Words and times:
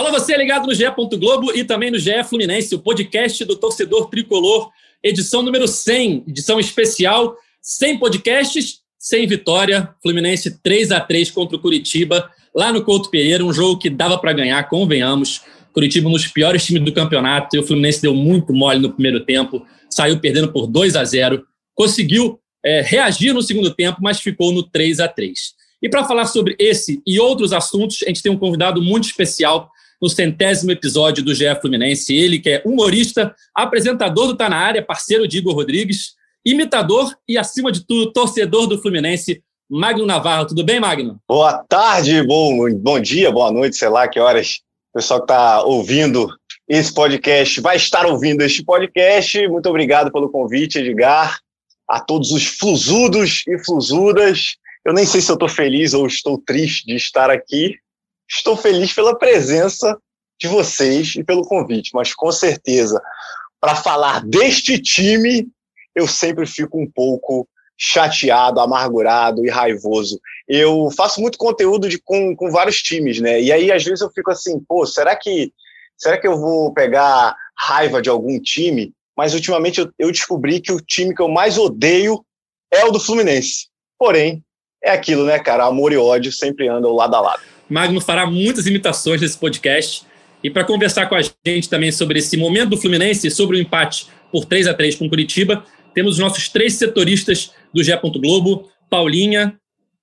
Alô, 0.00 0.10
você 0.12 0.34
ligado 0.34 0.66
no 0.66 0.74
GE. 0.74 0.84
Globo 1.18 1.52
e 1.54 1.62
também 1.62 1.90
no 1.90 1.98
GE 1.98 2.24
Fluminense, 2.24 2.74
o 2.74 2.78
podcast 2.78 3.44
do 3.44 3.54
torcedor 3.54 4.08
tricolor, 4.08 4.70
edição 5.02 5.42
número 5.42 5.68
100, 5.68 6.24
edição 6.26 6.58
especial, 6.58 7.36
100 7.60 7.98
podcasts, 7.98 8.78
100 8.98 9.26
vitória. 9.26 9.94
Fluminense 10.02 10.58
3 10.62 10.90
a 10.92 11.00
3 11.00 11.30
contra 11.30 11.54
o 11.54 11.60
Curitiba, 11.60 12.30
lá 12.54 12.72
no 12.72 12.82
Couto 12.82 13.10
Pereira, 13.10 13.44
um 13.44 13.52
jogo 13.52 13.78
que 13.78 13.90
dava 13.90 14.16
para 14.16 14.32
ganhar, 14.32 14.66
convenhamos. 14.70 15.42
Curitiba 15.70 16.08
um 16.08 16.12
dos 16.12 16.26
piores 16.26 16.64
times 16.64 16.82
do 16.82 16.94
campeonato 16.94 17.54
e 17.54 17.58
o 17.58 17.62
Fluminense 17.62 18.00
deu 18.00 18.14
muito 18.14 18.54
mole 18.54 18.80
no 18.80 18.90
primeiro 18.90 19.20
tempo, 19.26 19.66
saiu 19.90 20.18
perdendo 20.18 20.50
por 20.50 20.66
2 20.66 20.96
a 20.96 21.04
0 21.04 21.44
conseguiu 21.74 22.40
é, 22.64 22.80
reagir 22.80 23.34
no 23.34 23.42
segundo 23.42 23.70
tempo, 23.74 23.98
mas 24.00 24.18
ficou 24.18 24.50
no 24.50 24.62
3 24.62 24.98
a 24.98 25.08
3 25.08 25.52
E 25.82 25.90
para 25.90 26.04
falar 26.04 26.24
sobre 26.24 26.56
esse 26.58 27.02
e 27.06 27.20
outros 27.20 27.52
assuntos, 27.52 27.98
a 28.02 28.06
gente 28.06 28.22
tem 28.22 28.32
um 28.32 28.38
convidado 28.38 28.80
muito 28.80 29.04
especial 29.04 29.70
no 30.00 30.08
centésimo 30.08 30.70
episódio 30.70 31.22
do 31.22 31.34
GE 31.34 31.54
Fluminense. 31.60 32.14
Ele 32.14 32.38
que 32.38 32.50
é 32.50 32.62
humorista, 32.64 33.34
apresentador 33.54 34.28
do 34.28 34.36
Tá 34.36 34.48
Na 34.48 34.56
Área, 34.56 34.84
parceiro 34.84 35.28
de 35.28 35.38
Igor 35.38 35.54
Rodrigues, 35.54 36.14
imitador 36.44 37.14
e, 37.28 37.36
acima 37.36 37.70
de 37.70 37.86
tudo, 37.86 38.12
torcedor 38.12 38.66
do 38.66 38.80
Fluminense, 38.80 39.42
Magno 39.68 40.06
Navarro. 40.06 40.46
Tudo 40.46 40.64
bem, 40.64 40.80
Magno? 40.80 41.20
Boa 41.28 41.64
tarde, 41.68 42.22
bom, 42.22 42.72
bom 42.74 42.98
dia, 42.98 43.30
boa 43.30 43.52
noite, 43.52 43.76
sei 43.76 43.88
lá 43.88 44.08
que 44.08 44.18
horas 44.18 44.60
o 44.92 44.98
pessoal 44.98 45.20
que 45.20 45.24
está 45.24 45.62
ouvindo 45.62 46.28
esse 46.68 46.92
podcast 46.92 47.60
vai 47.60 47.76
estar 47.76 48.06
ouvindo 48.06 48.42
este 48.42 48.64
podcast. 48.64 49.46
Muito 49.48 49.68
obrigado 49.68 50.10
pelo 50.12 50.30
convite, 50.30 50.78
Edgar. 50.78 51.38
A 51.88 52.00
todos 52.00 52.30
os 52.30 52.46
flusudos 52.46 53.42
e 53.46 53.58
flusudas. 53.64 54.54
Eu 54.84 54.92
nem 54.92 55.04
sei 55.04 55.20
se 55.20 55.30
eu 55.30 55.34
estou 55.34 55.48
feliz 55.48 55.94
ou 55.94 56.06
estou 56.06 56.38
triste 56.38 56.86
de 56.86 56.94
estar 56.94 57.28
aqui, 57.28 57.76
estou 58.30 58.56
feliz 58.56 58.92
pela 58.92 59.18
presença 59.18 59.98
de 60.40 60.46
vocês 60.48 61.14
e 61.16 61.24
pelo 61.24 61.42
convite, 61.42 61.90
mas 61.92 62.14
com 62.14 62.30
certeza, 62.30 63.02
para 63.60 63.74
falar 63.74 64.24
deste 64.24 64.78
time, 64.78 65.48
eu 65.94 66.06
sempre 66.06 66.46
fico 66.46 66.80
um 66.80 66.90
pouco 66.90 67.46
chateado, 67.76 68.60
amargurado 68.60 69.44
e 69.44 69.50
raivoso. 69.50 70.20
Eu 70.48 70.90
faço 70.96 71.20
muito 71.20 71.36
conteúdo 71.36 71.88
de, 71.88 71.98
com, 71.98 72.36
com 72.36 72.50
vários 72.50 72.82
times, 72.82 73.20
né? 73.20 73.40
E 73.40 73.52
aí, 73.52 73.72
às 73.72 73.82
vezes, 73.82 74.00
eu 74.00 74.10
fico 74.10 74.30
assim, 74.30 74.60
pô, 74.60 74.86
será 74.86 75.16
que, 75.16 75.52
será 75.96 76.18
que 76.18 76.26
eu 76.26 76.38
vou 76.38 76.72
pegar 76.72 77.34
raiva 77.56 78.00
de 78.00 78.08
algum 78.08 78.40
time? 78.40 78.92
Mas 79.16 79.34
ultimamente 79.34 79.80
eu, 79.80 79.90
eu 79.98 80.12
descobri 80.12 80.60
que 80.60 80.72
o 80.72 80.80
time 80.80 81.14
que 81.14 81.22
eu 81.22 81.28
mais 81.28 81.58
odeio 81.58 82.24
é 82.72 82.84
o 82.84 82.90
do 82.90 83.00
Fluminense. 83.00 83.68
Porém, 83.98 84.42
é 84.82 84.90
aquilo, 84.90 85.24
né, 85.24 85.38
cara? 85.38 85.64
Amor 85.64 85.92
e 85.92 85.96
ódio 85.96 86.32
sempre 86.32 86.68
andam 86.68 86.92
lado 86.92 87.14
a 87.14 87.20
lado. 87.20 87.42
Magno 87.70 88.00
fará 88.00 88.26
muitas 88.26 88.66
imitações 88.66 89.20
nesse 89.20 89.38
podcast. 89.38 90.02
E 90.42 90.50
para 90.50 90.64
conversar 90.64 91.06
com 91.06 91.14
a 91.14 91.22
gente 91.46 91.68
também 91.68 91.92
sobre 91.92 92.18
esse 92.18 92.36
momento 92.36 92.70
do 92.70 92.76
Fluminense 92.76 93.28
e 93.28 93.30
sobre 93.30 93.56
o 93.56 93.60
empate 93.60 94.08
por 94.32 94.44
3 94.44 94.66
a 94.66 94.74
3 94.74 94.96
com 94.96 95.08
Curitiba, 95.08 95.64
temos 95.94 96.14
os 96.14 96.18
nossos 96.18 96.48
três 96.48 96.74
setoristas 96.74 97.52
do 97.72 97.82
GE. 97.82 97.92
Globo, 98.20 98.68
Paulinha, 98.88 99.56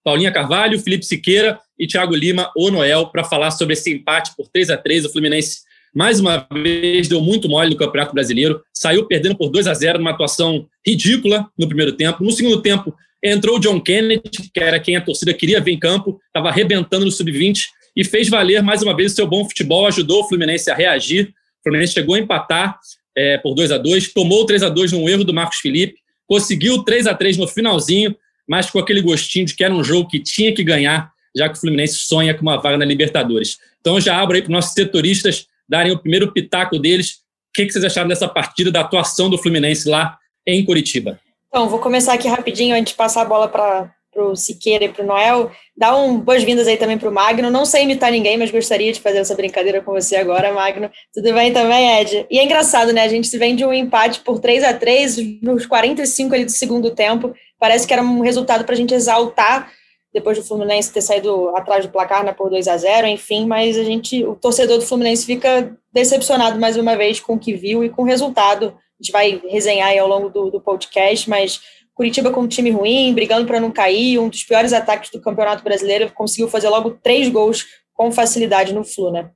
Paulinha 0.04 0.32
Carvalho, 0.32 0.80
Felipe 0.80 1.06
Siqueira 1.06 1.60
e 1.78 1.86
Thiago 1.86 2.16
Lima, 2.16 2.52
ou 2.56 2.72
Noel, 2.72 3.08
para 3.08 3.24
falar 3.24 3.52
sobre 3.52 3.74
esse 3.74 3.94
empate 3.94 4.32
por 4.36 4.48
3 4.48 4.70
a 4.70 4.78
3 4.78 5.06
O 5.06 5.12
Fluminense, 5.12 5.62
mais 5.94 6.20
uma 6.20 6.48
vez, 6.54 7.08
deu 7.08 7.22
muito 7.22 7.50
mole 7.50 7.72
no 7.72 7.76
Campeonato 7.76 8.14
Brasileiro, 8.14 8.62
saiu 8.74 9.06
perdendo 9.06 9.36
por 9.36 9.50
2 9.50 9.68
a 9.68 9.74
0 9.74 10.00
numa 10.00 10.12
atuação 10.12 10.68
ridícula 10.86 11.50
no 11.58 11.68
primeiro 11.68 11.94
tempo. 11.94 12.24
No 12.24 12.32
segundo 12.32 12.62
tempo, 12.62 12.96
Entrou 13.28 13.58
o 13.58 13.60
John 13.60 13.80
Kennedy, 13.80 14.50
que 14.54 14.60
era 14.60 14.80
quem 14.80 14.96
a 14.96 15.02
torcida 15.02 15.34
queria 15.34 15.60
ver 15.60 15.72
em 15.72 15.80
campo, 15.80 16.20
estava 16.28 16.50
arrebentando 16.50 17.06
no 17.06 17.12
sub-20 17.12 17.66
e 17.96 18.04
fez 18.04 18.30
valer 18.30 18.64
mais 18.64 18.82
uma 18.82 18.96
vez 18.96 19.12
o 19.12 19.16
seu 19.16 19.28
bom 19.28 19.44
futebol, 19.44 19.86
ajudou 19.88 20.22
o 20.22 20.28
Fluminense 20.28 20.70
a 20.72 20.76
reagir. 20.76 21.34
O 21.60 21.64
Fluminense 21.64 21.94
chegou 21.94 22.16
a 22.16 22.20
empatar 22.20 22.80
é, 23.18 23.38
por 23.40 23.56
2 23.56 23.72
a 23.72 23.78
2 23.80 24.14
tomou 24.14 24.46
3 24.46 24.62
a 24.62 24.70
2 24.70 24.92
num 24.92 25.10
erro 25.10 25.24
do 25.24 25.34
Marcos 25.34 25.58
Felipe, 25.58 25.96
conseguiu 26.28 26.84
3 26.84 27.08
a 27.08 27.16
3 27.16 27.38
no 27.38 27.48
finalzinho, 27.48 28.16
mas 28.48 28.70
com 28.70 28.78
aquele 28.78 29.02
gostinho 29.02 29.46
de 29.46 29.56
que 29.56 29.64
era 29.64 29.74
um 29.74 29.84
jogo 29.84 30.08
que 30.08 30.20
tinha 30.20 30.54
que 30.54 30.64
ganhar, 30.64 31.12
já 31.36 31.50
que 31.50 31.58
o 31.58 31.60
Fluminense 31.60 31.96
sonha 31.96 32.34
com 32.36 32.44
uma 32.44 32.58
vaga 32.58 32.78
na 32.78 32.86
Libertadores. 32.86 33.58
Então 33.82 34.00
já 34.00 34.22
abro 34.22 34.36
aí 34.36 34.42
para 34.42 34.50
os 34.50 34.54
nossos 34.54 34.74
setoristas 34.74 35.48
darem 35.68 35.92
o 35.92 35.98
primeiro 35.98 36.32
pitaco 36.32 36.78
deles. 36.78 37.16
O 37.50 37.54
que, 37.56 37.66
que 37.66 37.74
vocês 37.74 37.84
acharam 37.84 38.08
dessa 38.08 38.28
partida, 38.28 38.72
da 38.72 38.82
atuação 38.82 39.30
do 39.30 39.38
Fluminense 39.38 39.90
lá 39.90 40.18
em 40.46 40.64
Curitiba? 40.64 41.20
Então, 41.48 41.70
vou 41.70 41.80
começar 41.80 42.14
aqui 42.14 42.28
rapidinho 42.28 42.76
antes 42.76 42.92
de 42.92 42.98
passar 42.98 43.22
a 43.22 43.26
bola 43.26 43.48
para 43.48 43.90
o 44.18 44.36
Siqueira 44.36 44.86
e 44.86 44.90
para 44.90 45.04
o 45.04 45.08
Noel. 45.08 45.50
Dá 45.76 45.96
um 45.96 46.20
boas-vindas 46.20 46.68
aí 46.68 46.76
também 46.76 46.98
para 46.98 47.10
o 47.10 47.12
Magno. 47.12 47.50
Não 47.50 47.66
sei 47.66 47.84
imitar 47.84 48.12
ninguém, 48.12 48.38
mas 48.38 48.52
gostaria 48.52 48.92
de 48.92 49.00
fazer 49.00 49.20
essa 49.20 49.34
brincadeira 49.34 49.82
com 49.82 49.94
você 49.94 50.18
agora, 50.18 50.52
Magno. 50.52 50.92
Tudo 51.14 51.34
bem 51.34 51.54
também, 51.54 52.00
Ed? 52.02 52.28
E 52.30 52.38
é 52.38 52.44
engraçado, 52.44 52.92
né? 52.92 53.04
A 53.04 53.08
gente 53.08 53.36
vem 53.38 53.56
de 53.56 53.66
um 53.66 53.74
empate 53.74 54.20
por 54.20 54.40
3 54.40 54.64
a 54.64 54.74
3 54.74 55.42
nos 55.42 55.66
45 55.66 56.36
ali 56.36 56.46
do 56.46 56.52
segundo 56.52 56.92
tempo. 56.92 57.34
Parece 57.58 57.88
que 57.88 57.94
era 57.94 58.04
um 58.04 58.20
resultado 58.20 58.66
para 58.66 58.74
a 58.74 58.78
gente 58.78 58.94
exaltar 58.94 59.72
depois 60.14 60.38
do 60.38 60.44
Fluminense 60.44 60.92
ter 60.92 61.02
saído 61.02 61.50
atrás 61.56 61.86
do 61.86 61.92
placar 61.92 62.24
né, 62.24 62.34
por 62.34 62.50
2 62.50 62.68
a 62.68 62.76
0 62.76 63.08
enfim, 63.08 63.46
mas 63.46 63.78
a 63.78 63.84
gente, 63.84 64.24
o 64.26 64.36
torcedor 64.36 64.80
do 64.80 64.86
Fluminense 64.86 65.26
fica 65.26 65.78
decepcionado 65.94 66.60
mais 66.60 66.76
uma 66.76 66.96
vez 66.96 67.20
com 67.20 67.34
o 67.34 67.40
que 67.40 67.54
viu 67.54 67.84
e 67.84 67.90
com 67.90 68.02
o 68.02 68.06
resultado 68.06 68.76
a 69.00 69.04
gente 69.04 69.12
vai 69.12 69.42
resenhar 69.48 69.90
aí 69.90 70.00
ao 70.00 70.08
longo 70.08 70.30
do, 70.30 70.50
do 70.50 70.60
podcast, 70.60 71.30
mas 71.30 71.62
Curitiba 71.98 72.30
com 72.30 72.42
um 72.42 72.48
time 72.48 72.70
ruim, 72.70 73.12
brigando 73.12 73.48
para 73.48 73.60
não 73.60 73.72
cair, 73.72 74.20
um 74.20 74.30
dos 74.30 74.44
piores 74.44 74.72
ataques 74.72 75.10
do 75.10 75.20
Campeonato 75.20 75.64
Brasileiro, 75.64 76.12
conseguiu 76.14 76.48
fazer 76.48 76.70
logo 76.70 76.92
três 76.92 77.28
gols 77.28 77.66
com 77.92 78.12
facilidade 78.12 78.72
no 78.72 78.84
Flu, 78.84 79.12
né? 79.12 79.32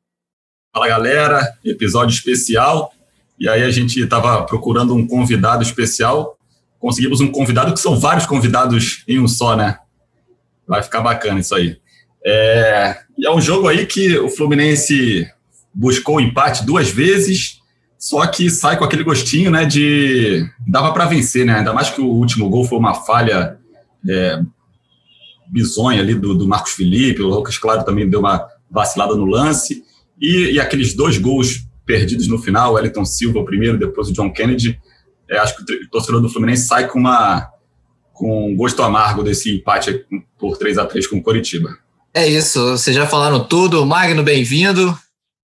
Fala 0.71 0.87
galera, 0.87 1.41
episódio 1.65 2.13
especial. 2.13 2.93
E 3.39 3.49
aí 3.49 3.63
a 3.63 3.71
gente 3.71 3.99
estava 3.99 4.45
procurando 4.45 4.93
um 4.93 5.07
convidado 5.07 5.63
especial. 5.63 6.37
Conseguimos 6.77 7.19
um 7.19 7.31
convidado 7.31 7.73
que 7.73 7.79
são 7.79 7.99
vários 7.99 8.27
convidados 8.27 9.03
em 9.07 9.19
um 9.19 9.27
só, 9.27 9.55
né? 9.55 9.79
Vai 10.67 10.83
ficar 10.83 11.01
bacana 11.01 11.39
isso 11.39 11.55
aí. 11.55 11.77
É, 12.23 12.95
é 13.23 13.31
um 13.31 13.41
jogo 13.41 13.67
aí 13.67 13.87
que 13.87 14.19
o 14.19 14.29
Fluminense 14.29 15.27
buscou 15.73 16.17
o 16.17 16.21
empate 16.21 16.63
duas 16.63 16.89
vezes 16.91 17.60
só 18.01 18.25
que 18.25 18.49
sai 18.49 18.77
com 18.77 18.83
aquele 18.83 19.03
gostinho, 19.03 19.51
né, 19.51 19.63
de 19.63 20.43
dava 20.67 20.91
para 20.91 21.05
vencer, 21.05 21.45
né? 21.45 21.59
Ainda 21.59 21.71
mais 21.71 21.91
que 21.91 22.01
o 22.01 22.07
último 22.07 22.49
gol 22.49 22.65
foi 22.65 22.79
uma 22.79 22.95
falha 22.95 23.59
é, 24.09 24.41
bizonha 25.47 26.01
ali 26.01 26.15
do, 26.15 26.33
do, 26.33 26.47
Marcos 26.47 26.71
Felipe, 26.71 27.21
o 27.21 27.27
Lucas 27.27 27.59
Claro 27.59 27.85
também 27.85 28.09
deu 28.09 28.19
uma 28.19 28.47
vacilada 28.71 29.13
no 29.13 29.25
lance, 29.25 29.83
e, 30.19 30.53
e 30.53 30.59
aqueles 30.59 30.95
dois 30.95 31.19
gols 31.19 31.67
perdidos 31.85 32.27
no 32.27 32.39
final, 32.39 32.71
o 32.71 32.73
Wellington 32.73 33.05
Silva 33.05 33.37
o 33.37 33.45
primeiro, 33.45 33.77
depois 33.77 34.09
o 34.09 34.13
John 34.13 34.33
Kennedy, 34.33 34.79
é, 35.29 35.37
acho 35.37 35.55
que 35.55 35.61
o 35.61 35.89
torcedor 35.91 36.21
do 36.21 36.29
Fluminense 36.29 36.65
sai 36.65 36.87
com 36.87 36.97
uma 36.97 37.51
com 38.13 38.51
um 38.51 38.55
gosto 38.55 38.81
amargo 38.81 39.21
desse 39.21 39.57
empate 39.57 40.05
por 40.39 40.57
3 40.57 40.79
a 40.79 40.85
3 40.85 41.05
com 41.05 41.17
o 41.17 41.23
Coritiba. 41.23 41.77
É 42.13 42.27
isso, 42.27 42.71
vocês 42.71 42.95
já 42.95 43.05
falaram 43.05 43.43
tudo. 43.43 43.85
Magno, 43.85 44.23
bem-vindo. 44.23 44.97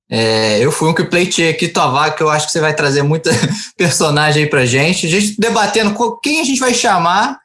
É, 0.09 0.63
eu 0.63 0.71
fui 0.71 0.89
um 0.89 0.93
que 0.93 1.03
pleitei 1.03 1.49
aqui 1.49 1.67
tua 1.67 1.87
vaga, 1.87 2.15
que 2.15 2.23
eu 2.23 2.29
acho 2.29 2.45
que 2.45 2.51
você 2.51 2.61
vai 2.61 2.73
trazer 2.73 3.03
muita 3.03 3.29
personagem 3.77 4.43
aí 4.43 4.49
pra 4.49 4.65
gente. 4.65 5.05
A 5.05 5.09
gente 5.09 5.39
debatendo 5.39 5.95
quem 6.21 6.39
a 6.39 6.43
gente 6.43 6.59
vai 6.59 6.73
chamar. 6.73 7.39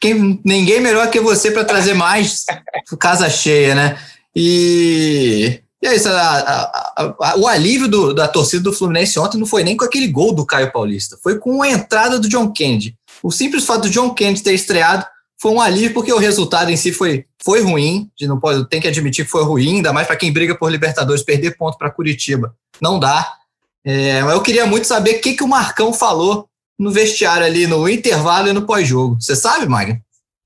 Quem, 0.00 0.40
ninguém 0.44 0.80
melhor 0.80 1.10
que 1.10 1.20
você 1.20 1.50
para 1.50 1.64
trazer 1.64 1.94
mais 1.94 2.44
casa 2.98 3.28
cheia, 3.28 3.74
né? 3.74 3.98
E, 4.34 5.60
e 5.82 5.86
é 5.86 5.94
isso. 5.94 6.08
A, 6.08 6.14
a, 6.16 7.14
a, 7.20 7.36
o 7.36 7.46
alívio 7.46 7.88
do, 7.88 8.14
da 8.14 8.28
torcida 8.28 8.62
do 8.62 8.72
Fluminense 8.72 9.18
ontem 9.18 9.38
não 9.38 9.46
foi 9.46 9.62
nem 9.62 9.76
com 9.76 9.84
aquele 9.84 10.06
gol 10.06 10.32
do 10.32 10.46
Caio 10.46 10.72
Paulista, 10.72 11.18
foi 11.22 11.38
com 11.38 11.60
a 11.62 11.68
entrada 11.68 12.18
do 12.18 12.28
John 12.28 12.50
Kennedy. 12.52 12.96
O 13.22 13.30
simples 13.30 13.66
fato 13.66 13.82
do 13.82 13.90
John 13.90 14.14
Kennedy 14.14 14.42
ter 14.42 14.54
estreado 14.54 15.04
foi 15.40 15.52
um 15.52 15.60
alívio 15.60 15.94
porque 15.94 16.12
o 16.12 16.18
resultado 16.18 16.70
em 16.70 16.76
si 16.76 16.92
foi, 16.92 17.24
foi 17.42 17.62
ruim. 17.62 18.10
Não 18.20 18.38
pode, 18.38 18.68
tem 18.68 18.80
que 18.80 18.86
admitir 18.86 19.24
que 19.24 19.30
foi 19.30 19.42
ruim, 19.42 19.76
ainda 19.76 19.92
mais 19.92 20.06
para 20.06 20.16
quem 20.16 20.30
briga 20.30 20.54
por 20.54 20.70
Libertadores, 20.70 21.22
perder 21.22 21.56
ponto 21.56 21.78
para 21.78 21.90
Curitiba. 21.90 22.54
Não 22.80 22.98
dá. 22.98 23.38
É, 23.82 24.20
eu 24.20 24.42
queria 24.42 24.66
muito 24.66 24.86
saber 24.86 25.16
o 25.16 25.20
que, 25.22 25.32
que 25.32 25.42
o 25.42 25.48
Marcão 25.48 25.94
falou 25.94 26.46
no 26.78 26.90
vestiário 26.90 27.46
ali, 27.46 27.66
no 27.66 27.88
intervalo 27.88 28.48
e 28.48 28.52
no 28.52 28.66
pós-jogo. 28.66 29.16
Você 29.18 29.34
sabe, 29.34 29.66
Magno? 29.66 29.98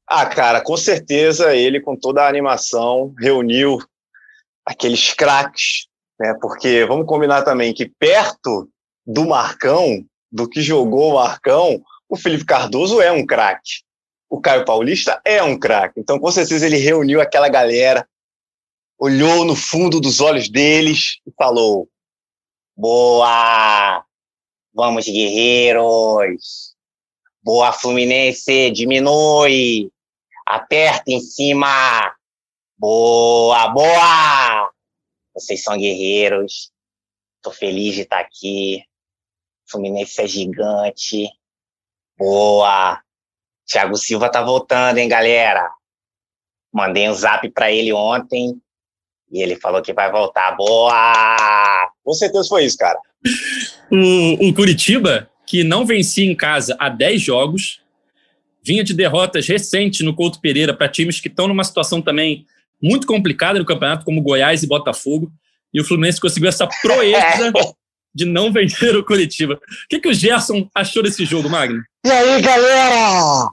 Ah, 0.09 0.27
cara, 0.27 0.61
com 0.61 0.77
certeza 0.77 1.57
ele, 1.57 1.81
com 1.81 1.97
toda 1.97 2.23
a 2.23 2.29
animação, 2.29 3.13
reuniu 3.19 3.79
aqueles 4.65 5.13
craques, 5.13 5.87
né? 6.21 6.37
Porque 6.41 6.85
vamos 6.85 7.07
combinar 7.07 7.43
também 7.43 7.75
que 7.75 7.91
perto 7.99 8.69
do 9.05 9.27
Marcão, 9.27 10.05
do 10.31 10.49
que 10.49 10.63
jogou 10.63 11.11
o 11.11 11.15
Marcão, 11.15 11.83
o 12.09 12.17
Felipe 12.17 12.45
Cardoso 12.45 13.01
é 13.01 13.11
um 13.11 13.27
craque. 13.27 13.84
O 14.35 14.41
Caio 14.41 14.65
Paulista 14.65 15.23
é 15.25 15.41
um 15.45 15.57
craque. 15.57 16.01
Então, 16.01 16.19
com 16.19 16.29
certeza, 16.29 16.67
ele 16.67 16.77
reuniu 16.77 17.21
aquela 17.21 17.49
galera, 17.49 18.05
olhou 18.99 19.45
no 19.45 19.55
fundo 19.55 20.01
dos 20.01 20.21
olhos 20.21 20.49
deles 20.49 21.21
e 21.25 21.31
falou: 21.39 21.89
Boa! 22.77 24.05
Vamos, 24.75 25.05
guerreiros! 25.05 26.75
Boa, 27.45 27.73
Fluminense! 27.73 28.73
Diminui! 28.73 29.93
Aperta 30.45 31.13
em 31.13 31.21
cima! 31.21 32.13
Boa, 32.77 33.69
boa! 33.69 34.73
Vocês 35.33 35.63
são 35.63 35.79
guerreiros. 35.79 36.73
Tô 37.41 37.53
feliz 37.53 37.95
de 37.95 38.01
estar 38.01 38.19
aqui. 38.19 38.83
Fluminense 39.65 40.21
é 40.21 40.27
gigante. 40.27 41.29
Boa! 42.19 43.04
Thiago 43.67 43.97
Silva 43.97 44.29
tá 44.29 44.43
voltando, 44.43 44.99
hein, 44.99 45.09
galera? 45.09 45.71
Mandei 46.73 47.09
um 47.09 47.15
zap 47.15 47.49
para 47.51 47.71
ele 47.71 47.93
ontem 47.93 48.55
e 49.31 49.43
ele 49.43 49.57
falou 49.57 49.83
que 49.83 49.93
vai 49.93 50.11
voltar. 50.11 50.53
Boa! 50.57 51.91
Com 52.03 52.13
certeza 52.13 52.49
foi 52.49 52.65
isso, 52.65 52.77
cara. 52.77 52.99
O, 53.91 54.49
o 54.49 54.55
Curitiba, 54.55 55.31
que 55.47 55.65
não 55.65 55.87
vencia 55.87 56.25
em 56.25 56.35
casa 56.35 56.77
há 56.79 56.89
10 56.89 57.23
jogos, 57.23 57.81
vinha 58.63 58.85
de 58.85 58.95
derrotas 58.95 59.47
recentes 59.47 60.05
no 60.05 60.15
Couto 60.15 60.41
Pereira 60.41 60.75
para 60.75 60.89
times 60.89 61.21
que 61.21 61.29
estão 61.29 61.49
numa 61.49 61.65
situação 61.65 62.03
também 62.03 62.47
muito 62.83 63.07
complicada 63.07 63.59
no 63.59 63.65
campeonato, 63.65 64.05
como 64.05 64.23
Goiás 64.23 64.63
e 64.63 64.67
Botafogo. 64.67 65.33
E 65.73 65.81
o 65.81 65.85
Fluminense 65.85 66.21
conseguiu 66.21 66.49
essa 66.49 66.69
proeza 66.83 67.53
de 68.15 68.25
não 68.25 68.53
vencer 68.53 68.95
o 68.97 69.05
Curitiba. 69.05 69.55
O 69.55 69.89
que, 69.89 69.99
que 69.99 70.09
o 70.09 70.15
Gerson 70.15 70.69
achou 70.75 71.03
desse 71.03 71.25
jogo, 71.25 71.49
Magno? 71.49 71.83
E 72.05 72.11
aí, 72.11 72.43
galera? 72.43 73.49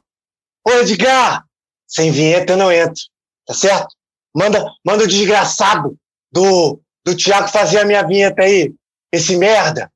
Ô, 0.67 0.71
Edgar, 0.81 1.45
sem 1.87 2.11
vinheta 2.11 2.51
eu 2.51 2.57
não 2.57 2.69
entro, 2.69 3.01
tá 3.47 3.53
certo? 3.53 3.95
Manda, 4.35 4.61
manda 4.85 5.05
o 5.05 5.07
desgraçado 5.07 5.97
do, 6.29 6.81
do 7.05 7.15
Thiago 7.15 7.47
fazer 7.47 7.79
a 7.79 7.85
minha 7.85 8.05
vinheta 8.05 8.41
aí, 8.43 8.73
esse 9.09 9.37
merda. 9.37 9.89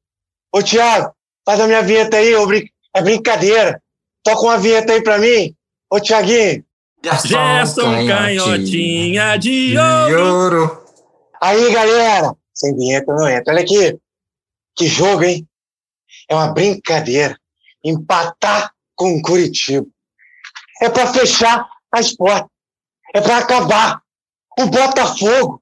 Ô, 0.53 0.63
Thiago, 0.63 1.13
faz 1.45 1.59
a 1.59 1.67
minha 1.67 1.83
vinheta 1.83 2.15
aí, 2.15 2.33
ô, 2.33 2.47
é 2.95 3.01
brincadeira. 3.01 3.81
Toca 4.23 4.41
uma 4.43 4.57
vinheta 4.57 4.93
aí 4.93 5.03
pra 5.03 5.17
mim. 5.17 5.53
Ô, 5.91 5.99
Thiaguinho. 5.99 6.63
Gerson 7.03 8.07
Canhotinha 8.07 9.37
de 9.37 9.77
ouro. 10.15 10.81
Aí, 11.41 11.73
galera, 11.73 12.33
sem 12.53 12.73
vinheta 12.73 13.11
eu 13.11 13.17
não 13.17 13.29
entro. 13.29 13.53
Olha 13.53 13.61
aqui, 13.61 13.99
que 14.77 14.87
jogo, 14.87 15.23
hein? 15.23 15.45
É 16.29 16.33
uma 16.33 16.53
brincadeira. 16.53 17.37
Empatar 17.85 18.73
com 18.95 19.15
o 19.15 19.21
Curitiba. 19.21 19.87
É 20.81 20.89
para 20.89 21.13
fechar 21.13 21.69
as 21.91 22.13
portas. 22.13 22.49
É 23.13 23.21
para 23.21 23.37
acabar. 23.37 24.01
O 24.57 24.65
Botafogo, 24.67 25.61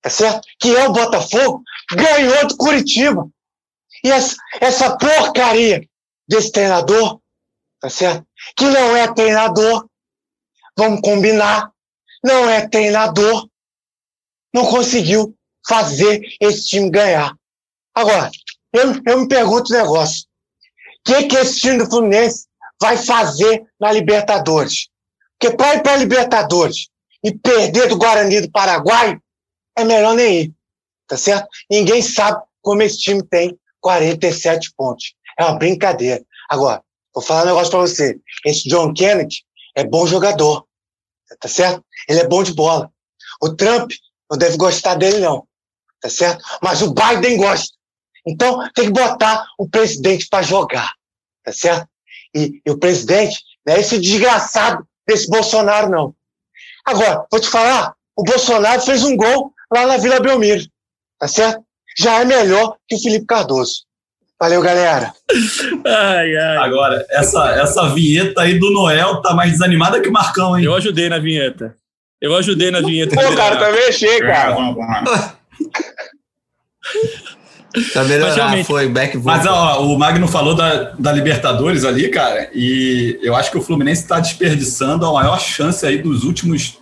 tá 0.00 0.10
certo? 0.10 0.46
Que 0.58 0.76
é 0.76 0.86
o 0.86 0.92
Botafogo, 0.92 1.62
ganhou 1.92 2.46
do 2.46 2.56
Curitiba. 2.56 3.28
E 4.04 4.10
essa, 4.10 4.36
essa 4.60 4.96
porcaria 4.96 5.86
desse 6.28 6.52
treinador, 6.52 7.20
tá 7.80 7.90
certo? 7.90 8.26
Que 8.56 8.64
não 8.64 8.96
é 8.96 9.12
treinador, 9.12 9.88
vamos 10.76 11.00
combinar, 11.00 11.70
não 12.22 12.48
é 12.48 12.68
treinador, 12.68 13.48
não 14.54 14.66
conseguiu 14.66 15.34
fazer 15.66 16.22
esse 16.40 16.66
time 16.66 16.90
ganhar. 16.90 17.34
Agora, 17.94 18.30
eu, 18.72 18.94
eu 19.06 19.20
me 19.20 19.28
pergunto 19.28 19.72
um 19.72 19.76
negócio. 19.76 20.29
Que, 21.04 21.24
que 21.24 21.36
esse 21.36 21.60
time 21.60 21.78
do 21.78 21.86
Fluminense 21.86 22.46
vai 22.80 22.96
fazer 22.96 23.64
na 23.80 23.92
Libertadores? 23.92 24.88
Porque 25.38 25.56
para 25.56 25.76
ir 25.76 25.82
para 25.82 25.92
a 25.92 25.96
Libertadores 25.96 26.88
e 27.24 27.32
perder 27.32 27.88
do 27.88 27.96
Guarani 27.96 28.40
do 28.40 28.50
Paraguai, 28.50 29.18
é 29.76 29.84
melhor 29.84 30.14
nem 30.14 30.42
ir. 30.42 30.54
Tá 31.06 31.16
certo? 31.16 31.48
Ninguém 31.70 32.02
sabe 32.02 32.40
como 32.62 32.82
esse 32.82 32.98
time 32.98 33.22
tem 33.22 33.58
47 33.80 34.72
pontos. 34.76 35.14
É 35.38 35.44
uma 35.44 35.58
brincadeira. 35.58 36.22
Agora, 36.48 36.82
vou 37.14 37.22
falar 37.22 37.42
um 37.42 37.46
negócio 37.46 37.70
para 37.70 37.80
você. 37.80 38.18
Esse 38.44 38.68
John 38.68 38.92
Kennedy 38.92 39.44
é 39.76 39.84
bom 39.84 40.06
jogador. 40.06 40.66
Tá 41.40 41.48
certo? 41.48 41.84
Ele 42.08 42.20
é 42.20 42.28
bom 42.28 42.42
de 42.42 42.52
bola. 42.52 42.90
O 43.40 43.54
Trump 43.54 43.90
não 44.30 44.38
deve 44.38 44.56
gostar 44.56 44.94
dele, 44.94 45.18
não. 45.18 45.46
Tá 46.00 46.08
certo? 46.08 46.44
Mas 46.62 46.82
o 46.82 46.92
Biden 46.92 47.36
gosta. 47.38 47.74
Então, 48.26 48.68
tem 48.74 48.86
que 48.86 48.92
botar 48.92 49.46
o 49.58 49.68
presidente 49.68 50.26
para 50.28 50.42
jogar, 50.42 50.92
tá 51.44 51.52
certo? 51.52 51.88
E, 52.34 52.60
e, 52.64 52.70
o 52.70 52.78
presidente 52.78 53.40
não 53.66 53.74
é 53.74 53.80
esse 53.80 53.98
desgraçado 53.98 54.86
desse 55.06 55.28
Bolsonaro, 55.28 55.90
não. 55.90 56.14
Agora, 56.84 57.24
vou 57.30 57.40
te 57.40 57.48
falar, 57.48 57.94
o 58.16 58.22
Bolsonaro 58.22 58.80
fez 58.82 59.02
um 59.02 59.16
gol 59.16 59.52
lá 59.72 59.86
na 59.86 59.96
Vila 59.96 60.20
Belmiro, 60.20 60.64
tá 61.18 61.26
certo? 61.26 61.64
Já 61.98 62.20
é 62.20 62.24
melhor 62.24 62.76
que 62.88 62.96
o 62.96 63.00
Felipe 63.00 63.26
Cardoso. 63.26 63.84
Valeu, 64.40 64.62
galera. 64.62 65.12
Ai, 65.84 66.34
ai. 66.34 66.56
Agora, 66.58 67.04
essa, 67.10 67.50
essa 67.60 67.88
vinheta 67.90 68.40
aí 68.40 68.58
do 68.58 68.70
Noel 68.70 69.20
tá 69.20 69.34
mais 69.34 69.52
desanimada 69.52 70.00
que 70.00 70.08
o 70.08 70.12
Marcão, 70.12 70.56
hein? 70.56 70.64
Eu 70.64 70.74
ajudei 70.74 71.10
na 71.10 71.18
vinheta. 71.18 71.76
Eu 72.20 72.34
ajudei 72.36 72.70
na 72.70 72.80
vinheta. 72.80 73.14
Pô, 73.14 73.36
cara, 73.36 73.58
também 73.58 73.88
achei, 73.88 74.18
cara. 74.20 74.56
Tá 77.92 78.02
melhorando, 78.04 78.64
foi 78.64 78.88
back 78.88 79.16
Mas 79.18 79.46
ó, 79.46 79.84
o 79.84 79.98
Magno 79.98 80.26
falou 80.26 80.54
da, 80.54 80.90
da 80.98 81.12
Libertadores 81.12 81.84
ali, 81.84 82.08
cara, 82.08 82.50
e 82.52 83.18
eu 83.22 83.34
acho 83.36 83.50
que 83.50 83.58
o 83.58 83.62
Fluminense 83.62 84.02
está 84.02 84.18
desperdiçando 84.18 85.06
a 85.06 85.12
maior 85.12 85.38
chance 85.38 85.86
aí 85.86 85.98
dos 85.98 86.24
últimos 86.24 86.78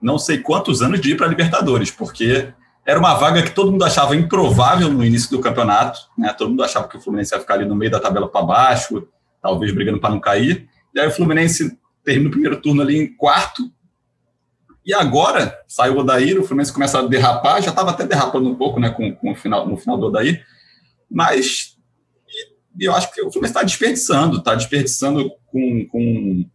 não 0.00 0.18
sei 0.18 0.38
quantos 0.38 0.82
anos 0.82 1.00
de 1.00 1.12
ir 1.12 1.16
para 1.16 1.26
a 1.26 1.28
Libertadores, 1.28 1.90
porque 1.90 2.48
era 2.84 2.98
uma 2.98 3.14
vaga 3.14 3.42
que 3.42 3.50
todo 3.50 3.72
mundo 3.72 3.84
achava 3.84 4.14
improvável 4.14 4.88
no 4.88 5.04
início 5.04 5.30
do 5.30 5.40
campeonato, 5.40 5.98
né? 6.16 6.32
Todo 6.32 6.50
mundo 6.50 6.62
achava 6.62 6.86
que 6.86 6.96
o 6.96 7.00
Fluminense 7.00 7.34
ia 7.34 7.40
ficar 7.40 7.54
ali 7.54 7.64
no 7.64 7.74
meio 7.74 7.90
da 7.90 7.98
tabela 7.98 8.28
para 8.28 8.42
baixo, 8.42 9.08
talvez 9.42 9.72
brigando 9.72 9.98
para 9.98 10.10
não 10.10 10.20
cair. 10.20 10.68
E 10.94 11.00
aí 11.00 11.08
o 11.08 11.10
Fluminense 11.10 11.76
termina 12.04 12.28
o 12.28 12.30
primeiro 12.30 12.60
turno 12.60 12.82
ali 12.82 12.96
em 12.96 13.16
quarto, 13.16 13.68
e 14.86 14.94
agora 14.94 15.58
saiu 15.66 15.96
o 15.96 15.98
Odair, 15.98 16.40
o 16.40 16.44
Fluminense 16.44 16.72
começa 16.72 17.00
a 17.00 17.02
derrapar, 17.02 17.60
já 17.60 17.70
estava 17.70 17.90
até 17.90 18.06
derrapando 18.06 18.48
um 18.48 18.54
pouco 18.54 18.78
né, 18.78 18.88
com, 18.90 19.12
com 19.16 19.32
o 19.32 19.34
final, 19.34 19.66
no 19.66 19.76
final 19.76 19.98
do 19.98 20.06
Odair, 20.06 20.46
mas 21.10 21.76
eu 22.78 22.94
acho 22.94 23.12
que 23.12 23.20
o 23.20 23.32
Fluminense 23.32 23.52
está 23.52 23.62
desperdiçando, 23.64 24.38
está 24.38 24.54
desperdiçando 24.54 25.28
com, 25.46 25.86
com 25.90 26.46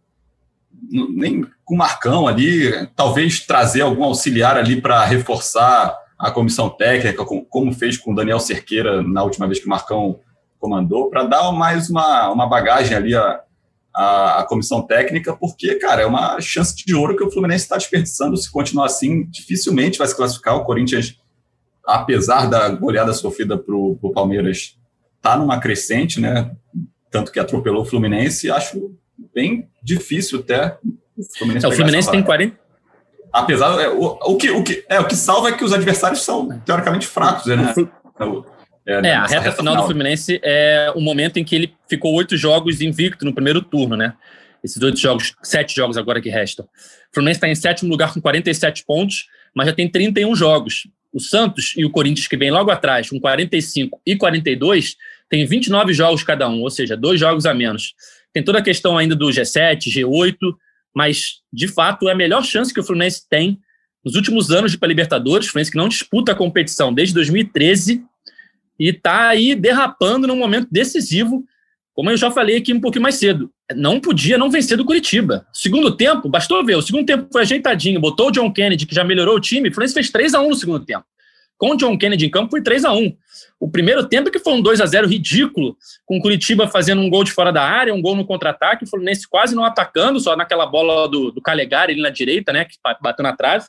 nem 0.90 1.46
com 1.64 1.74
o 1.74 1.78
Marcão 1.78 2.26
ali, 2.26 2.88
talvez 2.96 3.40
trazer 3.40 3.82
algum 3.82 4.04
auxiliar 4.04 4.56
ali 4.56 4.80
para 4.80 5.04
reforçar 5.04 5.94
a 6.18 6.30
comissão 6.30 6.70
técnica, 6.70 7.24
como 7.24 7.72
fez 7.72 7.98
com 7.98 8.12
o 8.12 8.14
Daniel 8.14 8.40
Cerqueira 8.40 9.02
na 9.02 9.22
última 9.22 9.46
vez 9.46 9.58
que 9.58 9.66
o 9.66 9.70
Marcão 9.70 10.20
comandou, 10.58 11.10
para 11.10 11.24
dar 11.24 11.50
mais 11.52 11.90
uma, 11.90 12.30
uma 12.30 12.46
bagagem 12.46 12.96
ali 12.96 13.14
a, 13.14 13.40
a, 13.94 14.40
a, 14.40 14.44
comissão 14.44 14.82
técnica, 14.82 15.36
porque, 15.36 15.74
cara, 15.76 16.02
é 16.02 16.06
uma 16.06 16.40
chance 16.40 16.74
de 16.74 16.94
ouro 16.94 17.16
que 17.16 17.22
o 17.22 17.30
Fluminense 17.30 17.64
está 17.64 17.76
desperdiçando. 17.76 18.36
Se 18.36 18.50
continuar 18.50 18.86
assim, 18.86 19.24
dificilmente 19.24 19.98
vai 19.98 20.06
se 20.06 20.16
classificar. 20.16 20.56
O 20.56 20.64
Corinthians, 20.64 21.18
apesar 21.86 22.46
da 22.46 22.68
goleada 22.70 23.12
sofrida 23.12 23.56
para 23.58 23.74
o 23.74 24.12
Palmeiras, 24.14 24.78
está 25.16 25.36
numa 25.36 25.60
crescente, 25.60 26.20
né? 26.20 26.50
Tanto 27.10 27.30
que 27.30 27.38
atropelou 27.38 27.82
o 27.82 27.86
Fluminense. 27.86 28.50
Acho 28.50 28.94
bem 29.34 29.68
difícil 29.82 30.40
até 30.40 30.78
o 31.16 31.22
Fluminense. 31.36 31.66
É, 31.66 31.68
o 31.68 31.72
Fluminense 31.72 32.10
tem 32.10 32.22
40. 32.22 32.62
Apesar, 33.32 33.80
é, 33.80 33.88
o, 33.88 34.18
o, 34.20 34.36
que, 34.36 34.50
o, 34.50 34.62
que, 34.62 34.84
é, 34.88 35.00
o 35.00 35.06
que 35.06 35.16
salva 35.16 35.48
é 35.48 35.52
que 35.52 35.64
os 35.64 35.72
adversários 35.72 36.22
são 36.22 36.60
teoricamente 36.60 37.06
fracos, 37.06 37.46
né? 37.46 37.74
É, 38.86 39.08
é 39.08 39.14
a 39.14 39.26
reta, 39.26 39.40
reta 39.40 39.56
final, 39.56 39.76
do 39.76 39.84
Fluminense 39.84 40.40
é 40.42 40.92
o 40.94 41.00
momento 41.00 41.38
em 41.38 41.44
que 41.44 41.54
ele 41.54 41.74
ficou 41.88 42.12
oito 42.14 42.36
jogos 42.36 42.80
invicto 42.80 43.24
no 43.24 43.32
primeiro 43.32 43.62
turno, 43.62 43.96
né? 43.96 44.14
Esses 44.62 44.80
oito 44.82 44.98
jogos, 44.98 45.34
sete 45.42 45.74
jogos 45.74 45.96
agora 45.96 46.20
que 46.20 46.28
restam. 46.28 46.64
O 46.64 47.14
Fluminense 47.14 47.38
está 47.38 47.48
em 47.48 47.54
sétimo 47.54 47.90
lugar 47.90 48.14
com 48.14 48.20
47 48.20 48.84
pontos, 48.84 49.26
mas 49.54 49.66
já 49.66 49.72
tem 49.72 49.88
31 49.88 50.34
jogos. 50.34 50.88
O 51.12 51.20
Santos 51.20 51.74
e 51.76 51.84
o 51.84 51.90
Corinthians, 51.90 52.26
que 52.26 52.36
vem 52.36 52.50
logo 52.50 52.70
atrás, 52.70 53.10
com 53.10 53.20
45 53.20 54.00
e 54.06 54.16
42, 54.16 54.96
tem 55.28 55.44
29 55.44 55.92
jogos 55.92 56.22
cada 56.22 56.48
um, 56.48 56.62
ou 56.62 56.70
seja, 56.70 56.96
dois 56.96 57.20
jogos 57.20 57.44
a 57.44 57.52
menos. 57.52 57.94
Tem 58.32 58.42
toda 58.42 58.58
a 58.58 58.62
questão 58.62 58.96
ainda 58.96 59.14
do 59.14 59.26
G7, 59.26 59.92
G8, 59.92 60.36
mas, 60.94 61.40
de 61.52 61.68
fato, 61.68 62.08
é 62.08 62.12
a 62.12 62.16
melhor 62.16 62.44
chance 62.44 62.72
que 62.72 62.80
o 62.80 62.84
Fluminense 62.84 63.28
tem 63.28 63.58
nos 64.04 64.14
últimos 64.14 64.50
anos 64.50 64.72
de 64.72 64.78
para 64.78 64.88
Libertadores. 64.88 65.48
O 65.48 65.50
Fluminense 65.50 65.70
que 65.70 65.76
não 65.76 65.88
disputa 65.88 66.32
a 66.32 66.34
competição 66.34 66.92
desde 66.92 67.14
2013 67.14 68.02
e 68.78 68.88
está 68.88 69.28
aí 69.28 69.54
derrapando 69.54 70.26
num 70.26 70.36
momento 70.36 70.68
decisivo 70.70 71.44
como 71.94 72.10
eu 72.10 72.16
já 72.16 72.30
falei 72.30 72.56
aqui 72.56 72.72
um 72.72 72.80
pouquinho 72.80 73.02
mais 73.02 73.16
cedo, 73.16 73.50
não 73.74 74.00
podia 74.00 74.38
não 74.38 74.50
vencer 74.50 74.76
do 74.78 74.84
Curitiba. 74.84 75.46
Segundo 75.52 75.94
tempo, 75.94 76.28
bastou 76.28 76.64
ver, 76.64 76.76
o 76.76 76.82
segundo 76.82 77.04
tempo 77.04 77.28
foi 77.30 77.42
ajeitadinho, 77.42 78.00
botou 78.00 78.28
o 78.28 78.30
John 78.30 78.50
Kennedy, 78.50 78.86
que 78.86 78.94
já 78.94 79.04
melhorou 79.04 79.36
o 79.36 79.40
time, 79.40 79.68
o 79.68 79.72
Fluminense 79.72 79.94
fez 79.94 80.10
3 80.10 80.34
a 80.34 80.40
1 80.40 80.48
no 80.48 80.54
segundo 80.54 80.84
tempo. 80.84 81.04
Com 81.58 81.72
o 81.72 81.76
John 81.76 81.96
Kennedy 81.96 82.26
em 82.26 82.30
campo 82.30 82.50
foi 82.50 82.62
3 82.62 82.84
a 82.86 82.92
1 82.92 83.14
O 83.60 83.70
primeiro 83.70 84.08
tempo 84.08 84.30
que 84.30 84.38
foi 84.38 84.54
um 84.54 84.62
2 84.62 84.80
a 84.80 84.86
0 84.86 85.06
ridículo, 85.06 85.76
com 86.06 86.16
o 86.16 86.20
Curitiba 86.20 86.66
fazendo 86.66 87.02
um 87.02 87.10
gol 87.10 87.24
de 87.24 87.30
fora 87.30 87.52
da 87.52 87.62
área, 87.62 87.94
um 87.94 88.00
gol 88.00 88.16
no 88.16 88.24
contra-ataque, 88.24 88.84
o 88.84 88.88
Fluminense 88.88 89.28
quase 89.28 89.54
não 89.54 89.64
atacando, 89.64 90.18
só 90.18 90.34
naquela 90.34 90.66
bola 90.66 91.06
do, 91.08 91.30
do 91.30 91.42
Calegari 91.42 91.92
ali 91.92 92.02
na 92.02 92.10
direita, 92.10 92.52
né, 92.52 92.64
que 92.64 92.76
bateu 93.00 93.22
na 93.22 93.36
trave 93.36 93.66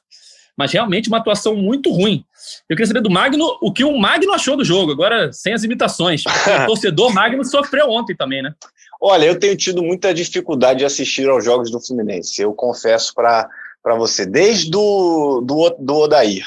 mas 0.58 0.72
realmente 0.72 1.10
uma 1.10 1.18
atuação 1.18 1.56
muito 1.56 1.92
ruim. 1.92 2.24
Eu 2.70 2.76
queria 2.76 2.88
saber 2.88 3.02
do 3.02 3.10
Magno 3.10 3.58
o 3.62 3.72
que 3.72 3.84
o 3.84 3.98
Magno 3.98 4.34
achou 4.34 4.58
do 4.58 4.66
jogo, 4.66 4.92
agora 4.92 5.32
sem 5.32 5.54
as 5.54 5.64
imitações. 5.64 6.24
o 6.26 6.66
torcedor 6.68 7.14
Magno 7.14 7.44
sofreu 7.44 7.90
ontem 7.90 8.16
também, 8.16 8.42
né? 8.42 8.54
Olha, 9.02 9.26
eu 9.26 9.38
tenho 9.38 9.56
tido 9.56 9.84
muita 9.84 10.14
dificuldade 10.14 10.80
de 10.80 10.86
assistir 10.86 11.28
aos 11.28 11.44
jogos 11.44 11.70
do 11.70 11.80
Fluminense, 11.80 12.42
eu 12.42 12.54
confesso 12.54 13.14
para 13.14 13.50
você, 13.98 14.26
desde 14.26 14.72
do, 14.72 15.42
do, 15.42 15.76
do 15.78 15.96
Odair, 15.98 16.46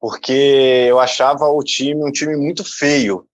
porque 0.00 0.86
eu 0.88 0.98
achava 0.98 1.46
o 1.48 1.62
time 1.62 2.02
um 2.02 2.10
time 2.10 2.36
muito 2.36 2.64
feio. 2.64 3.26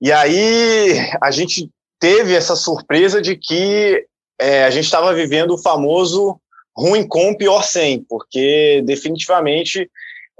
E 0.00 0.12
aí 0.12 1.10
a 1.22 1.30
gente 1.30 1.70
teve 1.98 2.34
essa 2.34 2.56
surpresa 2.56 3.22
de 3.22 3.36
que 3.36 4.04
é, 4.38 4.64
a 4.64 4.70
gente 4.70 4.84
estava 4.84 5.14
vivendo 5.14 5.52
o 5.54 5.58
famoso 5.58 6.40
ruim 6.76 7.06
com, 7.06 7.34
pior 7.34 7.62
sem, 7.62 8.02
porque 8.08 8.82
definitivamente 8.84 9.88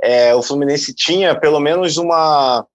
é, 0.02 0.34
o 0.34 0.42
Fluminense 0.42 0.92
tinha 0.92 1.38
pelo 1.38 1.60
menos 1.60 1.96
uma, 1.96 2.66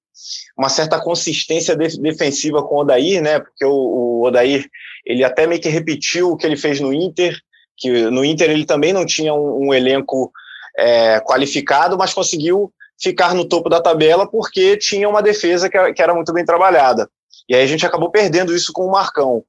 uma 0.57 0.69
certa 0.69 0.99
consistência 0.99 1.75
de, 1.75 1.99
defensiva 1.99 2.63
com 2.63 2.75
o 2.75 2.79
Odair, 2.79 3.21
né? 3.21 3.39
Porque 3.39 3.65
o, 3.65 3.71
o 3.71 4.25
Odair 4.25 4.65
ele 5.05 5.23
até 5.23 5.45
meio 5.45 5.61
que 5.61 5.69
repetiu 5.69 6.31
o 6.31 6.37
que 6.37 6.45
ele 6.45 6.55
fez 6.55 6.79
no 6.79 6.93
Inter, 6.93 7.37
que 7.75 7.89
no 8.09 8.23
Inter 8.23 8.49
ele 8.49 8.65
também 8.65 8.93
não 8.93 9.05
tinha 9.05 9.33
um, 9.33 9.67
um 9.67 9.73
elenco 9.73 10.31
é, 10.77 11.19
qualificado, 11.19 11.97
mas 11.97 12.13
conseguiu 12.13 12.71
ficar 12.99 13.33
no 13.35 13.45
topo 13.45 13.69
da 13.69 13.81
tabela 13.81 14.29
porque 14.29 14.77
tinha 14.77 15.07
uma 15.07 15.21
defesa 15.21 15.69
que, 15.69 15.93
que 15.93 16.01
era 16.01 16.15
muito 16.15 16.31
bem 16.33 16.45
trabalhada. 16.45 17.09
E 17.47 17.55
aí 17.55 17.63
a 17.63 17.67
gente 17.67 17.85
acabou 17.85 18.09
perdendo 18.09 18.55
isso 18.55 18.71
com 18.71 18.85
o 18.85 18.91
Marcão. 18.91 19.43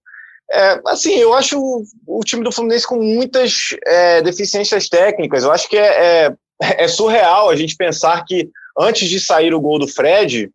É, 0.50 0.80
assim, 0.87 1.14
eu 1.16 1.35
acho 1.35 1.58
o, 1.61 1.85
o, 2.06 2.20
time 2.20 2.42
do 2.42 2.52
Fluminense 2.52 2.87
com 2.87 2.97
muitas 2.97 3.76
é, 3.87 4.23
deficiências 4.23 4.88
técnicas. 4.88 5.44
Eu 5.44 5.52
acho 5.52 5.68
que 5.68 5.76
é, 5.76 6.35
é, 6.62 6.85
é, 6.85 6.88
surreal 6.88 7.50
a 7.50 7.57
gente 7.57 7.77
pensar 7.77 8.25
que 8.25 8.50
antes 8.79 9.09
de 9.09 9.21
sair 9.21 9.55
o 9.55 9.61
gol 9.61 9.79
do 9.79 9.88
Fred, 9.88 10.50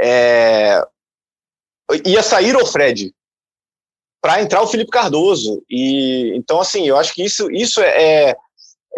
é, 0.00 0.82
ia 2.04 2.22
sair 2.22 2.56
o 2.56 2.66
Fred 2.66 3.12
para 4.20 4.42
entrar 4.42 4.62
o 4.62 4.66
Felipe 4.66 4.90
Cardoso. 4.90 5.62
E 5.70 6.36
então, 6.36 6.60
assim, 6.60 6.86
eu 6.86 6.96
acho 6.96 7.14
que 7.14 7.24
isso, 7.24 7.50
isso 7.50 7.80
é, 7.80 8.28
é, 8.28 8.36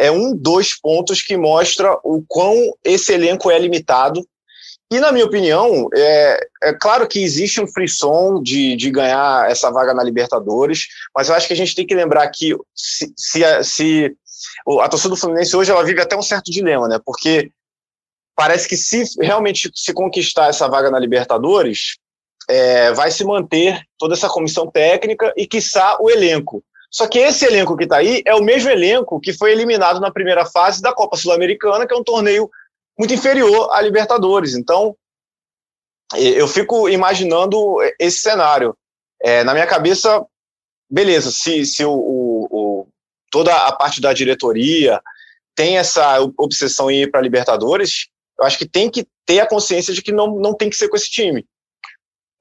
é 0.01 0.11
um 0.11 0.35
dos 0.35 0.75
pontos 0.75 1.23
que 1.23 1.37
mostra 1.37 1.99
o 2.03 2.25
quão 2.27 2.75
esse 2.85 3.13
elenco 3.13 3.51
é 3.51 3.59
limitado 3.59 4.27
e, 4.91 4.99
na 5.01 5.13
minha 5.13 5.27
opinião, 5.27 5.89
é, 5.95 6.41
é 6.63 6.73
claro 6.73 7.07
que 7.07 7.23
existe 7.23 7.61
um 7.61 7.67
frisson 7.67 8.43
de, 8.43 8.75
de 8.75 8.91
ganhar 8.91 9.51
essa 9.51 9.71
vaga 9.71 9.93
na 9.93 10.03
Libertadores, 10.03 10.87
mas 11.15 11.29
eu 11.29 11.35
acho 11.35 11.47
que 11.47 11.53
a 11.53 11.57
gente 11.57 11.75
tem 11.75 11.87
que 11.87 11.95
lembrar 11.95 12.27
que 12.31 12.57
se, 12.75 13.13
se, 13.15 13.63
se 13.63 14.17
a 14.81 14.89
torcida 14.89 15.11
do 15.11 15.17
Fluminense 15.17 15.57
hoje 15.57 15.71
ela 15.71 15.85
vive 15.85 16.01
até 16.01 16.17
um 16.17 16.23
certo 16.23 16.51
dilema, 16.51 16.89
né? 16.89 16.99
Porque 17.05 17.51
parece 18.37 18.69
que 18.69 18.77
se 18.77 19.05
realmente 19.21 19.71
se 19.75 19.93
conquistar 19.93 20.49
essa 20.49 20.69
vaga 20.69 20.91
na 20.91 20.99
Libertadores, 20.99 21.97
é, 22.49 22.93
vai 22.93 23.11
se 23.11 23.25
manter 23.25 23.83
toda 23.99 24.15
essa 24.15 24.29
comissão 24.29 24.71
técnica 24.71 25.33
e, 25.37 25.47
quiçá, 25.47 25.99
o 26.01 26.09
elenco. 26.09 26.63
Só 26.91 27.07
que 27.07 27.19
esse 27.19 27.45
elenco 27.45 27.77
que 27.77 27.85
está 27.85 27.99
aí 27.99 28.23
é 28.25 28.35
o 28.35 28.43
mesmo 28.43 28.71
elenco 28.71 29.21
que 29.21 29.33
foi 29.33 29.53
eliminado 29.53 30.01
na 30.01 30.11
primeira 30.11 30.47
fase 30.47 30.81
da 30.81 30.95
Copa 30.95 31.17
Sul-Americana, 31.17 31.87
que 31.87 31.93
é 31.93 31.97
um 31.97 32.05
torneio 32.05 32.49
muito 32.99 33.13
inferior 33.13 33.71
à 33.73 33.81
Libertadores. 33.83 34.55
Então, 34.55 34.97
eu 36.17 36.49
fico 36.49 36.89
imaginando 36.89 37.77
esse 37.99 38.19
cenário. 38.19 38.75
É, 39.21 39.45
na 39.45 39.53
minha 39.53 39.67
cabeça, 39.67 40.25
beleza, 40.91 41.31
se, 41.31 41.67
se 41.67 41.85
o, 41.85 41.93
o, 41.93 42.47
toda 43.31 43.55
a 43.55 43.73
parte 43.73 44.01
da 44.01 44.13
diretoria 44.13 45.01
tem 45.55 45.79
essa 45.79 46.21
obsessão 46.39 46.91
em 46.91 47.03
ir 47.03 47.11
para 47.11 47.21
Libertadores, 47.21 48.09
eu 48.39 48.45
acho 48.45 48.57
que 48.57 48.69
tem 48.69 48.89
que 48.89 49.07
ter 49.27 49.41
a 49.41 49.47
consciência 49.47 49.93
de 49.93 50.01
que 50.01 50.13
não, 50.13 50.39
não 50.39 50.55
tem 50.55 50.71
que 50.71 50.77
ser 50.77 50.89
com 50.89 50.97
esse 50.97 51.11
time. 51.11 51.45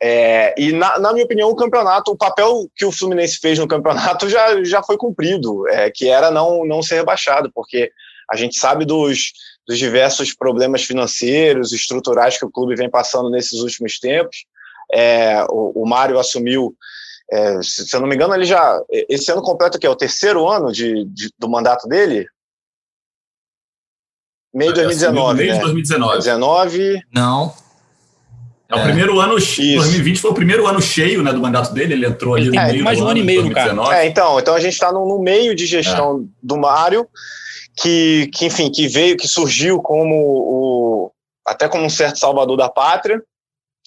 É, 0.01 0.53
e, 0.57 0.71
na, 0.71 0.99
na, 0.99 1.11
minha 1.11 1.25
opinião, 1.25 1.49
o 1.49 1.55
campeonato, 1.55 2.11
o 2.11 2.17
papel 2.17 2.69
que 2.75 2.85
o 2.85 2.91
Fluminense 2.91 3.39
fez 3.39 3.57
no 3.57 3.67
campeonato 3.67 4.29
já, 4.29 4.63
já 4.63 4.83
foi 4.83 4.95
cumprido, 4.97 5.67
é, 5.69 5.89
que 5.89 6.07
era 6.07 6.29
não, 6.29 6.63
não 6.65 6.83
ser 6.83 6.95
rebaixado, 6.95 7.51
porque 7.53 7.91
a 8.29 8.35
gente 8.35 8.59
sabe 8.59 8.85
dos, 8.85 9.31
dos 9.67 9.77
diversos 9.77 10.33
problemas 10.33 10.83
financeiros, 10.83 11.73
estruturais 11.73 12.37
que 12.37 12.45
o 12.45 12.51
clube 12.51 12.75
vem 12.75 12.89
passando 12.89 13.29
nesses 13.29 13.59
últimos 13.61 13.99
tempos. 13.99 14.45
É, 14.93 15.43
o, 15.49 15.83
o 15.83 15.89
Mário 15.89 16.19
assumiu, 16.19 16.75
é, 17.31 17.61
se, 17.61 17.87
se, 17.87 17.95
eu 17.95 17.99
não 17.99 18.07
me 18.07 18.15
engano, 18.15 18.33
ele 18.33 18.45
já. 18.45 18.79
Esse 18.89 19.31
ano 19.31 19.41
completo 19.41 19.77
que 19.77 19.85
é 19.85 19.89
o 19.89 19.95
terceiro 19.95 20.47
ano 20.47 20.71
de, 20.71 21.05
de, 21.05 21.29
do 21.37 21.49
mandato 21.49 21.87
dele? 21.87 22.25
Meio 24.53 24.73
de 24.73 24.81
2019. 24.81 25.37
Meio 25.37 25.53
de 25.53 25.59
2019. 25.59 26.17
19. 26.17 27.01
Não. 27.13 27.53
É 28.69 28.75
o 28.75 28.83
primeiro 28.83 29.19
ano, 29.19 29.37
Isso. 29.37 29.61
2020 29.61 30.19
foi 30.19 30.31
o 30.31 30.33
primeiro 30.33 30.67
ano 30.67 30.81
cheio 30.81 31.23
né, 31.23 31.31
do 31.31 31.39
mandato 31.39 31.73
dele, 31.73 31.93
ele 31.93 32.05
entrou 32.05 32.35
ali 32.35 32.49
no 32.49 32.59
é, 32.59 32.71
meio 32.73 32.83
mais 32.83 32.99
do 32.99 33.05
um 33.05 33.07
ano, 33.07 33.19
e 33.19 33.23
meio, 33.23 33.49
caso. 33.49 33.91
É, 33.93 34.05
então, 34.05 34.37
então 34.37 34.53
a 34.53 34.59
gente 34.59 34.73
está 34.73 34.91
no, 34.91 35.07
no, 35.07 35.19
meio 35.19 35.55
de 35.55 35.65
gestão 35.65 36.21
é. 36.21 36.27
do 36.43 36.57
Mário, 36.57 37.07
que, 37.77 38.29
que, 38.33 38.45
enfim, 38.45 38.69
que 38.69 38.87
veio, 38.89 39.15
que 39.15 39.25
surgiu 39.25 39.81
como 39.81 40.13
o, 40.13 41.11
até 41.45 41.69
como 41.69 41.85
um 41.85 41.89
certo 41.89 42.19
salvador 42.19 42.57
da 42.57 42.67
pátria, 42.67 43.23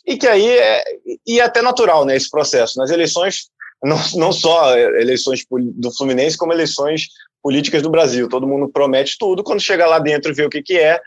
e 0.07 0.17
que 0.17 0.27
aí 0.27 0.49
é, 0.49 0.85
e 1.27 1.41
é 1.41 1.43
até 1.43 1.63
natural, 1.63 2.05
né, 2.05 2.17
esse 2.17 2.31
processo. 2.31 2.79
Nas 2.79 2.91
eleições, 2.91 3.51
não, 3.83 3.97
não 4.17 4.33
só 4.33 4.77
eleições 4.77 5.45
do 5.51 5.95
Fluminense, 5.95 6.37
como 6.37 6.53
eleições 6.53 7.09
políticas 7.43 7.83
do 7.83 7.91
Brasil. 7.91 8.29
Todo 8.29 8.47
mundo 8.47 8.69
promete 8.69 9.17
tudo, 9.19 9.43
quando 9.43 9.61
chega 9.61 9.87
lá 9.87 9.99
dentro 9.99 10.31
e 10.31 10.35
vê 10.35 10.45
o 10.45 10.51
que, 10.51 10.63
que 10.63 10.79
é, 10.79 11.01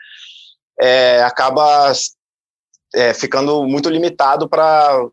é 0.80 1.22
acaba 1.22 1.92
é, 2.94 3.14
ficando 3.14 3.64
muito 3.64 3.88
limitado 3.88 4.48
para 4.48 5.10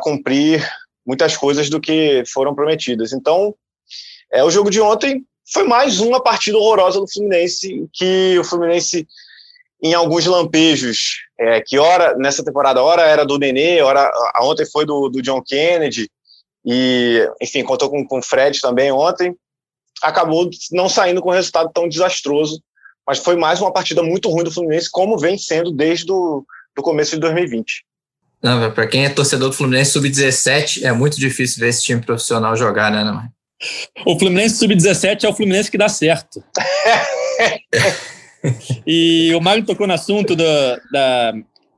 cumprir 0.00 0.66
muitas 1.06 1.36
coisas 1.36 1.68
do 1.68 1.80
que 1.80 2.22
foram 2.32 2.54
prometidas. 2.54 3.12
Então, 3.12 3.54
é, 4.32 4.42
o 4.44 4.50
jogo 4.50 4.70
de 4.70 4.80
ontem 4.80 5.24
foi 5.52 5.64
mais 5.64 6.00
uma 6.00 6.22
partida 6.22 6.56
horrorosa 6.56 7.00
do 7.00 7.10
Fluminense, 7.10 7.86
que 7.92 8.38
o 8.38 8.44
Fluminense, 8.44 9.06
em 9.82 9.92
alguns 9.92 10.24
lampejos, 10.24 11.16
é, 11.42 11.60
que 11.60 11.78
hora 11.78 12.14
nessa 12.16 12.44
temporada, 12.44 12.82
hora 12.82 13.02
era 13.02 13.24
do 13.24 13.38
Nenê, 13.38 13.82
hora, 13.82 14.08
a 14.34 14.44
ontem 14.44 14.64
foi 14.64 14.86
do, 14.86 15.08
do 15.08 15.20
John 15.20 15.42
Kennedy, 15.42 16.08
e, 16.64 17.28
enfim, 17.40 17.64
contou 17.64 17.90
com, 17.90 18.06
com 18.06 18.18
o 18.18 18.22
Fred 18.22 18.60
também 18.60 18.92
ontem, 18.92 19.34
acabou 20.00 20.48
não 20.70 20.88
saindo 20.88 21.20
com 21.20 21.30
um 21.30 21.34
resultado 21.34 21.70
tão 21.74 21.88
desastroso, 21.88 22.62
mas 23.06 23.18
foi 23.18 23.34
mais 23.34 23.60
uma 23.60 23.72
partida 23.72 24.02
muito 24.02 24.30
ruim 24.30 24.44
do 24.44 24.52
Fluminense, 24.52 24.88
como 24.90 25.18
vem 25.18 25.36
sendo 25.36 25.72
desde 25.72 26.10
o 26.12 26.44
do 26.74 26.82
começo 26.82 27.12
de 27.12 27.20
2020. 27.20 27.84
Para 28.74 28.86
quem 28.86 29.04
é 29.04 29.10
torcedor 29.10 29.50
do 29.50 29.54
Fluminense 29.54 29.92
sub-17, 29.92 30.84
é 30.84 30.92
muito 30.92 31.18
difícil 31.18 31.60
ver 31.60 31.68
esse 31.68 31.82
time 31.82 32.00
profissional 32.00 32.56
jogar, 32.56 32.90
né, 32.90 33.04
não? 33.04 33.28
O 34.04 34.18
Fluminense 34.18 34.56
Sub-17 34.56 35.22
é 35.22 35.28
o 35.28 35.34
Fluminense 35.34 35.70
que 35.70 35.78
dá 35.78 35.88
certo. 35.88 36.42
e 38.86 39.34
o 39.34 39.40
Mário 39.40 39.64
tocou 39.64 39.86
no 39.86 39.92
assunto 39.92 40.34
da, 40.34 40.80
da 40.92 41.34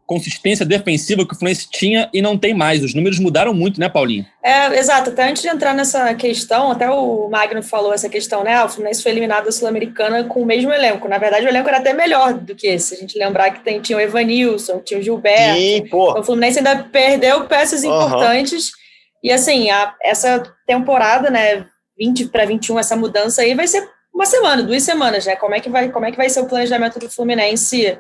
consistência 0.07 0.67
defensiva 0.67 1.27
que 1.27 1.35
o 1.35 1.37
Fluminense 1.37 1.69
tinha 1.71 2.11
e 2.13 2.21
não 2.21 2.37
tem 2.37 2.55
mais. 2.55 2.85
Os 2.85 2.95
números 2.95 3.19
mudaram 3.19 3.55
muito, 3.55 3.81
né, 3.81 3.89
Paulinho? 3.89 4.27
É, 4.43 4.79
exato. 4.79 5.11
Até 5.11 5.29
antes 5.29 5.43
de 5.43 5.49
entrar 5.49 5.75
nessa 5.75 6.15
questão, 6.15 6.71
até 6.71 6.91
o 6.91 7.29
Magno 7.31 7.63
falou 7.63 7.93
essa 7.93 8.09
questão, 8.09 8.45
né? 8.45 8.55
Ah, 8.55 8.67
o 8.67 8.69
Fluminense 8.69 9.03
foi 9.03 9.13
eliminado 9.13 9.47
da 9.47 9.53
Sul-Americana 9.53 10.25
com 10.25 10.43
o 10.43 10.47
mesmo 10.47 10.73
elenco. 10.73 11.09
Na 11.09 11.19
verdade, 11.19 11.47
o 11.47 11.49
elenco 11.49 11.69
era 11.69 11.79
até 11.79 11.93
melhor 11.93 12.35
do 12.35 12.55
que 12.55 12.67
esse. 12.67 12.95
A 12.95 12.99
gente 12.99 13.19
lembrar 13.19 13.51
que 13.51 13.65
tem, 13.65 13.81
tinha 13.81 13.97
o 13.97 14.01
Evanilson, 14.01 14.81
tinha 14.81 15.01
o 15.01 15.03
Gilberto. 15.03 15.59
Sim, 15.59 15.87
pô. 15.89 16.11
Então, 16.11 16.21
o 16.21 16.25
Fluminense 16.25 16.59
ainda 16.59 16.85
perdeu 16.85 17.45
peças 17.47 17.83
uhum. 17.83 17.95
importantes. 17.95 18.73
E 19.23 19.33
assim, 19.33 19.71
a, 19.71 19.95
essa 20.03 20.43
temporada, 20.67 21.31
né, 21.31 21.65
20 21.99 22.27
para 22.27 22.45
21, 22.45 22.79
essa 22.79 22.95
mudança 22.95 23.41
aí 23.41 23.55
vai 23.55 23.67
ser 23.67 23.89
uma 24.15 24.27
semana, 24.27 24.63
duas 24.63 24.83
semanas, 24.85 25.27
né? 25.27 25.35
Como 25.35 25.55
é 25.55 25.61
que 25.61 25.69
vai, 25.69 25.91
como 25.91 26.07
é 26.07 26.11
que 26.11 26.17
vai 26.17 26.31
ser 26.31 26.41
o 26.41 26.47
planejamento 26.47 26.99
do 27.01 27.11
Fluminense 27.11 27.99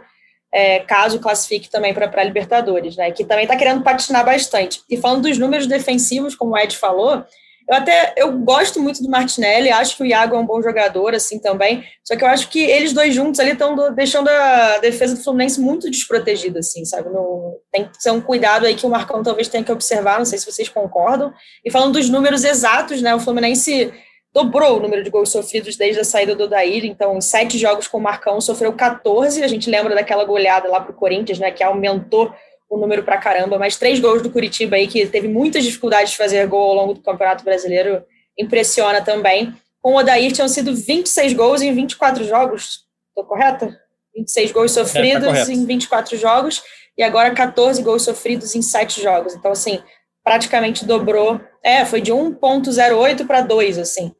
é, 0.52 0.78
caso 0.80 1.18
classifique 1.18 1.68
também 1.68 1.92
para 1.92 2.09
a 2.09 2.25
Libertadores, 2.25 2.97
né? 2.97 3.11
Que 3.11 3.25
também 3.25 3.44
está 3.44 3.56
querendo 3.56 3.83
patinar 3.83 4.25
bastante. 4.25 4.80
E 4.88 4.97
falando 4.97 5.23
dos 5.23 5.37
números 5.37 5.66
defensivos, 5.66 6.37
como 6.37 6.52
o 6.52 6.59
Ed 6.59 6.76
falou, 6.76 7.25
Eu 7.66 7.76
até 7.76 8.12
eu 8.16 8.30
gosto 8.38 8.78
muito 8.80 9.02
do 9.02 9.09
Martinelli, 9.09 9.71
acho 9.71 9.97
que 9.97 10.02
o 10.02 10.06
Iago 10.06 10.37
é 10.37 10.38
um 10.38 10.47
bom 10.47 10.61
jogador, 10.62 11.14
assim, 11.14 11.38
também. 11.38 11.83
Só 12.04 12.14
que 12.14 12.23
eu 12.23 12.28
acho 12.28 12.49
que 12.50 12.61
eles 12.61 12.92
dois 12.92 13.14
juntos 13.14 13.40
ali 13.40 13.52
estão 13.52 13.75
deixando 13.94 14.28
a 14.28 14.78
defesa 14.78 15.16
do 15.16 15.23
Fluminense 15.23 15.61
muito 15.61 15.90
desprotegida, 15.90 16.59
assim, 16.59 16.85
sabe? 16.85 17.09
No, 17.09 17.59
tem 17.73 17.88
que 17.88 18.02
ser 18.02 18.11
um 18.11 18.21
cuidado 18.21 18.66
aí 18.66 18.75
que 18.75 18.87
o 18.87 18.90
Marcão 18.90 19.23
talvez 19.23 19.49
tenha 19.49 19.64
que 19.64 19.73
observar, 19.73 20.18
não 20.18 20.26
sei 20.26 20.38
se 20.38 20.47
vocês 20.47 20.68
concordam. 20.68 21.33
E 21.64 21.71
falando 21.71 21.94
dos 21.94 22.09
números 22.11 22.44
exatos, 22.44 23.00
né? 23.00 23.14
O 23.14 23.21
Fluminense 23.21 23.92
dobrou 24.34 24.78
o 24.78 24.80
número 24.80 25.04
de 25.04 25.10
gols 25.10 25.30
sofridos 25.30 25.76
desde 25.76 26.00
a 26.00 26.04
saída 26.04 26.34
do 26.34 26.48
Daír, 26.48 26.84
então 26.84 27.16
em 27.16 27.20
sete 27.20 27.56
jogos 27.56 27.86
com 27.86 27.98
o 27.98 28.02
Marcão 28.02 28.40
sofreu 28.40 28.72
14, 28.72 29.44
a 29.44 29.46
gente 29.46 29.70
lembra 29.70 29.94
daquela 29.94 30.24
goleada 30.24 30.68
lá 30.68 30.80
para 30.80 30.90
o 30.90 30.94
Corinthians, 30.94 31.38
né, 31.38 31.52
que 31.52 31.62
aumentou 31.62 32.34
o 32.68 32.76
número 32.76 33.04
para 33.04 33.16
caramba, 33.16 33.56
mas 33.56 33.76
três 33.76 34.00
gols 34.00 34.20
do 34.20 34.30
Curitiba 34.30 34.74
aí, 34.74 34.88
que 34.88 35.06
teve 35.06 35.28
muitas 35.28 35.62
dificuldades 35.62 36.10
de 36.10 36.16
fazer 36.16 36.44
gol 36.48 36.70
ao 36.70 36.74
longo 36.74 36.94
do 36.94 37.00
Campeonato 37.00 37.44
Brasileiro, 37.44 38.02
impressiona 38.36 39.00
também. 39.00 39.54
Com 39.80 39.92
o 39.92 39.98
Odair 39.98 40.32
tinham 40.32 40.48
sido 40.48 40.74
26 40.74 41.34
gols 41.34 41.62
em 41.62 41.72
24 41.72 42.24
jogos, 42.24 42.80
estou 43.10 43.24
correta? 43.24 43.78
26 44.16 44.50
gols 44.50 44.72
sofridos 44.72 45.28
é, 45.28 45.44
tá 45.44 45.52
em 45.52 45.64
24 45.64 46.16
jogos, 46.16 46.62
e 46.98 47.04
agora 47.04 47.32
14 47.32 47.80
gols 47.82 48.02
sofridos 48.02 48.56
em 48.56 48.62
7 48.62 49.00
jogos. 49.00 49.34
Então, 49.34 49.52
assim, 49.52 49.80
praticamente 50.24 50.84
dobrou. 50.84 51.40
É, 51.62 51.84
foi 51.84 52.00
de 52.00 52.12
1,08 52.12 53.26
para 53.26 53.42
2, 53.42 53.78
assim 53.78 54.12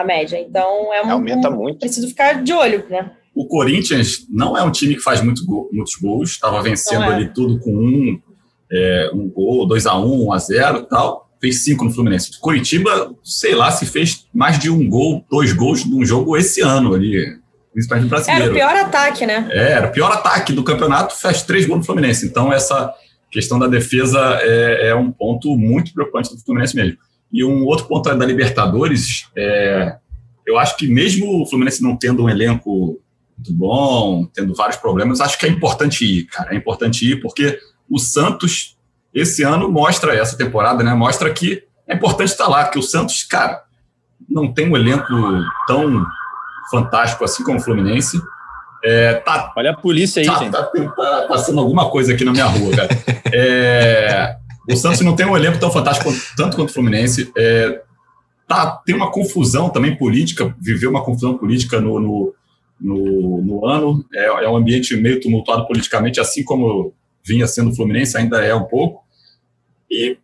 a 0.00 0.04
média. 0.04 0.38
Então 0.38 0.92
é 0.92 1.04
um. 1.04 1.10
Aumenta 1.10 1.50
um, 1.50 1.56
muito. 1.56 1.78
Preciso 1.78 2.08
ficar 2.08 2.42
de 2.42 2.52
olho, 2.52 2.84
né? 2.88 3.10
O 3.34 3.46
Corinthians 3.46 4.26
não 4.28 4.56
é 4.56 4.62
um 4.62 4.70
time 4.70 4.96
que 4.96 5.02
faz 5.02 5.22
muito 5.22 5.44
gol, 5.46 5.68
muitos 5.72 5.94
gols, 5.94 6.30
estava 6.30 6.60
vencendo 6.62 7.04
é. 7.04 7.14
ali 7.14 7.32
tudo 7.32 7.60
com 7.60 7.70
um, 7.72 8.20
é, 8.70 9.10
um 9.14 9.28
gol, 9.28 9.66
2 9.66 9.86
a 9.86 9.96
1 9.96 10.04
um, 10.04 10.26
1 10.26 10.32
a 10.32 10.38
0 10.38 10.82
tal. 10.86 11.30
Fez 11.40 11.64
cinco 11.64 11.84
no 11.84 11.90
Fluminense. 11.90 12.38
Curitiba, 12.38 13.14
sei 13.24 13.54
lá, 13.54 13.70
se 13.70 13.86
fez 13.86 14.26
mais 14.34 14.58
de 14.58 14.68
um 14.68 14.86
gol, 14.86 15.24
dois 15.30 15.54
gols 15.54 15.86
num 15.86 16.04
jogo 16.04 16.36
esse 16.36 16.60
ano 16.60 16.92
ali, 16.92 17.38
principalmente 17.72 18.04
no 18.04 18.10
brasileiro. 18.10 18.42
Era 18.42 18.52
o 18.52 18.54
pior 18.54 18.76
ataque, 18.76 19.26
né? 19.26 19.48
É, 19.50 19.72
era 19.72 19.88
o 19.88 19.90
pior 19.92 20.12
ataque 20.12 20.52
do 20.52 20.62
campeonato, 20.62 21.14
fez 21.14 21.42
três 21.42 21.64
gols 21.64 21.78
no 21.78 21.86
Fluminense. 21.86 22.26
Então, 22.26 22.52
essa 22.52 22.92
questão 23.30 23.58
da 23.58 23.66
defesa 23.68 24.18
é, 24.42 24.88
é 24.88 24.94
um 24.94 25.10
ponto 25.10 25.56
muito 25.56 25.94
preocupante 25.94 26.34
do 26.34 26.42
Fluminense 26.42 26.76
mesmo. 26.76 26.98
E 27.32 27.44
um 27.44 27.64
outro 27.64 27.86
ponto 27.86 28.14
da 28.14 28.26
Libertadores, 28.26 29.28
é, 29.36 29.96
eu 30.46 30.58
acho 30.58 30.76
que 30.76 30.88
mesmo 30.88 31.42
o 31.42 31.46
Fluminense 31.46 31.82
não 31.82 31.96
tendo 31.96 32.24
um 32.24 32.28
elenco 32.28 33.00
muito 33.38 33.52
bom, 33.52 34.26
tendo 34.34 34.54
vários 34.54 34.76
problemas, 34.76 35.20
acho 35.20 35.38
que 35.38 35.46
é 35.46 35.48
importante 35.48 36.04
ir, 36.04 36.24
cara. 36.24 36.52
É 36.52 36.56
importante 36.56 37.10
ir 37.10 37.20
porque 37.20 37.58
o 37.88 37.98
Santos, 37.98 38.76
esse 39.14 39.42
ano, 39.42 39.70
mostra 39.70 40.14
essa 40.14 40.36
temporada, 40.36 40.82
né? 40.82 40.92
Mostra 40.94 41.32
que 41.32 41.62
é 41.88 41.94
importante 41.94 42.28
estar 42.28 42.48
lá, 42.48 42.68
que 42.68 42.78
o 42.78 42.82
Santos, 42.82 43.22
cara, 43.22 43.62
não 44.28 44.52
tem 44.52 44.68
um 44.68 44.76
elenco 44.76 45.06
tão 45.66 46.04
fantástico 46.70 47.24
assim 47.24 47.42
como 47.42 47.58
o 47.58 47.62
Fluminense. 47.62 48.20
É, 48.82 49.14
tá, 49.14 49.52
Olha 49.56 49.72
a 49.72 49.76
polícia 49.76 50.20
aí, 50.20 50.26
tá, 50.26 50.34
gente. 50.36 50.52
Tá, 50.52 50.62
tá, 50.62 51.26
passando 51.28 51.60
alguma 51.60 51.90
coisa 51.90 52.14
aqui 52.14 52.24
na 52.24 52.32
minha 52.32 52.46
rua, 52.46 52.74
cara. 52.76 52.88
É, 53.32 54.36
o 54.68 54.76
Santos 54.76 55.00
não 55.00 55.16
tem 55.16 55.26
um 55.26 55.36
elenco 55.36 55.58
tão 55.58 55.70
fantástico 55.70 56.12
tanto 56.36 56.56
quanto 56.56 56.70
o 56.70 56.72
Fluminense. 56.72 57.30
É, 57.36 57.82
tá, 58.46 58.80
tem 58.84 58.94
uma 58.94 59.10
confusão 59.10 59.70
também 59.70 59.96
política, 59.96 60.54
viveu 60.60 60.90
uma 60.90 61.04
confusão 61.04 61.38
política 61.38 61.80
no, 61.80 62.00
no, 62.00 62.34
no, 62.80 63.42
no 63.42 63.66
ano. 63.66 64.04
É, 64.12 64.26
é, 64.26 64.48
um 64.48 64.56
ambiente 64.56 64.94
meio 64.96 65.20
tumultuado 65.20 65.66
politicamente, 65.66 66.20
assim 66.20 66.44
como 66.44 66.92
vinha 67.24 67.46
sendo 67.46 67.70
o 67.70 67.76
Fluminense, 67.76 68.16
ainda 68.16 68.44
é 68.44 68.54
um 68.54 68.64
pouco. 68.64 69.04
E 69.90 70.18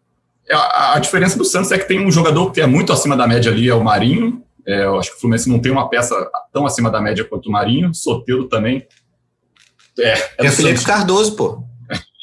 a, 0.50 0.94
a, 0.94 0.98
diferença 0.98 1.36
do 1.36 1.44
Santos 1.44 1.72
é 1.72 1.78
que 1.78 1.88
tem 1.88 2.04
um 2.04 2.10
jogador 2.10 2.50
que 2.52 2.60
é 2.60 2.66
muito 2.66 2.92
acima 2.92 3.16
da 3.16 3.26
média 3.26 3.50
ali, 3.50 3.68
é 3.68 3.74
o 3.74 3.82
Marinho. 3.82 4.42
É, 4.66 4.84
eu 4.84 4.98
acho 4.98 5.10
que 5.10 5.16
o 5.16 5.20
Fluminense 5.20 5.48
não 5.48 5.60
tem 5.60 5.70
uma 5.70 5.88
peça 5.88 6.14
tão 6.52 6.66
acima 6.66 6.90
da 6.90 7.00
média 7.00 7.24
quanto 7.24 7.48
o 7.48 7.52
Marinho. 7.52 7.94
Soteldo 7.94 8.48
também. 8.48 8.86
É, 9.98 10.12
é, 10.12 10.30
é 10.38 10.48
o 10.48 10.52
Felipe 10.52 10.78
Santos. 10.78 10.84
Cardoso, 10.84 11.36
pô. 11.36 11.64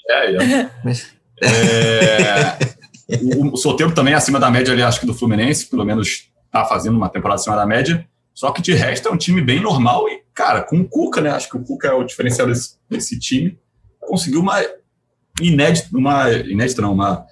É, 0.09 0.35
é. 0.35 0.69
É, 1.43 2.57
o, 3.21 3.53
o 3.53 3.57
Soteldo 3.57 3.93
também 3.93 4.13
é 4.13 4.17
acima 4.17 4.39
da 4.39 4.49
média 4.49 4.73
ali, 4.73 4.81
acho 4.81 4.99
que 4.99 5.05
do 5.05 5.13
Fluminense, 5.13 5.69
pelo 5.69 5.85
menos 5.85 6.29
está 6.45 6.65
fazendo 6.65 6.95
uma 6.95 7.09
temporada 7.09 7.39
acima 7.39 7.55
da 7.55 7.65
média. 7.65 8.07
Só 8.33 8.51
que 8.51 8.61
de 8.61 8.73
resto 8.73 9.07
é 9.07 9.11
um 9.11 9.17
time 9.17 9.41
bem 9.41 9.61
normal 9.61 10.07
e, 10.09 10.21
cara, 10.33 10.61
com 10.61 10.79
o 10.79 10.87
Cuca, 10.87 11.21
né? 11.21 11.29
Acho 11.31 11.49
que 11.49 11.57
o 11.57 11.63
Cuca 11.63 11.89
é 11.89 11.93
o 11.93 12.03
diferencial 12.03 12.47
desse, 12.47 12.77
desse 12.89 13.19
time. 13.19 13.57
Conseguiu 13.99 14.39
uma 14.41 14.59
inédita, 15.41 15.89
uma 15.95 16.31
inédita 16.31 16.81
não, 16.81 16.93
uma 16.93 17.25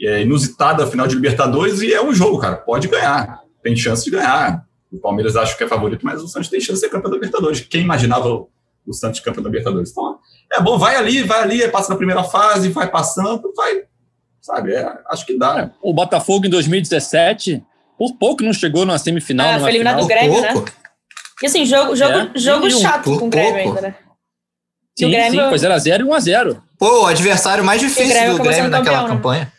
é, 0.00 0.22
inusitada 0.22 0.86
final 0.86 1.06
de 1.06 1.14
Libertadores 1.14 1.80
e 1.80 1.92
é 1.92 2.02
um 2.02 2.12
jogo, 2.12 2.38
cara. 2.38 2.56
Pode 2.56 2.88
ganhar, 2.88 3.40
tem 3.62 3.76
chance 3.76 4.04
de 4.04 4.10
ganhar. 4.10 4.64
O 4.92 4.98
Palmeiras 4.98 5.34
acho 5.34 5.56
que 5.56 5.64
é 5.64 5.68
favorito, 5.68 6.04
mas 6.04 6.22
o 6.22 6.28
Santos 6.28 6.48
tem 6.48 6.60
chance 6.60 6.74
de 6.74 6.80
ser 6.80 6.88
campeão 6.88 7.10
da 7.10 7.16
Libertadores. 7.16 7.60
Quem 7.60 7.82
imaginava 7.82 8.28
o, 8.28 8.92
Santos 8.92 9.20
campeão 9.20 9.42
da 9.42 9.50
Libertadores? 9.50 9.90
Então, 9.90 10.18
é 10.54 10.60
bom, 10.60 10.78
vai 10.78 10.96
ali, 10.96 11.22
vai 11.22 11.42
ali, 11.42 11.68
passa 11.68 11.90
na 11.90 11.96
primeira 11.96 12.22
fase, 12.24 12.68
vai 12.70 12.90
passando, 12.90 13.52
vai. 13.56 13.82
Sabe, 14.40 14.74
é, 14.74 14.86
acho 15.08 15.24
que 15.24 15.38
dá. 15.38 15.70
O 15.82 15.92
Botafogo 15.92 16.46
em 16.46 16.50
2017, 16.50 17.62
por 17.98 18.14
pouco 18.16 18.42
não 18.42 18.52
chegou 18.52 18.84
na 18.84 18.98
semifinal. 18.98 19.48
Ah, 19.48 19.60
foi 19.60 19.70
eliminado 19.70 20.00
do 20.00 20.06
Grêmio, 20.06 20.40
né? 20.40 20.54
E 21.42 21.46
assim, 21.46 21.64
jogo, 21.64 21.96
jogo, 21.96 22.12
é. 22.12 22.38
jogo 22.38 22.70
chato 22.70 23.18
com 23.18 23.26
o 23.26 23.30
Grêmio 23.30 23.56
ainda, 23.56 23.80
né? 23.80 23.94
Sim, 24.96 25.10
Grêmio... 25.10 25.42
sim, 25.42 25.48
foi 25.48 25.58
0x0 25.58 26.00
e 26.00 26.04
1x0. 26.04 26.62
Pô, 26.78 27.02
o 27.02 27.06
adversário 27.06 27.64
mais 27.64 27.80
difícil 27.80 28.08
Grêmio 28.08 28.36
do 28.36 28.42
Grêmio 28.42 28.70
naquela 28.70 28.84
campeão, 28.84 29.02
né? 29.02 29.16
campanha. 29.16 29.40
Né? 29.40 29.52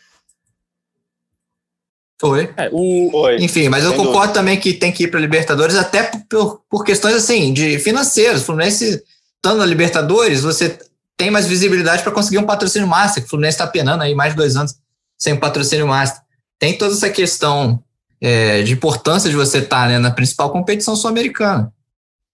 Foi. 2.18 2.54
É, 2.56 2.70
o... 2.72 3.10
Foi. 3.10 3.36
Enfim, 3.36 3.68
mas 3.68 3.84
eu 3.84 3.90
Sem 3.90 3.98
concordo 3.98 4.18
dúvida. 4.20 4.34
também 4.34 4.58
que 4.58 4.72
tem 4.72 4.90
que 4.90 5.04
ir 5.04 5.08
para 5.08 5.20
Libertadores, 5.20 5.76
até 5.76 6.10
por, 6.30 6.62
por, 6.68 6.84
questões 6.84 7.14
assim, 7.14 7.52
de 7.52 7.78
financeiras. 7.78 8.42
O 8.42 8.44
Fluminense 8.46 9.02
estando 9.46 9.58
na 9.58 9.66
Libertadores, 9.66 10.42
você 10.42 10.76
tem 11.16 11.30
mais 11.30 11.46
visibilidade 11.46 12.02
para 12.02 12.10
conseguir 12.10 12.38
um 12.38 12.44
patrocínio 12.44 12.88
master, 12.88 13.22
o 13.22 13.28
Fluminense 13.28 13.54
está 13.54 13.66
penando 13.66 14.02
aí 14.02 14.12
mais 14.12 14.32
de 14.32 14.36
dois 14.36 14.56
anos 14.56 14.74
sem 15.16 15.34
um 15.34 15.38
patrocínio 15.38 15.86
master. 15.86 16.20
Tem 16.58 16.76
toda 16.76 16.92
essa 16.92 17.08
questão 17.08 17.82
é, 18.20 18.62
de 18.62 18.72
importância 18.72 19.30
de 19.30 19.36
você 19.36 19.58
estar 19.58 19.84
tá, 19.84 19.88
né, 19.88 19.98
na 19.98 20.10
principal 20.10 20.50
competição 20.50 20.96
sul-americana. 20.96 21.72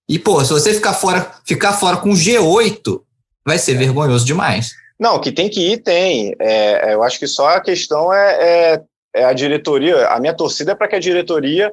E, 0.09 0.18
pô, 0.18 0.42
se 0.42 0.53
você 0.53 0.72
ficar 0.72 0.94
fora, 0.94 1.31
ficar 1.44 1.75
fora 1.75 1.98
com 1.98 2.11
G8, 2.11 3.01
vai 3.44 3.59
ser 3.59 3.75
vergonhoso 3.75 4.25
demais. 4.25 4.72
Não, 4.98 5.20
que 5.20 5.31
tem 5.31 5.51
que 5.51 5.72
ir, 5.72 5.79
tem. 5.79 6.35
É, 6.40 6.90
é 6.90 6.94
eu 6.94 7.03
acho 7.03 7.18
que 7.18 7.27
só 7.27 7.51
a 7.51 7.61
questão 7.61 8.12
é, 8.12 8.38
é, 8.40 8.83
é 9.16 9.25
a 9.25 9.33
diretoria. 9.33 10.09
A 10.09 10.18
minha 10.18 10.35
torcida 10.35 10.72
é 10.72 10.75
para 10.75 10.88
que 10.88 10.96
a 10.96 11.01
diretoria 11.01 11.72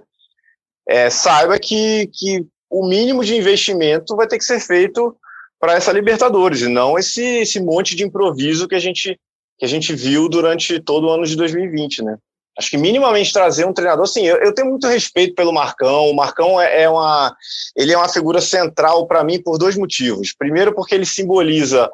é, 0.87 1.09
saiba 1.09 1.57
que, 1.57 2.07
que 2.13 2.45
o 2.69 2.87
mínimo 2.87 3.23
de 3.23 3.35
investimento 3.35 4.15
vai 4.15 4.27
ter 4.27 4.37
que 4.37 4.45
ser 4.45 4.59
feito 4.59 5.15
para 5.59 5.73
essa 5.73 5.91
Libertadores, 5.91 6.61
e 6.61 6.67
não 6.67 6.97
esse, 6.97 7.21
esse 7.21 7.59
monte 7.59 7.95
de 7.95 8.03
improviso 8.03 8.67
que 8.67 8.75
a 8.75 8.79
gente 8.79 9.19
que 9.57 9.65
a 9.65 9.67
gente 9.67 9.93
viu 9.93 10.29
durante 10.29 10.79
todo 10.79 11.07
o 11.07 11.09
ano 11.11 11.25
de 11.25 11.35
2020, 11.35 12.01
né? 12.01 12.17
Acho 12.57 12.69
que 12.69 12.77
minimamente 12.77 13.33
trazer 13.33 13.65
um 13.65 13.73
treinador, 13.73 14.05
assim, 14.05 14.25
eu, 14.25 14.37
eu 14.37 14.53
tenho 14.53 14.69
muito 14.69 14.87
respeito 14.87 15.35
pelo 15.35 15.53
Marcão. 15.53 16.09
O 16.09 16.15
Marcão 16.15 16.59
é, 16.59 16.83
é 16.83 16.89
uma, 16.89 17.35
ele 17.75 17.91
é 17.91 17.97
uma 17.97 18.07
figura 18.07 18.39
central 18.39 19.05
para 19.05 19.23
mim 19.23 19.41
por 19.41 19.57
dois 19.57 19.75
motivos. 19.75 20.33
Primeiro, 20.37 20.73
porque 20.73 20.95
ele 20.95 21.05
simboliza 21.05 21.89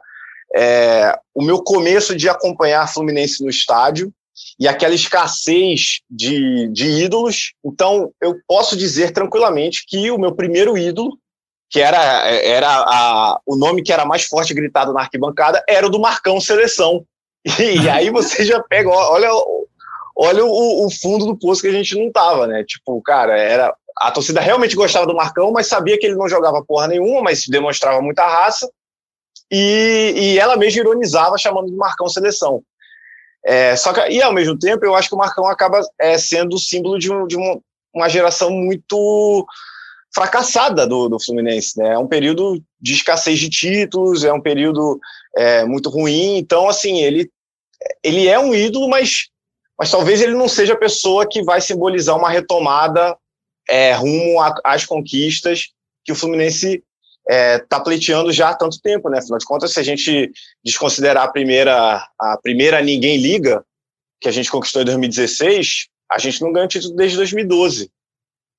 é, 0.56 1.18
o 1.34 1.44
meu 1.44 1.64
começo 1.64 2.16
de 2.16 2.30
acompanhar 2.30 2.92
Fluminense 2.92 3.44
no 3.44 3.50
estádio 3.50 4.14
e 4.60 4.68
aquela 4.68 4.94
escassez 4.94 6.02
de, 6.10 6.68
de 6.70 6.86
ídolos. 6.86 7.54
Então, 7.64 8.12
eu 8.22 8.36
posso 8.48 8.76
dizer 8.76 9.12
tranquilamente 9.12 9.86
que 9.88 10.10
o 10.12 10.20
meu 10.20 10.34
primeiro 10.36 10.78
ídolo 10.78 11.18
que 11.76 11.82
era, 11.82 11.98
era 12.32 12.70
a, 12.70 13.38
o 13.46 13.58
nome 13.58 13.84
que 13.84 13.92
era 13.92 14.06
mais 14.06 14.24
forte 14.24 14.54
gritado 14.54 14.94
na 14.94 15.02
arquibancada, 15.02 15.62
era 15.68 15.86
o 15.86 15.90
do 15.90 16.00
Marcão 16.00 16.40
Seleção. 16.40 17.06
E, 17.60 17.90
aí 17.90 18.10
você 18.10 18.46
já 18.46 18.64
pega, 18.64 18.90
olha, 18.90 19.30
olha 20.16 20.46
o, 20.46 20.86
o, 20.86 20.90
fundo 20.90 21.26
do 21.26 21.38
poço 21.38 21.62
que 21.62 21.68
a 21.68 21.74
gente 21.74 21.94
não 21.94 22.10
tava, 22.10 22.48
né? 22.48 22.64
Tipo, 22.64 23.02
cara, 23.02 23.38
era 23.38 23.76
a 23.98 24.10
torcida 24.10 24.40
realmente 24.40 24.74
gostava 24.74 25.06
do 25.06 25.14
Marcão, 25.14 25.52
mas 25.52 25.68
sabia 25.68 26.00
que 26.00 26.06
ele 26.06 26.16
não 26.16 26.30
jogava 26.30 26.64
porra 26.64 26.88
nenhuma, 26.88 27.22
mas 27.22 27.44
demonstrava 27.46 28.02
muita 28.02 28.26
raça. 28.26 28.72
E, 29.52 30.14
e 30.16 30.40
ela 30.40 30.56
mesmo 30.56 30.80
ironizava 30.80 31.38
chamando 31.38 31.70
de 31.70 31.76
Marcão 31.76 32.08
Seleção. 32.08 32.64
É, 33.46 33.76
só 33.76 33.92
que, 33.92 34.00
e 34.10 34.22
ao 34.22 34.34
mesmo 34.34 34.58
tempo, 34.58 34.86
eu 34.86 34.96
acho 34.96 35.10
que 35.10 35.16
o 35.16 35.20
Marcão 35.20 35.46
acaba 35.46 35.82
é, 36.00 36.18
sendo 36.18 36.56
o 36.56 36.60
símbolo 36.60 36.98
de, 36.98 37.12
um, 37.12 37.28
de 37.28 37.38
um, 37.38 37.62
uma 37.94 38.08
geração 38.08 38.50
muito 38.50 39.46
fracassada 40.16 40.88
do, 40.88 41.10
do 41.10 41.20
Fluminense, 41.20 41.78
né? 41.78 41.94
É 41.94 41.98
um 41.98 42.08
período 42.08 42.64
de 42.80 42.94
escassez 42.94 43.38
de 43.38 43.50
títulos, 43.50 44.24
é 44.24 44.32
um 44.32 44.42
período 44.42 44.98
é, 45.36 45.66
muito 45.66 45.90
ruim. 45.90 46.38
Então, 46.38 46.70
assim, 46.70 47.02
ele, 47.02 47.30
ele 48.02 48.26
é 48.26 48.40
um 48.40 48.56
ídolo, 48.56 48.88
mas, 48.88 49.28
mas 49.78 49.92
talvez 49.92 50.22
ele 50.22 50.34
não 50.34 50.48
seja 50.48 50.72
a 50.72 50.78
pessoa 50.78 51.28
que 51.28 51.44
vai 51.44 51.60
simbolizar 51.60 52.18
uma 52.18 52.30
retomada 52.30 53.18
é, 53.68 53.92
rumo 53.94 54.38
às 54.64 54.86
conquistas 54.86 55.68
que 56.06 56.14
o 56.14 56.16
Fluminense 56.16 56.82
está 57.28 57.36
é, 57.36 57.60
tá 57.60 57.80
pleiteando 57.82 58.32
já 58.32 58.50
há 58.50 58.56
tanto 58.56 58.80
tempo, 58.80 59.10
né? 59.10 59.18
Afinal 59.18 59.40
de 59.40 59.46
contas, 59.46 59.74
se 59.74 59.80
a 59.80 59.84
gente 59.84 60.32
desconsiderar 60.64 61.24
a 61.24 61.32
primeira, 61.32 62.08
a 62.18 62.38
primeira 62.42 62.82
Ninguém 62.82 63.18
Liga, 63.18 63.66
que 64.22 64.30
a 64.30 64.32
gente 64.32 64.50
conquistou 64.50 64.82
em 64.82 64.86
2016, 64.86 65.88
a 66.10 66.20
gente 66.20 66.42
não 66.42 66.54
ganha 66.54 66.68
título 66.68 66.96
desde 66.96 67.18
2012. 67.18 67.92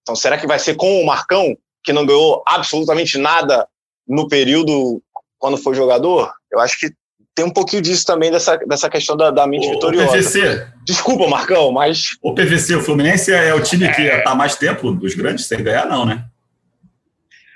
Então, 0.07 0.15
será 0.15 0.39
que 0.39 0.47
vai 0.47 0.57
ser 0.61 0.77
com 0.77 1.03
o 1.03 1.05
Marcão, 1.05 1.57
que 1.83 1.93
não 1.93 2.07
ganhou 2.07 2.41
absolutamente 2.47 3.19
nada 3.19 3.67
no 4.07 4.29
período 4.29 5.03
quando 5.37 5.59
foi 5.59 5.75
jogador? 5.75 6.33
Eu 6.49 6.61
acho 6.61 6.79
que 6.79 6.93
tem 7.35 7.45
um 7.45 7.53
pouquinho 7.53 7.83
disso 7.83 8.07
também, 8.07 8.31
dessa, 8.31 8.57
dessa 8.57 8.89
questão 8.89 9.17
da, 9.17 9.33
da 9.33 9.49
mente 9.49 9.67
O, 9.67 9.71
o 9.71 9.73
vitoriosa. 9.73 10.13
PVC, 10.13 10.69
Desculpa, 10.85 11.27
Marcão, 11.27 11.73
mas 11.73 12.11
o 12.23 12.33
PVC, 12.33 12.77
o 12.77 12.83
Fluminense 12.83 13.33
é 13.33 13.53
o 13.53 13.61
time 13.61 13.93
que 13.93 14.03
está 14.03 14.33
mais 14.33 14.55
tempo 14.55 14.93
dos 14.93 15.13
grandes 15.17 15.47
sem 15.47 15.61
ganhar, 15.61 15.87
não, 15.87 16.07
né? 16.07 16.25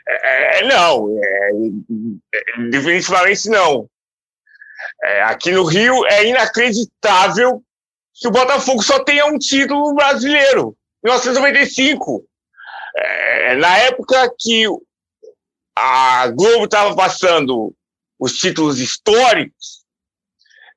É, 0.08 0.66
não, 0.66 1.16
é, 1.22 1.50
é, 2.34 2.62
definitivamente 2.68 3.48
não. 3.48 3.86
É, 5.04 5.22
aqui 5.22 5.52
no 5.52 5.62
Rio 5.62 6.04
é 6.06 6.26
inacreditável 6.26 7.62
que 8.12 8.26
o 8.26 8.32
Botafogo 8.32 8.82
só 8.82 8.98
tenha 9.04 9.24
um 9.26 9.38
título 9.38 9.94
brasileiro, 9.94 10.76
1995. 11.04 12.24
É, 12.96 13.54
na 13.56 13.78
época 13.78 14.34
que 14.38 14.66
a 15.76 16.28
Globo 16.28 16.64
estava 16.64 16.94
passando 16.94 17.74
os 18.18 18.34
títulos 18.34 18.80
históricos, 18.80 19.84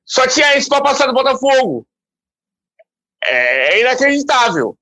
só 0.04 0.26
tinha 0.26 0.56
esse 0.56 0.68
para 0.68 0.82
passar 0.82 1.06
do 1.06 1.14
Botafogo. 1.14 1.86
É, 3.22 3.74
é 3.74 3.80
inacreditável 3.80 4.78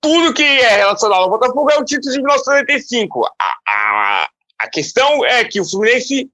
tudo 0.00 0.34
que 0.34 0.42
é 0.42 0.76
relacionado 0.76 1.22
ao 1.22 1.30
Botafogo 1.30 1.70
é 1.70 1.78
o 1.78 1.84
título 1.84 2.12
de 2.12 2.18
1995. 2.18 3.26
A, 3.26 3.58
a, 3.68 4.30
a 4.60 4.70
questão 4.70 5.24
é 5.24 5.44
que 5.44 5.60
o 5.60 5.68
Fluminense 5.68 6.30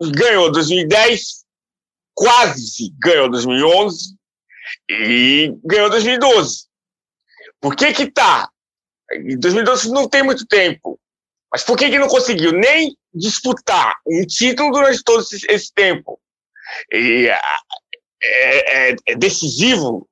ganhou 0.00 0.50
2010, 0.52 1.44
quase 2.14 2.94
ganhou 2.98 3.30
2011 3.30 4.16
e 4.88 5.52
ganhou 5.64 5.90
2012. 5.90 6.66
Por 7.60 7.74
que 7.74 7.92
que 7.92 8.10
tá? 8.10 8.48
Em 9.14 9.38
2012 9.38 9.90
não 9.90 10.08
tem 10.08 10.22
muito 10.22 10.46
tempo. 10.46 10.98
Mas 11.52 11.62
por 11.62 11.76
que 11.78 11.88
que 11.88 11.98
não 11.98 12.08
conseguiu 12.08 12.52
nem 12.52 12.96
disputar 13.14 13.94
um 14.06 14.26
título 14.26 14.72
durante 14.72 15.02
todo 15.04 15.20
esse, 15.20 15.46
esse 15.48 15.72
tempo? 15.72 16.20
E 16.92 17.28
é, 18.22 18.90
é- 18.90 18.96
é 19.06 19.14
decisivo 19.14 20.08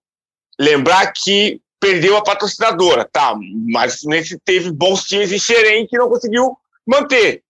lembrar 0.59 1.13
que 1.13 1.61
perdeu 1.81 2.17
a 2.17 2.23
patrocinadora, 2.23 3.09
tá? 3.11 3.35
Mas 3.73 3.99
Fluminense 3.99 4.39
teve 4.45 4.71
bons 4.71 5.03
times 5.03 5.33
em 5.33 5.39
Xerém 5.39 5.87
que 5.87 5.99
não 5.99 6.09
conseguiu 6.09 6.57
manter. 6.87 7.43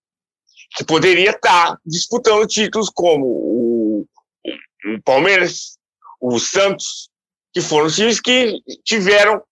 Que 0.75 0.85
poderia 0.85 1.33
estar 1.33 1.79
disputando 1.85 2.47
títulos 2.47 2.88
como 2.88 3.27
o, 3.27 4.07
o 4.87 5.03
Palmeiras, 5.05 5.77
o 6.19 6.38
Santos, 6.38 7.11
que 7.53 7.61
foram 7.61 7.91
times 7.91 8.21
que 8.21 8.62
tiveram 8.83 9.43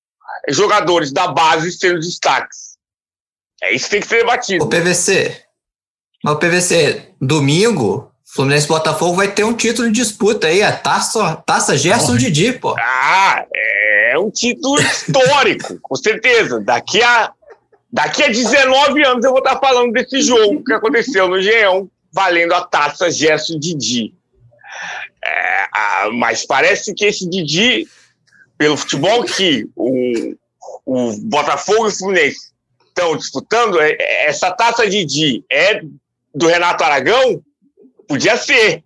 jogadores 0.49 1.13
da 1.13 1.29
base 1.29 1.73
sendo 1.73 2.01
destaques. 2.01 2.77
É 3.63 3.75
isso 3.75 3.85
que 3.87 3.91
tem 3.91 4.01
que 4.01 4.07
ser 4.07 4.19
debatido. 4.19 4.65
O 4.65 4.69
PVC. 4.69 5.45
Mas 6.25 6.35
o 6.35 6.39
PVC, 6.39 7.03
domingo, 7.21 8.11
Fluminense 8.25 8.69
Botafogo 8.69 9.17
vai 9.17 9.29
ter 9.29 9.45
um 9.45 9.55
título 9.55 9.91
de 9.91 10.01
disputa 10.01 10.47
aí, 10.47 10.63
a 10.63 10.77
taça, 10.77 11.37
taça 11.47 11.77
Gerson 11.77 12.17
Didi, 12.17 12.53
pô. 12.53 12.77
Ah, 12.79 13.45
é 13.53 14.19
um 14.19 14.31
título 14.31 14.81
histórico, 14.81 15.79
com 15.83 15.97
certeza. 15.97 16.61
Daqui 16.61 17.03
a, 17.03 17.33
daqui 17.93 18.23
a 18.23 18.29
19 18.29 19.05
anos 19.05 19.25
eu 19.25 19.31
vou 19.31 19.41
estar 19.41 19.59
falando 19.59 19.93
desse 19.93 20.23
jogo 20.23 20.63
que 20.63 20.73
aconteceu 20.73 21.29
no 21.29 21.43
Geão, 21.43 21.91
valendo 22.13 22.55
a 22.55 22.65
taça 22.65 23.11
Gerson 23.11 23.59
Didi. 23.59 24.15
É, 25.25 25.67
ah, 25.73 26.09
mas 26.13 26.47
parece 26.47 26.95
que 26.95 27.07
esse 27.07 27.29
Didi, 27.29 27.89
pelo 28.61 28.77
futebol 28.77 29.25
que 29.25 29.67
o, 29.75 30.35
o 30.85 31.17
Botafogo 31.23 31.87
e 31.87 31.89
o 31.89 31.97
Fluminense 31.97 32.51
estão 32.89 33.17
disputando, 33.17 33.81
é- 33.81 33.97
é- 33.99 34.27
essa 34.29 34.51
taça 34.51 34.87
Didi 34.87 35.43
é 35.51 35.81
do 36.35 36.47
Renato 36.47 36.85
Aragão? 36.85 37.41
Podia 38.07 38.37
ser. 38.37 38.85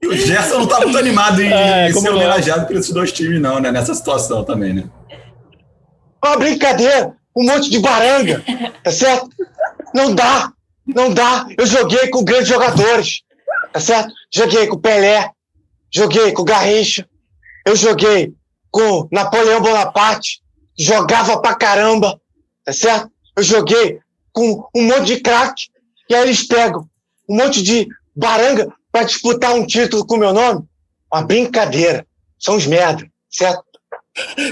E 0.00 0.06
o 0.06 0.16
Gerson 0.16 0.60
não 0.60 0.68
tá 0.68 0.78
muito 0.82 0.96
animado 0.96 1.42
em, 1.42 1.50
É, 1.52 1.88
em 1.88 1.92
como 1.92 2.06
ser 2.06 2.10
não? 2.12 2.18
homenageado 2.18 2.64
por 2.68 2.76
esses 2.76 2.92
dois 2.92 3.10
times, 3.10 3.40
não, 3.40 3.58
né? 3.58 3.72
Nessa 3.72 3.92
situação 3.92 4.44
também, 4.44 4.72
né? 4.72 4.84
Uma 6.24 6.36
brincadeira, 6.36 7.16
um 7.36 7.44
monte 7.44 7.68
de 7.68 7.80
baranga, 7.80 8.44
tá 8.84 8.92
certo? 8.92 9.30
Não 9.92 10.14
dá, 10.14 10.52
não 10.86 11.12
dá. 11.12 11.44
Eu 11.58 11.66
joguei 11.66 12.06
com 12.06 12.22
grandes 12.22 12.46
jogadores, 12.46 13.22
tá 13.72 13.80
certo? 13.80 14.12
Joguei 14.32 14.68
com 14.68 14.78
Pelé, 14.78 15.28
joguei 15.92 16.30
com 16.30 16.44
Garrincha, 16.44 17.04
eu 17.64 17.76
joguei 17.76 18.32
com 18.70 19.08
Napoleão 19.10 19.60
Bonaparte, 19.60 20.40
jogava 20.78 21.40
pra 21.40 21.54
caramba, 21.54 22.20
tá 22.64 22.72
certo? 22.72 23.10
Eu 23.36 23.42
joguei 23.42 24.00
com 24.32 24.66
um 24.74 24.82
monte 24.86 25.06
de 25.06 25.20
craque, 25.20 25.64
e 26.08 26.14
aí 26.14 26.22
eles 26.22 26.46
pegam 26.46 26.88
um 27.28 27.36
monte 27.36 27.62
de 27.62 27.86
baranga 28.14 28.72
pra 28.90 29.04
disputar 29.04 29.54
um 29.54 29.66
título 29.66 30.06
com 30.06 30.16
o 30.16 30.18
meu 30.18 30.32
nome. 30.32 30.64
Uma 31.12 31.22
brincadeira. 31.22 32.06
São 32.38 32.56
os 32.56 32.66
merda, 32.66 33.06
certo? 33.30 33.62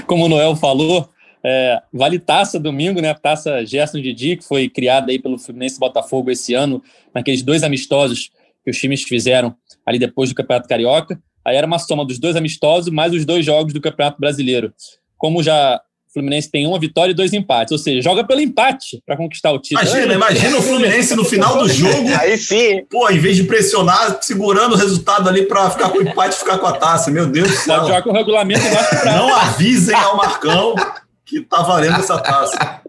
como 0.07 0.25
o 0.25 0.29
Noel 0.29 0.55
falou, 0.55 1.09
é, 1.43 1.81
vale 1.91 2.19
taça 2.19 2.59
domingo, 2.59 3.01
né? 3.01 3.13
Taça 3.13 3.65
Gerson 3.65 3.99
Didi, 3.99 4.37
que 4.37 4.43
foi 4.43 4.69
criada 4.69 5.11
aí 5.11 5.19
pelo 5.19 5.37
Fluminense 5.37 5.79
Botafogo 5.79 6.31
esse 6.31 6.53
ano, 6.53 6.83
naqueles 7.13 7.41
dois 7.41 7.63
amistosos 7.63 8.31
que 8.63 8.71
os 8.71 8.77
times 8.77 9.03
fizeram 9.03 9.55
ali 9.85 9.97
depois 9.97 10.29
do 10.29 10.35
Campeonato 10.35 10.67
Carioca. 10.67 11.21
Aí 11.45 11.55
era 11.55 11.65
uma 11.67 11.79
soma 11.79 12.05
dos 12.05 12.19
dois 12.19 12.35
amistosos 12.35 12.91
mais 12.91 13.13
os 13.13 13.25
dois 13.25 13.45
jogos 13.45 13.73
do 13.73 13.81
Campeonato 13.81 14.19
Brasileiro. 14.19 14.73
Como 15.17 15.41
já 15.41 15.79
o 16.09 16.13
Fluminense 16.13 16.51
tem 16.51 16.67
uma 16.67 16.77
vitória 16.77 17.11
e 17.11 17.15
dois 17.15 17.31
empates, 17.31 17.71
ou 17.71 17.77
seja, 17.77 18.01
joga 18.01 18.23
pelo 18.23 18.41
empate 18.41 19.01
para 19.05 19.15
conquistar 19.15 19.51
o 19.51 19.59
título. 19.59 19.87
Imagina, 19.87 20.13
imagina 20.13 20.57
o 20.57 20.61
Fluminense 20.61 21.15
no 21.15 21.23
final 21.23 21.57
do 21.57 21.69
jogo, 21.69 22.09
Aí 22.19 22.37
sim, 22.37 22.85
pô, 22.89 23.09
em 23.09 23.17
vez 23.17 23.37
de 23.37 23.45
pressionar, 23.45 24.17
segurando 24.21 24.73
o 24.73 24.77
resultado 24.77 25.29
ali 25.29 25.45
pra 25.45 25.69
ficar 25.69 25.89
com 25.89 25.99
o 25.99 26.01
empate 26.01 26.35
e 26.35 26.39
ficar 26.39 26.57
com 26.57 26.67
a 26.67 26.73
taça. 26.73 27.09
Meu 27.09 27.27
Deus 27.27 27.47
do 27.47 27.53
Pode 27.53 27.63
céu. 27.63 27.79
jogar 27.83 28.01
com 28.01 28.09
o 28.09 28.13
regulamento 28.13 28.59
e 28.59 28.99
pra 28.99 29.15
Não 29.15 29.33
avisem 29.33 29.95
ao 29.95 30.17
Marcão 30.17 30.75
que 31.25 31.39
tá 31.41 31.61
valendo 31.61 31.95
essa 31.95 32.19
taça. 32.19 32.81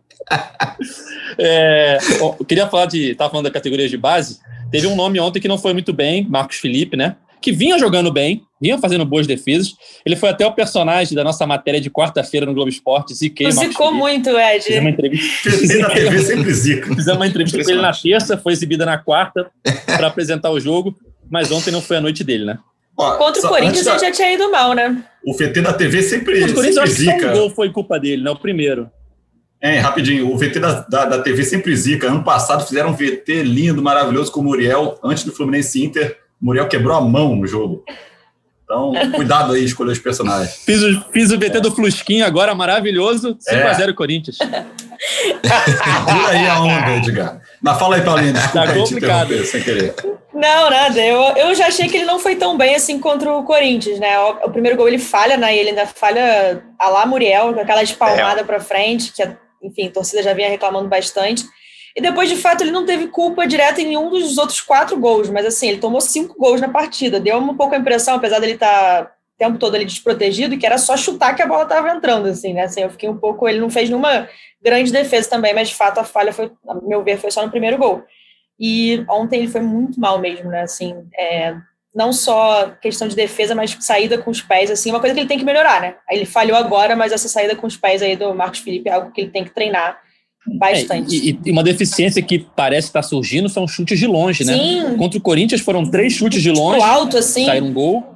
É, 1.39 1.99
eu 2.19 2.45
queria 2.45 2.69
falar 2.69 2.87
de. 2.87 3.13
Estava 3.13 3.31
falando 3.31 3.45
da 3.45 3.53
categoria 3.53 3.89
de 3.89 3.97
base. 3.97 4.39
Teve 4.71 4.87
um 4.87 4.97
nome 4.97 5.21
ontem 5.21 5.39
que 5.41 5.49
não 5.49 5.59
foi 5.59 5.73
muito 5.73 5.93
bem, 5.93 6.27
Marcos 6.29 6.57
Felipe, 6.57 6.97
né? 6.97 7.17
Que 7.43 7.51
vinha 7.53 7.77
jogando 7.79 8.13
bem, 8.13 8.43
vinha 8.61 8.79
fazendo 8.79 9.05
boas 9.05 9.27
defesas. 9.27 9.75
Ele 10.07 10.15
foi 10.15 10.29
até 10.29 10.47
o 10.47 10.53
personagem 10.53 11.15
da 11.17 11.25
nossa 11.25 11.45
matéria 11.47 11.81
de 11.81 11.91
quarta-feira 11.91 12.47
no 12.47 12.55
Globo 12.55 12.69
Esporte, 12.71 13.13
Ziquei 13.15 13.51
Zicou 13.51 13.93
muito, 13.93 14.31
Fizemos 14.31 14.67
Ed. 14.67 14.79
uma 14.79 14.91
entrevista, 14.91 15.51
PT 15.51 15.79
na 15.79 15.91
TV 15.91 16.19
sempre 16.23 16.55
zica. 16.55 16.87
fizemos 16.95 17.17
uma 17.19 17.27
entrevista 17.27 17.63
com 17.65 17.71
ele 17.71 17.83
na 17.83 17.93
terça, 17.93 18.39
foi 18.39 18.53
exibida 18.53 18.87
na 18.87 18.97
quarta 18.97 19.51
para 19.87 20.07
apresentar 20.07 20.51
o 20.51 20.61
jogo, 20.61 20.95
mas 21.29 21.51
ontem 21.51 21.71
não 21.73 21.83
foi 21.83 21.97
a 21.97 22.01
noite 22.01 22.23
dele, 22.23 22.45
né? 22.45 22.59
Ó, 22.97 23.17
Contra 23.17 23.45
o 23.45 23.49
Corinthians 23.49 23.87
ele 23.87 23.97
da- 23.97 23.99
já 24.07 24.13
tinha 24.13 24.33
ido 24.33 24.51
mal, 24.51 24.73
né? 24.75 25.03
O 25.27 25.35
VT 25.37 25.61
da 25.63 25.73
TV 25.73 26.03
sempre, 26.03 26.45
O 26.45 26.55
Corinthians, 26.55 26.77
eu 26.77 26.87
sempre 26.87 26.91
acho 26.91 26.95
que 26.97 27.05
só 27.05 27.11
um 27.11 27.19
zica. 27.19 27.33
gol 27.33 27.51
foi 27.51 27.71
culpa 27.73 27.99
dele, 27.99 28.23
né? 28.23 28.31
O 28.31 28.37
primeiro. 28.37 28.89
É, 29.61 29.79
rapidinho, 29.79 30.29
o 30.33 30.37
VT 30.37 30.59
da, 30.59 30.81
da, 30.81 31.05
da 31.07 31.19
TV 31.23 31.43
sempre 31.45 31.75
zica. 31.77 32.09
Ano 32.09 32.23
passado 32.25 32.67
fizeram 32.67 32.91
um 32.91 32.95
VT 32.95 33.45
lindo, 33.45 33.81
maravilhoso 33.81 34.31
com 34.33 34.41
o 34.41 34.43
Muriel, 34.45 34.99
antes 35.05 35.23
do 35.25 35.33
Fluminense 35.33 35.83
Inter. 35.85 36.19
Muriel 36.43 36.69
quebrou 36.69 36.97
a 36.97 37.01
mão 37.01 37.37
no 37.37 37.47
jogo. 37.47 37.85
Então, 38.65 38.93
cuidado 39.15 39.53
aí, 39.53 39.65
escolher 39.65 39.93
os 39.93 39.99
personagens. 39.99 40.57
Fiz 40.65 40.83
o, 40.83 41.01
fiz 41.13 41.31
o 41.31 41.39
VT 41.39 41.61
do 41.61 41.71
Flusquinho 41.75 42.25
agora, 42.25 42.55
maravilhoso. 42.55 43.37
5x0 43.37 43.95
Corinthians. 43.95 44.39
Segura 44.41 46.29
aí 46.29 46.47
a 46.47 46.61
onda, 46.61 46.97
Edgar. 46.97 47.41
Mas 47.61 47.79
fala 47.79 47.97
aí, 47.97 48.03
Paulinho, 48.03 48.33
desculpa 48.33 48.67
Tá 48.67 48.73
aí 48.73 48.83
te 48.83 48.95
complicado. 48.95 49.25
interromper 49.27 49.47
sem 49.47 49.63
querer. 49.63 49.95
Não, 50.33 50.71
nada. 50.71 51.01
Eu, 51.01 51.21
eu 51.37 51.55
já 51.55 51.67
achei 51.67 51.87
que 51.89 51.97
ele 51.99 52.07
não 52.07 52.19
foi 52.19 52.37
tão 52.37 52.57
bem 52.57 52.75
assim 52.75 52.99
contra 52.99 53.31
o 53.33 53.45
Corinthians, 53.45 53.99
né? 54.01 54.19
O, 54.19 54.47
o 54.47 54.51
primeiro 54.51 54.77
gol 54.77 54.89
ele 54.89 54.99
falha, 54.99 55.37
né? 55.37 55.55
Ele 55.57 55.71
ainda 55.71 55.87
falha 55.87 56.63
a 56.79 56.89
lá 56.89 57.05
Muriel, 57.05 57.53
com 57.53 57.61
aquela 57.61 57.83
espalmada 57.83 58.43
pra 58.43 58.59
frente, 58.59 59.13
que, 59.13 59.23
enfim, 59.63 59.89
a 59.89 59.93
torcida 59.93 60.23
já 60.23 60.33
vinha 60.33 60.49
reclamando 60.49 60.89
bastante. 60.89 61.45
E 61.97 62.01
depois, 62.01 62.29
de 62.29 62.37
fato, 62.37 62.63
ele 62.63 62.71
não 62.71 62.87
teve 62.87 63.09
culpa 63.09 63.47
direta 63.47 63.81
em 63.81 63.87
nenhum 63.87 64.09
dos 64.09 64.39
outros 64.39 64.61
quatro 64.61 64.99
gols, 64.99 65.29
mas 65.29 65.45
assim, 65.45 65.69
ele 65.69 65.79
tomou 65.79 66.01
cinco 66.01 66.39
gols 66.39 66.61
na 66.61 66.69
partida. 66.69 67.21
Deu 67.21 67.37
um 67.37 67.57
pouco 67.57 67.75
a 67.75 67.79
impressão, 67.79 68.15
apesar 68.15 68.39
dele 68.39 68.55
estar 68.55 69.05
o 69.05 69.39
tempo 69.39 69.59
todo 69.59 69.75
ali 69.75 69.85
desprotegido, 69.85 70.57
que 70.57 70.65
era 70.65 70.79
só 70.79 70.97
chutar 70.97 71.35
que 71.35 71.43
a 71.43 71.47
bola 71.47 71.65
estava 71.65 71.91
entrando, 71.91 72.29
assim, 72.29 72.55
né? 72.55 72.63
Assim, 72.63 72.81
eu 72.81 72.91
fiquei 72.91 73.09
um 73.09 73.17
pouco. 73.17 73.47
Ele 73.47 73.61
não 73.61 73.69
fez 73.69 73.89
nenhuma 73.89 74.29
grande 74.63 74.91
defesa 74.91 75.29
também, 75.29 75.55
mas 75.55 75.69
de 75.69 75.75
fato 75.75 75.99
a 75.99 76.05
falha 76.05 76.33
foi, 76.33 76.51
a 76.67 76.75
meu 76.75 77.03
ver, 77.03 77.19
foi 77.19 77.31
só 77.31 77.43
no 77.43 77.51
primeiro 77.51 77.77
gol. 77.77 78.03
E 78.59 79.05
ontem 79.09 79.41
ele 79.41 79.49
foi 79.49 79.61
muito 79.61 80.01
mal 80.01 80.19
mesmo, 80.19 80.49
né? 80.49 80.63
Assim, 80.63 80.95
é, 81.19 81.57
não 81.95 82.13
só 82.13 82.71
questão 82.81 83.07
de 83.07 83.17
defesa, 83.17 83.55
mas 83.55 83.77
saída 83.81 84.17
com 84.17 84.31
os 84.31 84.41
pés, 84.41 84.71
assim, 84.71 84.91
uma 84.91 85.01
coisa 85.01 85.15
que 85.15 85.21
ele 85.21 85.29
tem 85.29 85.39
que 85.39 85.45
melhorar, 85.45 85.81
né? 85.81 85.97
Ele 86.09 86.25
falhou 86.25 86.57
agora, 86.57 86.97
mas 86.97 87.13
essa 87.13 87.29
saída 87.29 87.55
com 87.55 87.67
os 87.67 87.77
pés 87.77 88.01
aí 88.01 88.17
do 88.17 88.35
Marcos 88.35 88.61
Felipe 88.61 88.89
é 88.89 88.93
algo 88.93 89.11
que 89.11 89.21
ele 89.21 89.31
tem 89.31 89.45
que 89.45 89.51
treinar 89.51 90.01
bastante. 90.59 91.17
É, 91.17 91.31
e, 91.31 91.39
e 91.47 91.51
uma 91.51 91.63
deficiência 91.63 92.23
que 92.23 92.39
parece 92.39 92.89
estar 92.89 93.03
surgindo 93.03 93.49
são 93.49 93.67
chutes 93.67 93.99
de 93.99 94.07
longe, 94.07 94.45
né? 94.45 94.55
Sim, 94.55 94.97
Contra 94.97 95.19
o 95.19 95.23
Corinthians 95.23 95.61
foram 95.61 95.89
três 95.89 96.13
chutes 96.13 96.43
de 96.43 96.51
longe, 96.51 96.79
pro 96.79 96.87
alto, 96.87 97.19
assim. 97.19 97.47
saíram 97.47 97.69
um 97.69 97.73
gol. 97.73 98.13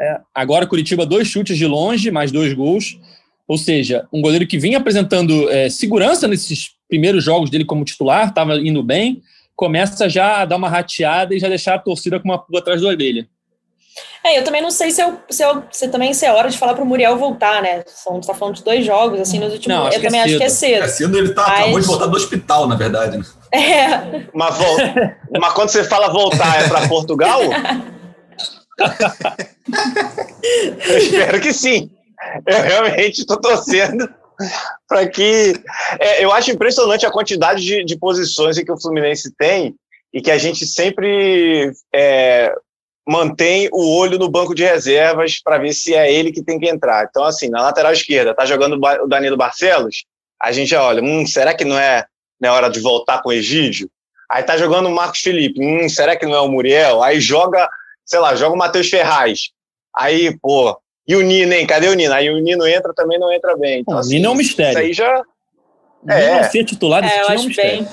É, 0.00 0.20
agora 0.34 0.66
Curitiba, 0.66 1.06
dois 1.06 1.28
chutes 1.28 1.56
de 1.56 1.66
longe, 1.66 2.10
mais 2.10 2.32
dois 2.32 2.52
gols. 2.52 2.98
Ou 3.46 3.58
seja, 3.58 4.06
um 4.12 4.20
goleiro 4.20 4.46
que 4.46 4.58
vinha 4.58 4.78
apresentando 4.78 5.48
é, 5.50 5.68
segurança 5.68 6.26
nesses 6.26 6.70
primeiros 6.88 7.24
jogos 7.24 7.50
dele 7.50 7.64
como 7.64 7.84
titular, 7.84 8.28
estava 8.28 8.56
indo 8.56 8.82
bem, 8.82 9.22
começa 9.54 10.08
já 10.08 10.40
a 10.40 10.44
dar 10.44 10.56
uma 10.56 10.68
rateada 10.68 11.34
e 11.34 11.38
já 11.38 11.48
deixar 11.48 11.74
a 11.74 11.78
torcida 11.78 12.18
com 12.18 12.28
uma 12.28 12.38
pulga 12.38 12.58
atrás 12.58 12.80
da 12.80 12.88
orelha. 12.88 13.28
É, 14.24 14.38
eu 14.38 14.44
também 14.44 14.62
não 14.62 14.70
sei 14.70 14.90
se, 14.90 15.02
eu, 15.02 15.18
se, 15.28 15.42
eu, 15.42 15.64
se 15.70 15.88
também 15.88 16.14
se 16.14 16.24
é 16.24 16.32
hora 16.32 16.48
de 16.48 16.56
falar 16.56 16.74
para 16.74 16.82
o 16.82 16.86
Muriel 16.86 17.16
voltar, 17.16 17.60
né? 17.60 17.82
São, 17.86 18.20
tá 18.20 18.32
falando 18.32 18.54
de 18.54 18.62
dois 18.64 18.86
jogos, 18.86 19.20
assim, 19.20 19.38
nos 19.38 19.52
últimos... 19.52 19.76
Não, 19.76 19.88
eu 19.90 20.00
também 20.00 20.20
é 20.20 20.24
acho 20.24 20.38
que 20.38 20.44
é 20.44 20.48
cedo. 20.48 20.84
É 20.84 20.88
cedo, 20.88 21.18
ele 21.18 21.34
tá, 21.34 21.42
Mas- 21.46 21.60
acabou 21.60 21.80
de 21.80 21.86
voltar 21.86 22.06
do 22.06 22.16
hospital, 22.16 22.68
na 22.68 22.76
verdade. 22.76 23.18
Né? 23.18 23.24
É, 23.54 24.28
Mas, 24.32 24.56
vol- 24.56 24.78
mas 25.38 25.52
quando 25.52 25.68
você 25.68 25.84
fala 25.84 26.08
voltar, 26.10 26.62
é 26.62 26.68
para 26.68 26.88
Portugal? 26.88 27.40
Eu 30.88 30.98
espero 30.98 31.40
que 31.40 31.52
sim. 31.52 31.90
Eu 32.46 32.62
realmente 32.62 33.20
estou 33.20 33.38
torcendo 33.40 34.08
para 34.88 35.06
que. 35.06 35.54
é, 36.00 36.24
eu 36.24 36.32
acho 36.32 36.50
impressionante 36.50 37.04
a 37.06 37.10
quantidade 37.10 37.62
de, 37.62 37.84
de 37.84 37.98
posições 37.98 38.58
que 38.58 38.72
o 38.72 38.80
Fluminense 38.80 39.32
tem 39.36 39.74
e 40.12 40.20
que 40.20 40.30
a 40.30 40.38
gente 40.38 40.66
sempre 40.66 41.72
é, 41.94 42.52
mantém 43.08 43.68
o 43.72 43.96
olho 43.96 44.18
no 44.18 44.30
banco 44.30 44.54
de 44.54 44.62
reservas 44.64 45.40
para 45.42 45.58
ver 45.58 45.72
se 45.72 45.94
é 45.94 46.12
ele 46.12 46.32
que 46.32 46.42
tem 46.42 46.58
que 46.58 46.68
entrar. 46.68 47.06
Então, 47.08 47.24
assim, 47.24 47.48
na 47.48 47.62
lateral 47.62 47.92
esquerda, 47.92 48.34
tá 48.34 48.44
jogando 48.44 48.78
o 49.02 49.08
Danilo 49.08 49.36
Barcelos, 49.36 50.04
a 50.40 50.52
gente 50.52 50.68
já 50.70 50.82
olha, 50.82 51.02
hum, 51.02 51.26
será 51.26 51.54
que 51.54 51.64
não 51.64 51.78
é, 51.78 52.04
não 52.40 52.50
é 52.50 52.52
hora 52.52 52.68
de 52.68 52.80
voltar 52.80 53.22
com 53.22 53.30
o 53.30 53.32
Egídio? 53.32 53.90
Aí 54.30 54.42
tá 54.42 54.56
jogando 54.56 54.86
o 54.86 54.94
Marcos 54.94 55.20
Felipe, 55.20 55.60
hum, 55.62 55.88
será 55.88 56.16
que 56.16 56.26
não 56.26 56.34
é 56.34 56.40
o 56.40 56.48
Muriel? 56.48 57.02
Aí 57.02 57.20
joga, 57.20 57.68
sei 58.04 58.18
lá, 58.18 58.34
joga 58.34 58.54
o 58.54 58.58
Matheus 58.58 58.88
Ferraz. 58.88 59.50
Aí, 59.94 60.36
pô, 60.40 60.78
e 61.06 61.16
o 61.16 61.20
Nino, 61.20 61.52
hein? 61.52 61.66
Cadê 61.66 61.88
o 61.88 61.94
Nino? 61.94 62.14
Aí 62.14 62.30
o 62.30 62.38
Nino 62.38 62.66
entra, 62.66 62.94
também 62.94 63.18
não 63.18 63.32
entra 63.32 63.56
bem. 63.56 63.80
Então, 63.80 63.92
Não, 63.92 63.98
o 63.98 64.00
assim, 64.00 64.14
Nino 64.14 64.28
é 64.28 64.30
um 64.30 64.34
mistério. 64.34 64.72
Isso 64.72 64.78
aí 64.78 64.92
já 64.92 65.22
É. 66.08 66.38
É. 66.38 66.42
ser 66.44 66.64
titular 66.64 67.02
desse 67.02 67.14
é 67.14 67.18
time 67.18 67.26
é 67.26 67.30
um 67.30 67.34
acho 67.34 67.48
mistério. 67.48 67.82
bem. 67.82 67.88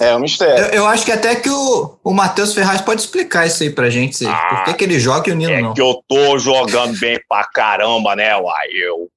É 0.00 0.14
um 0.16 0.20
mistério. 0.20 0.64
Eu, 0.66 0.70
eu 0.72 0.86
acho 0.86 1.04
que 1.04 1.12
até 1.12 1.36
que 1.36 1.48
o, 1.50 1.98
o 2.02 2.12
Matheus 2.12 2.54
Ferraz 2.54 2.80
pode 2.80 3.00
explicar 3.00 3.46
isso 3.46 3.62
aí 3.62 3.70
pra 3.70 3.90
gente. 3.90 4.16
se- 4.16 4.26
Ah, 4.26 4.46
por 4.56 4.64
que, 4.64 4.74
que 4.74 4.84
ele 4.84 4.98
joga 4.98 5.28
e 5.28 5.32
o 5.32 5.36
Nino 5.36 5.52
É 5.52 5.60
não? 5.62 5.74
que 5.74 5.80
eu 5.80 6.02
tô 6.08 6.38
jogando 6.38 6.98
bem 6.98 7.20
pra 7.28 7.44
caramba, 7.44 8.14
né, 8.16 8.36
uai? 8.36 8.68
Eu 8.72 9.08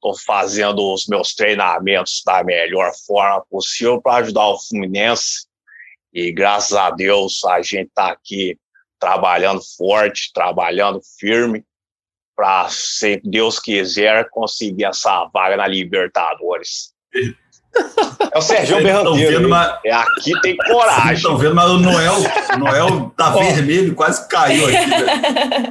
tô 0.00 0.14
fazendo 0.26 0.92
os 0.92 1.06
meus 1.06 1.34
treinamentos 1.34 2.22
da 2.24 2.44
melhor 2.44 2.92
forma 3.06 3.44
possível 3.50 4.00
para 4.00 4.22
ajudar 4.22 4.46
o 4.48 4.58
Fluminense. 4.58 5.46
E 6.12 6.32
graças 6.32 6.76
a 6.76 6.90
Deus 6.90 7.44
a 7.44 7.60
gente 7.62 7.90
tá 7.94 8.10
aqui 8.10 8.56
trabalhando 8.98 9.60
forte, 9.76 10.30
trabalhando 10.32 11.00
firme 11.18 11.64
para, 12.34 12.68
se 12.68 13.20
Deus 13.24 13.58
quiser, 13.58 14.28
conseguir 14.30 14.84
essa 14.84 15.24
vaga 15.32 15.56
na 15.56 15.66
Libertadores. 15.66 16.92
É 18.32 18.38
o 18.38 18.42
Sérgio 18.42 18.78
hein? 18.78 19.46
mas- 19.48 19.78
É 19.84 19.92
aqui 19.92 20.40
tem 20.42 20.56
coragem. 20.56 21.14
estão 21.14 21.36
vendo, 21.38 21.54
mas 21.54 21.70
o 21.70 21.78
Noel, 21.78 22.14
Noel 22.58 23.12
tá 23.16 23.30
vermelho, 23.36 23.94
quase 23.94 24.26
caiu 24.28 24.64
aqui. 24.66 24.76
velho. 24.86 25.70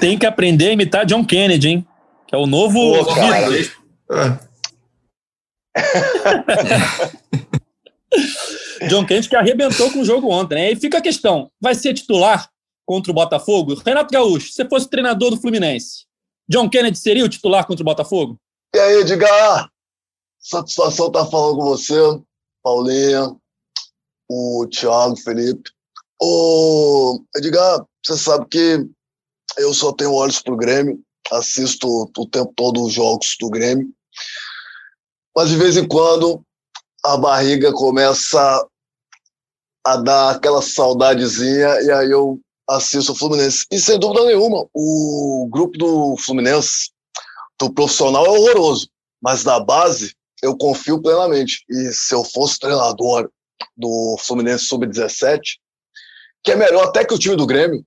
Tem 0.00 0.18
que 0.18 0.26
aprender 0.26 0.68
a 0.68 0.72
imitar 0.72 1.06
John 1.06 1.24
Kennedy, 1.24 1.68
hein? 1.68 1.86
Que 2.26 2.34
é 2.34 2.38
o 2.38 2.46
novo. 2.46 3.04
Pô, 3.04 3.14
cara. 3.14 3.48
John 8.88 9.04
Kennedy 9.06 9.28
que 9.28 9.36
arrebentou 9.36 9.90
com 9.92 10.00
o 10.00 10.04
jogo 10.04 10.30
ontem, 10.30 10.54
né? 10.56 10.72
E 10.72 10.76
fica 10.76 10.98
a 10.98 11.02
questão: 11.02 11.50
vai 11.60 11.74
ser 11.74 11.94
titular 11.94 12.48
contra 12.86 13.10
o 13.12 13.14
Botafogo? 13.14 13.80
Renato 13.84 14.12
Gaúcho, 14.12 14.48
se 14.48 14.54
você 14.54 14.68
fosse 14.68 14.88
treinador 14.88 15.30
do 15.30 15.36
Fluminense, 15.40 16.04
John 16.48 16.68
Kennedy 16.68 16.98
seria 16.98 17.24
o 17.24 17.28
titular 17.28 17.66
contra 17.66 17.82
o 17.82 17.84
Botafogo? 17.84 18.36
E 18.74 18.78
aí, 18.78 19.00
Edgar? 19.00 19.68
Satisfação 20.40 21.08
estar 21.08 21.26
falando 21.26 21.58
com 21.58 21.64
você, 21.64 21.94
Paulinha, 22.62 23.36
o 24.26 24.66
Thiago, 24.70 25.16
Felipe. 25.16 25.70
Ô, 26.20 27.22
Edgar, 27.36 27.84
você 28.04 28.16
sabe 28.16 28.46
que 28.48 28.88
eu 29.58 29.74
só 29.74 29.92
tenho 29.92 30.14
olhos 30.14 30.40
pro 30.40 30.56
Grêmio, 30.56 30.98
assisto 31.30 31.86
o 32.16 32.26
tempo 32.26 32.52
todo 32.56 32.82
os 32.82 32.94
jogos 32.94 33.36
do 33.38 33.50
Grêmio, 33.50 33.92
mas 35.36 35.50
de 35.50 35.56
vez 35.56 35.76
em 35.76 35.86
quando 35.86 36.42
a 37.04 37.18
barriga 37.18 37.72
começa 37.72 38.66
a 39.86 39.96
dar 39.96 40.30
aquela 40.30 40.62
saudadezinha 40.62 41.82
e 41.82 41.90
aí 41.90 42.10
eu 42.10 42.40
assisto 42.68 43.12
o 43.12 43.14
Fluminense. 43.14 43.66
E 43.70 43.78
sem 43.78 43.98
dúvida 43.98 44.24
nenhuma, 44.24 44.66
o 44.72 45.48
grupo 45.50 45.76
do 45.76 46.16
Fluminense 46.16 46.90
do 47.58 47.72
profissional 47.72 48.24
é 48.24 48.30
horroroso, 48.30 48.88
mas 49.22 49.44
da 49.44 49.60
base 49.60 50.14
eu 50.42 50.56
confio 50.56 51.00
plenamente. 51.00 51.64
E 51.68 51.92
se 51.92 52.14
eu 52.14 52.24
fosse 52.24 52.58
treinador 52.58 53.30
do 53.76 54.16
Fluminense 54.20 54.64
Sub-17, 54.64 55.40
que 56.42 56.52
é 56.52 56.56
melhor 56.56 56.86
até 56.86 57.04
que 57.04 57.14
o 57.14 57.18
time 57.18 57.36
do 57.36 57.46
Grêmio, 57.46 57.84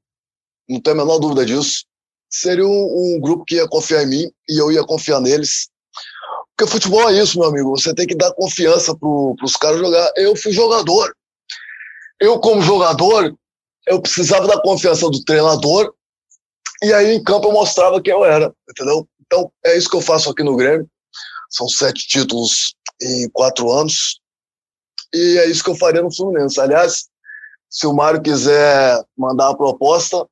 não 0.70 0.80
tenho 0.80 0.96
a 0.96 1.06
menor 1.06 1.20
dúvida 1.20 1.46
disso, 1.46 1.86
seria 2.30 2.66
um, 2.66 3.16
um 3.16 3.20
grupo 3.20 3.46
que 3.46 3.56
ia 3.56 3.68
confiar 3.68 4.04
em 4.04 4.08
mim 4.08 4.32
e 4.50 4.62
eu 4.62 4.72
ia 4.72 4.84
confiar 4.84 5.20
neles. 5.20 5.70
Porque 6.56 6.72
futebol 6.72 7.10
é 7.10 7.14
isso, 7.14 7.40
meu 7.40 7.50
amigo. 7.50 7.72
Você 7.72 7.94
tem 7.94 8.08
que 8.08 8.16
dar 8.16 8.34
confiança 8.34 8.96
para 8.96 9.10
os 9.10 9.56
caras 9.56 9.80
jogar. 9.80 10.12
Eu 10.16 10.36
fui 10.36 10.52
jogador. 10.52 11.16
Eu, 12.20 12.40
como 12.40 12.62
jogador, 12.62 13.36
eu 13.88 14.02
precisava 14.02 14.48
da 14.48 14.62
confiança 14.62 15.10
do 15.10 15.24
treinador 15.24 15.94
e 16.84 16.94
aí 16.94 17.16
em 17.16 17.24
campo 17.24 17.48
eu 17.48 17.54
mostrava 17.54 18.02
quem 18.02 18.14
eu 18.14 18.24
era, 18.24 18.54
entendeu? 18.70 19.08
Então 19.26 19.52
é 19.66 19.78
isso 19.78 19.90
que 19.90 19.96
eu 19.96 20.02
faço 20.02 20.30
aqui 20.30 20.44
no 20.44 20.56
Grêmio. 20.56 20.88
São 21.54 21.68
sete 21.68 22.08
títulos 22.08 22.76
em 23.02 23.30
quatro 23.30 23.72
anos 23.72 24.20
e 25.14 25.38
é 25.38 25.50
isso 25.50 25.64
que 25.64 25.70
eu 25.70 25.76
faria 25.76 26.02
no 26.02 26.14
Fluminense. 26.14 26.60
Aliás, 26.60 27.06
se 27.70 27.86
o 27.86 27.94
Mário 27.94 28.22
quiser 28.22 29.00
mandar 29.16 29.50
a 29.50 29.56
proposta, 29.56 30.26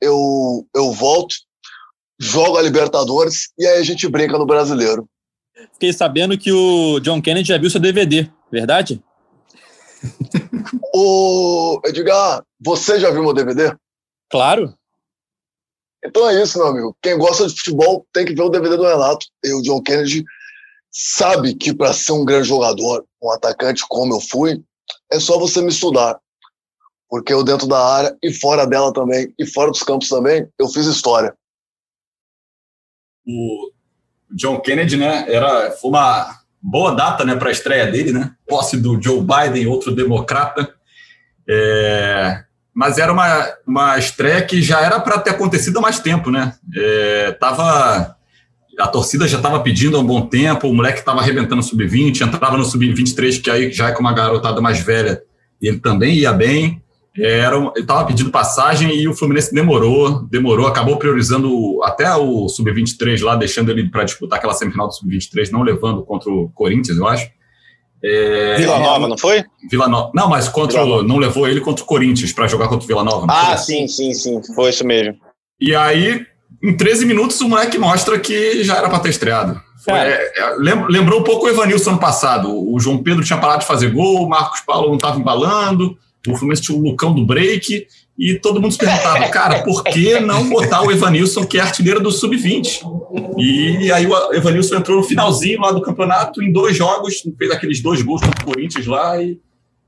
eu, 0.00 0.66
eu 0.74 0.92
volto, 0.92 1.34
jogo 2.20 2.58
a 2.58 2.62
Libertadores 2.62 3.50
e 3.58 3.66
aí 3.66 3.78
a 3.78 3.82
gente 3.82 4.06
brinca 4.08 4.36
no 4.36 4.44
Brasileiro. 4.46 5.08
Fiquei 5.72 5.92
sabendo 5.92 6.36
que 6.36 6.52
o 6.52 7.00
John 7.00 7.22
Kennedy 7.22 7.48
já 7.48 7.58
viu 7.58 7.70
seu 7.70 7.80
DVD, 7.80 8.30
verdade? 8.50 9.02
Ô, 10.94 11.80
Edgar, 11.86 12.44
você 12.60 13.00
já 13.00 13.10
viu 13.10 13.22
meu 13.22 13.32
DVD? 13.32 13.74
Claro. 14.30 14.74
Então 16.04 16.28
é 16.28 16.42
isso, 16.42 16.58
meu 16.58 16.66
amigo. 16.66 16.96
Quem 17.00 17.16
gosta 17.16 17.46
de 17.46 17.56
futebol 17.56 18.04
tem 18.12 18.26
que 18.26 18.34
ver 18.34 18.42
o 18.42 18.48
DVD 18.48 18.76
do 18.76 18.82
Renato. 18.82 19.24
E 19.44 19.54
o 19.54 19.62
John 19.62 19.80
Kennedy 19.80 20.24
sabe 20.92 21.54
que 21.54 21.74
para 21.74 21.92
ser 21.92 22.12
um 22.12 22.24
grande 22.24 22.48
jogador, 22.48 23.04
um 23.22 23.32
atacante 23.32 23.82
como 23.88 24.14
eu 24.14 24.20
fui, 24.20 24.62
é 25.10 25.18
só 25.18 25.38
você 25.38 25.62
me 25.62 25.68
estudar. 25.68 26.20
Porque 27.08 27.32
eu 27.32 27.42
dentro 27.42 27.66
da 27.66 27.78
área 27.78 28.16
e 28.22 28.32
fora 28.32 28.66
dela 28.66 28.92
também, 28.92 29.34
e 29.38 29.46
fora 29.46 29.70
dos 29.70 29.82
campos 29.82 30.08
também, 30.08 30.48
eu 30.58 30.68
fiz 30.68 30.86
história. 30.86 31.34
O 33.26 33.70
John 34.30 34.60
Kennedy, 34.60 34.96
né, 34.96 35.26
era, 35.28 35.72
foi 35.72 35.90
uma 35.90 36.40
boa 36.60 36.94
data 36.94 37.24
né, 37.24 37.36
para 37.36 37.48
a 37.48 37.52
estreia 37.52 37.86
dele, 37.90 38.12
né? 38.12 38.34
Posse 38.46 38.76
do 38.78 39.00
Joe 39.00 39.20
Biden, 39.20 39.66
outro 39.66 39.94
democrata. 39.94 40.74
É, 41.48 42.44
mas 42.72 42.98
era 42.98 43.12
uma, 43.12 43.54
uma 43.66 43.98
estreia 43.98 44.42
que 44.44 44.62
já 44.62 44.80
era 44.80 44.98
para 45.00 45.18
ter 45.18 45.30
acontecido 45.30 45.78
há 45.78 45.82
mais 45.82 45.98
tempo, 45.98 46.30
né? 46.30 46.54
É, 46.74 47.32
tava, 47.32 48.16
a 48.78 48.86
torcida 48.88 49.28
já 49.28 49.36
estava 49.36 49.60
pedindo 49.60 49.96
há 49.96 50.00
um 50.00 50.04
bom 50.06 50.22
tempo, 50.26 50.68
o 50.68 50.74
moleque 50.74 50.98
estava 51.00 51.20
arrebentando 51.20 51.56
no 51.56 51.62
sub-20, 51.62 52.20
entrava 52.22 52.56
no 52.56 52.64
sub-23, 52.64 53.40
que 53.42 53.50
aí 53.50 53.72
já 53.72 53.88
é 53.88 53.92
com 53.92 54.00
uma 54.00 54.12
garotada 54.12 54.60
mais 54.60 54.80
velha, 54.80 55.22
e 55.60 55.68
ele 55.68 55.78
também 55.78 56.14
ia 56.14 56.32
bem. 56.32 56.80
Era, 57.14 57.56
ele 57.58 57.70
estava 57.76 58.06
pedindo 58.06 58.30
passagem 58.30 58.96
e 58.96 59.06
o 59.06 59.12
Fluminense 59.14 59.54
demorou, 59.54 60.22
demorou, 60.30 60.66
acabou 60.66 60.96
priorizando 60.96 61.78
até 61.84 62.10
o 62.16 62.48
Sub-23 62.48 63.22
lá, 63.22 63.36
deixando 63.36 63.70
ele 63.70 63.90
para 63.90 64.04
disputar 64.04 64.38
aquela 64.38 64.54
semifinal 64.54 64.88
do 64.88 64.94
Sub-23, 64.94 65.50
não 65.50 65.60
levando 65.62 66.02
contra 66.04 66.30
o 66.30 66.48
Corinthians, 66.54 66.96
eu 66.96 67.06
acho. 67.06 67.28
É, 68.02 68.56
Vila 68.56 68.78
Nova, 68.78 69.06
não 69.06 69.18
foi? 69.18 69.44
Vila 69.70 69.86
Nova. 69.88 70.10
Não, 70.14 70.28
mas 70.28 70.48
contra 70.48 70.82
o- 70.82 71.02
não 71.02 71.18
levou 71.18 71.46
ele 71.46 71.60
contra 71.60 71.84
o 71.84 71.86
Corinthians 71.86 72.32
para 72.32 72.48
jogar 72.48 72.66
contra 72.68 72.84
o 72.84 72.88
Vila 72.88 73.04
Nova. 73.04 73.26
Ah, 73.28 73.56
foi? 73.56 73.58
sim, 73.58 73.86
sim, 73.86 74.14
sim. 74.14 74.40
Foi 74.54 74.70
isso 74.70 74.84
mesmo. 74.86 75.14
E 75.60 75.74
aí, 75.74 76.24
em 76.62 76.76
13 76.76 77.06
minutos, 77.06 77.40
o 77.40 77.48
moleque 77.48 77.78
mostra 77.78 78.18
que 78.18 78.62
já 78.64 78.76
era 78.76 78.88
para 78.88 78.98
ter 79.00 79.10
estreado. 79.10 79.60
Foi- 79.84 79.94
Cara. 79.94 80.08
é, 80.10 80.32
é, 80.40 80.54
lem- 80.58 80.86
lembrou 80.88 81.20
um 81.20 81.24
pouco 81.24 81.46
o 81.46 81.48
Evanilson 81.48 81.90
ano 81.90 81.98
passado. 81.98 82.48
O 82.52 82.78
João 82.78 82.98
Pedro 83.02 83.24
tinha 83.24 83.38
parado 83.38 83.60
de 83.60 83.66
fazer 83.66 83.90
gol, 83.90 84.22
o 84.24 84.28
Marcos 84.28 84.60
Paulo 84.60 84.88
não 84.88 84.96
estava 84.96 85.18
embalando, 85.18 85.96
o 86.28 86.36
Fluminense 86.36 86.62
tinha 86.62 86.78
o 86.78 86.82
Lucão 86.82 87.12
do 87.14 87.26
break, 87.26 87.86
e 88.18 88.34
todo 88.38 88.60
mundo 88.60 88.70
se 88.72 88.78
perguntava, 88.78 89.26
cara, 89.30 89.62
por 89.64 89.82
que 89.82 90.20
não 90.20 90.48
botar 90.48 90.82
o 90.82 90.92
Evanilson, 90.92 91.44
que 91.44 91.58
é 91.58 91.60
artilheiro 91.62 91.98
do 92.00 92.12
Sub-20? 92.12 92.80
E 93.38 93.90
aí 93.90 94.06
o 94.06 94.32
Evanilson 94.32 94.76
entrou 94.76 94.98
no 94.98 95.02
finalzinho 95.02 95.60
lá 95.60 95.72
do 95.72 95.82
campeonato, 95.82 96.40
em 96.42 96.52
dois 96.52 96.76
jogos, 96.76 97.22
fez 97.36 97.50
aqueles 97.50 97.82
dois 97.82 98.02
gols 98.02 98.20
contra 98.20 98.40
o 98.42 98.46
Corinthians 98.46 98.86
lá 98.86 99.20
e, 99.20 99.40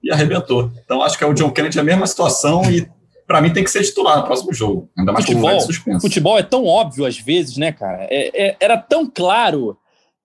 e 0.03 0.11
arrebentou. 0.11 0.73
Então 0.85 1.03
acho 1.03 1.17
que 1.17 1.23
é 1.23 1.27
o 1.27 1.35
John 1.35 1.51
Kennedy 1.51 1.79
a 1.79 1.85
mesma 1.85 2.07
situação 2.07 2.63
e 2.71 2.89
para 3.27 3.41
mim 3.41 3.53
tem 3.53 3.65
que 3.65 3.71
ser 3.71 3.83
titular 3.83 4.19
no 4.19 4.25
próximo 4.25 4.53
jogo. 4.53 4.91
Ainda 4.97 5.13
mais 5.13 5.25
futebol, 5.25 5.59
com 5.85 6.01
Futebol 6.01 6.39
é 6.39 6.43
tão 6.43 6.67
óbvio 6.67 7.07
às 7.07 7.19
vezes, 7.19 7.57
né, 7.57 7.73
cara? 7.73 8.07
É, 8.11 8.49
é, 8.49 8.57
era 8.61 8.77
tão 8.77 9.07
claro 9.07 9.77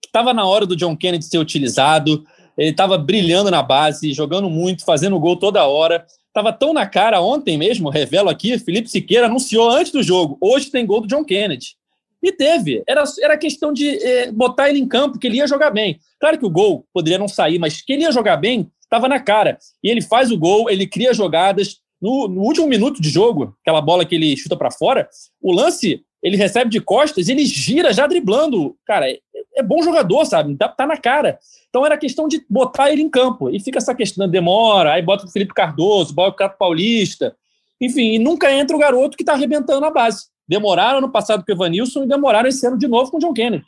que 0.01 0.07
estava 0.07 0.33
na 0.33 0.45
hora 0.45 0.65
do 0.65 0.75
John 0.75 0.95
Kennedy 0.95 1.25
ser 1.25 1.37
utilizado. 1.37 2.23
Ele 2.57 2.71
estava 2.71 2.97
brilhando 2.97 3.49
na 3.49 3.63
base, 3.63 4.13
jogando 4.13 4.49
muito, 4.49 4.83
fazendo 4.83 5.19
gol 5.19 5.37
toda 5.37 5.65
hora. 5.65 6.05
Estava 6.27 6.53
tão 6.53 6.73
na 6.73 6.85
cara 6.85 7.21
ontem 7.21 7.57
mesmo, 7.57 7.89
revelo 7.89 8.29
aqui, 8.29 8.59
Felipe 8.59 8.89
Siqueira 8.89 9.25
anunciou 9.25 9.69
antes 9.69 9.91
do 9.91 10.03
jogo, 10.03 10.37
hoje 10.39 10.69
tem 10.69 10.85
gol 10.85 11.01
do 11.01 11.07
John 11.07 11.23
Kennedy. 11.23 11.75
E 12.21 12.31
teve. 12.31 12.83
Era, 12.87 13.03
era 13.21 13.37
questão 13.37 13.73
de 13.73 13.87
é, 13.87 14.31
botar 14.31 14.69
ele 14.69 14.79
em 14.79 14.87
campo, 14.87 15.17
que 15.17 15.25
ele 15.25 15.37
ia 15.37 15.47
jogar 15.47 15.71
bem. 15.71 15.99
Claro 16.19 16.37
que 16.37 16.45
o 16.45 16.49
gol 16.49 16.85
poderia 16.93 17.17
não 17.17 17.27
sair, 17.27 17.57
mas 17.57 17.81
que 17.81 17.93
ele 17.93 18.03
ia 18.03 18.11
jogar 18.11 18.37
bem, 18.37 18.69
estava 18.81 19.07
na 19.07 19.19
cara. 19.19 19.57
E 19.83 19.89
ele 19.89 20.01
faz 20.01 20.29
o 20.29 20.37
gol, 20.37 20.69
ele 20.69 20.85
cria 20.85 21.13
jogadas. 21.13 21.77
No, 22.01 22.27
no 22.27 22.41
último 22.41 22.67
minuto 22.67 23.01
de 23.01 23.09
jogo, 23.09 23.55
aquela 23.61 23.81
bola 23.81 24.05
que 24.05 24.15
ele 24.15 24.37
chuta 24.37 24.55
para 24.55 24.71
fora, 24.71 25.09
o 25.41 25.51
lance 25.51 26.03
ele 26.21 26.37
recebe 26.37 26.69
de 26.69 26.81
costas, 26.81 27.29
ele 27.29 27.45
gira 27.45 27.93
já 27.93 28.05
driblando. 28.05 28.75
Cara, 28.85 29.09
é, 29.09 29.19
é 29.55 29.63
bom 29.63 29.81
jogador, 29.81 30.25
sabe? 30.25 30.55
Tá, 30.55 30.67
tá, 30.67 30.85
na 30.85 30.97
cara. 30.97 31.39
Então 31.69 31.85
era 31.85 31.97
questão 31.97 32.27
de 32.27 32.43
botar 32.49 32.91
ele 32.91 33.01
em 33.01 33.09
campo. 33.09 33.49
E 33.49 33.59
fica 33.59 33.77
essa 33.77 33.95
questão, 33.95 34.27
demora, 34.27 34.93
aí 34.93 35.01
bota 35.01 35.25
o 35.25 35.31
Felipe 35.31 35.53
Cardoso, 35.53 36.13
bota 36.13 36.31
o 36.31 36.35
Cato 36.35 36.57
Paulista. 36.57 37.35
Enfim, 37.79 38.13
e 38.15 38.19
nunca 38.19 38.51
entra 38.51 38.75
o 38.75 38.79
garoto 38.79 39.15
que 39.15 39.23
está 39.23 39.33
arrebentando 39.33 39.85
a 39.85 39.91
base. 39.91 40.25
Demoraram 40.47 40.99
no 40.99 41.11
passado 41.11 41.45
com 41.45 41.51
o 41.51 41.55
Evanilson 41.55 42.03
e 42.03 42.07
demoraram 42.07 42.49
esse 42.49 42.65
ano 42.65 42.77
de 42.77 42.87
novo 42.87 43.11
com 43.11 43.17
o 43.17 43.19
John 43.19 43.33
Kennedy. 43.33 43.65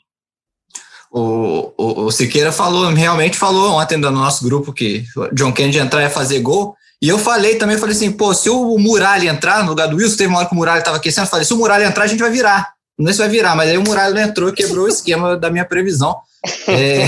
O, 1.11 1.73
o, 1.77 2.05
o 2.05 2.11
Siqueira 2.11 2.51
falou, 2.51 2.89
realmente 2.89 3.37
falou 3.37 3.73
ontem 3.73 3.97
no 3.97 4.11
nosso 4.11 4.43
grupo 4.43 4.73
que 4.73 5.03
John 5.33 5.53
Kennedy 5.53 5.77
entrar 5.77 6.03
e 6.03 6.09
fazer 6.09 6.39
gol. 6.39 6.75
E 7.01 7.09
eu 7.09 7.17
falei 7.17 7.55
também, 7.55 7.77
falei 7.77 7.95
assim, 7.95 8.11
pô, 8.11 8.33
se 8.33 8.49
o 8.49 8.77
Muralha 8.77 9.29
entrar 9.29 9.63
no 9.63 9.69
lugar 9.69 9.87
do 9.87 9.95
Wilson, 9.95 10.17
teve 10.17 10.29
uma 10.29 10.39
hora 10.39 10.47
que 10.47 10.53
o 10.53 10.57
Muralha 10.57 10.79
estava 10.79 10.97
aquecendo, 10.97 11.25
eu 11.25 11.31
falei, 11.31 11.45
se 11.45 11.53
o 11.53 11.57
Muralha 11.57 11.85
entrar, 11.85 12.03
a 12.03 12.07
gente 12.07 12.19
vai 12.19 12.29
virar. 12.29 12.73
Não 12.97 13.07
sei 13.07 13.13
se 13.13 13.19
vai 13.19 13.29
virar, 13.29 13.55
mas 13.55 13.69
aí 13.69 13.77
o 13.77 13.83
Muralha 13.83 14.21
entrou 14.21 14.49
e 14.49 14.53
quebrou 14.53 14.85
o 14.85 14.89
esquema 14.89 15.35
da 15.35 15.49
minha 15.49 15.65
previsão. 15.65 16.15
É... 16.67 17.07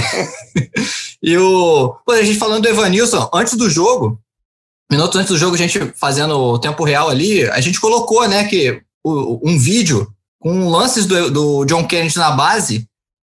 e 1.23 1.35
o. 1.39 1.95
Pô, 2.05 2.11
a 2.11 2.21
gente 2.21 2.37
falando 2.37 2.61
do 2.61 2.69
Evanilson, 2.69 3.27
antes 3.33 3.55
do 3.55 3.67
jogo, 3.67 4.19
minutos 4.91 5.19
antes 5.19 5.31
do 5.31 5.39
jogo, 5.39 5.55
a 5.55 5.57
gente 5.57 5.91
fazendo 5.95 6.37
o 6.37 6.59
tempo 6.59 6.83
real 6.83 7.09
ali, 7.09 7.43
a 7.49 7.59
gente 7.59 7.81
colocou, 7.81 8.27
né, 8.27 8.43
que 8.43 8.79
um 9.03 9.57
vídeo 9.57 10.07
com 10.39 10.69
lances 10.69 11.07
do, 11.07 11.31
do 11.31 11.65
John 11.65 11.87
Kennedy 11.87 12.17
na 12.17 12.29
base 12.29 12.87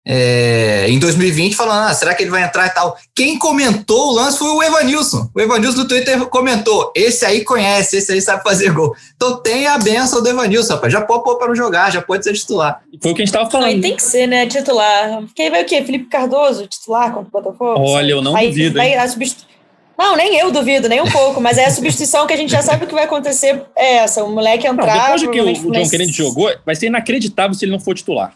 é, 0.05 0.85
em 0.89 0.99
2020 0.99 1.55
falando, 1.55 1.89
ah, 1.89 1.93
será 1.93 2.13
que 2.13 2.23
ele 2.23 2.29
vai 2.29 2.43
entrar 2.43 2.67
e 2.67 2.69
tal. 2.71 2.97
Quem 3.15 3.37
comentou 3.39 4.09
o 4.09 4.13
lance 4.13 4.37
foi 4.37 4.49
o 4.49 4.61
Evanilson. 4.61 5.29
O 5.33 5.39
Evanilson 5.39 5.83
do 5.83 5.87
Twitter 5.87 6.19
comentou: 6.25 6.91
esse 6.93 7.25
aí 7.25 7.43
conhece, 7.43 7.97
esse 7.97 8.11
aí 8.11 8.21
sabe 8.21 8.43
fazer 8.43 8.71
gol. 8.73 8.93
Então 9.15 9.37
tem 9.37 9.65
a 9.65 9.77
benção 9.77 10.21
do 10.21 10.29
Evanilson, 10.29 10.73
rapaz. 10.73 10.91
Já 10.91 11.01
pode 11.01 11.23
pôr 11.23 11.37
para 11.37 11.47
não 11.47 11.55
jogar, 11.55 11.91
já 11.91 12.01
pode 12.01 12.23
ser 12.23 12.33
titular. 12.33 12.81
Foi 13.01 13.11
o 13.11 13.15
que 13.15 13.21
a 13.21 13.25
gente 13.25 13.33
estava 13.33 13.49
falando. 13.49 13.67
Aí 13.67 13.81
tem 13.81 13.95
que 13.95 14.03
ser, 14.03 14.27
né? 14.27 14.45
Titular. 14.45 15.21
Porque 15.21 15.41
aí 15.41 15.49
vai 15.49 15.63
o 15.63 15.65
quê? 15.65 15.81
Felipe 15.83 16.05
Cardoso, 16.05 16.67
titular 16.67 17.13
contra 17.13 17.29
o 17.29 17.41
Botafogo? 17.41 17.79
Olha, 17.79 18.11
eu 18.11 18.21
não 18.21 18.35
aí, 18.35 18.49
duvido. 18.49 18.77
Vai, 18.77 18.93
Não, 19.97 20.17
nem 20.17 20.37
eu 20.37 20.51
duvido, 20.51 20.89
nem 20.89 21.01
um 21.01 21.09
pouco, 21.09 21.39
mas 21.39 21.57
é 21.57 21.65
a 21.65 21.71
substituição 21.71 22.27
que 22.27 22.33
a 22.33 22.37
gente 22.37 22.51
já 22.51 22.61
sabe 22.61 22.83
o 22.83 22.87
que 22.87 22.93
vai 22.93 23.05
acontecer 23.05 23.63
é 23.75 23.97
essa, 23.97 24.23
o 24.23 24.29
moleque 24.29 24.67
entrar... 24.67 24.85
Não, 24.85 25.01
depois 25.03 25.21
de 25.21 25.29
que 25.29 25.39
o, 25.39 25.69
o 25.69 25.71
John 25.71 25.89
Kennedy 25.89 26.11
jogou, 26.11 26.51
vai 26.65 26.75
ser 26.75 26.87
inacreditável 26.87 27.53
se 27.53 27.63
ele 27.63 27.71
não 27.71 27.79
for 27.79 27.93
titular. 27.95 28.35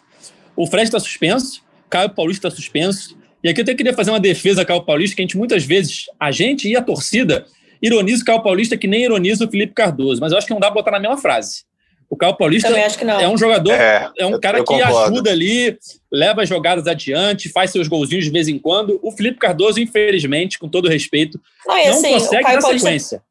O 0.58 0.65
Fred 0.65 0.88
está 0.88 1.00
suspenso, 1.00 1.62
Caio 1.88 2.10
Paulista 2.10 2.48
está 2.48 2.56
suspenso. 2.58 3.15
E 3.43 3.48
aqui 3.48 3.62
eu 3.62 3.63
até 3.63 3.76
queria 3.76 3.93
fazer 3.93 4.10
uma 4.10 4.20
defesa 4.20 4.63
a 4.63 4.65
Caio 4.65 4.82
Paulista, 4.82 5.15
que 5.15 5.22
a 5.22 5.24
gente 5.24 5.38
muitas 5.38 5.63
vezes, 5.63 6.06
a 6.20 6.32
gente 6.32 6.67
e 6.67 6.76
a 6.76 6.82
torcida, 6.82 7.46
ironiza 7.80 8.24
o 8.24 8.26
Caio 8.26 8.41
Paulista 8.41 8.76
que 8.76 8.88
nem 8.88 9.04
ironiza 9.04 9.46
o 9.46 9.50
Felipe 9.50 9.74
Cardoso. 9.74 10.20
Mas 10.20 10.32
eu 10.32 10.38
acho 10.39 10.48
que 10.48 10.54
não 10.54 10.60
dá 10.60 10.67
para 10.67 10.82
botar 10.82 10.91
na 10.91 11.00
mesma 11.00 11.17
frase. 11.17 11.67
O 12.10 12.15
Caio 12.15 12.36
Paulista 12.36 12.70
é 12.70 13.28
um 13.28 13.38
jogador, 13.38 13.74
é, 13.74 14.10
é 14.17 14.26
um 14.26 14.39
cara 14.39 14.63
que 14.63 14.82
ajuda 14.82 15.30
ali, 15.30 15.78
leva 16.12 16.41
as 16.41 16.50
jogadas 16.50 16.88
adiante, 16.88 17.50
faz 17.50 17.70
seus 17.70 17.88
golzinhos 17.88 18.26
de 18.26 18.32
vez 18.32 18.48
em 18.48 18.58
quando. 18.58 18.98
O 19.04 19.12
Felipe 19.12 19.38
Cardoso, 19.38 19.80
infelizmente, 19.80 20.58
com 20.58 20.70
todo 20.70 20.88
respeito, 20.88 21.39
não, 21.67 21.76
não 21.76 21.89
assim, 21.89 22.13
consegue 22.13 22.43
dar 22.43 22.62
Paulista, 22.62 22.80
sequência. 22.80 23.24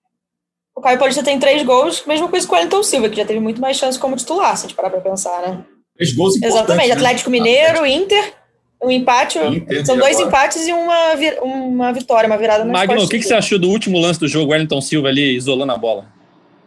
O 0.76 0.80
Caio 0.82 0.98
Paulista 0.98 1.24
tem 1.24 1.38
três 1.38 1.62
gols, 1.62 2.04
mesma 2.06 2.28
coisa 2.28 2.46
com 2.46 2.54
o 2.54 2.56
Wellington 2.56 2.82
Silva, 2.82 3.08
que 3.08 3.16
já 3.16 3.24
teve 3.24 3.40
muito 3.40 3.62
mais 3.62 3.78
chance 3.78 3.98
como 3.98 4.14
titular, 4.14 4.54
se 4.56 4.66
a 4.66 4.68
gente 4.68 4.76
parar 4.76 4.90
para 4.90 5.00
pensar, 5.00 5.40
né? 5.40 5.64
Três 5.96 6.12
gols 6.12 6.40
Exatamente, 6.40 6.88
né? 6.88 6.94
Atlético 6.94 7.30
Mineiro, 7.30 7.86
Inter 7.86 8.34
um 8.82 8.90
empate, 8.90 9.38
Inter, 9.38 9.86
são 9.86 9.96
dois 9.96 10.16
agora. 10.16 10.28
empates 10.28 10.66
e 10.66 10.72
uma, 10.72 11.14
uma 11.42 11.92
vitória, 11.92 12.26
uma 12.26 12.36
virada 12.36 12.64
na 12.64 12.72
Magno, 12.72 13.02
o 13.02 13.08
que, 13.08 13.18
que 13.18 13.24
você 13.24 13.34
achou 13.34 13.58
do 13.58 13.68
último 13.68 13.98
lance 13.98 14.20
do 14.20 14.28
jogo, 14.28 14.52
Wellington 14.52 14.80
Silva 14.80 15.08
ali 15.08 15.34
isolando 15.34 15.72
a 15.72 15.78
bola? 15.78 16.06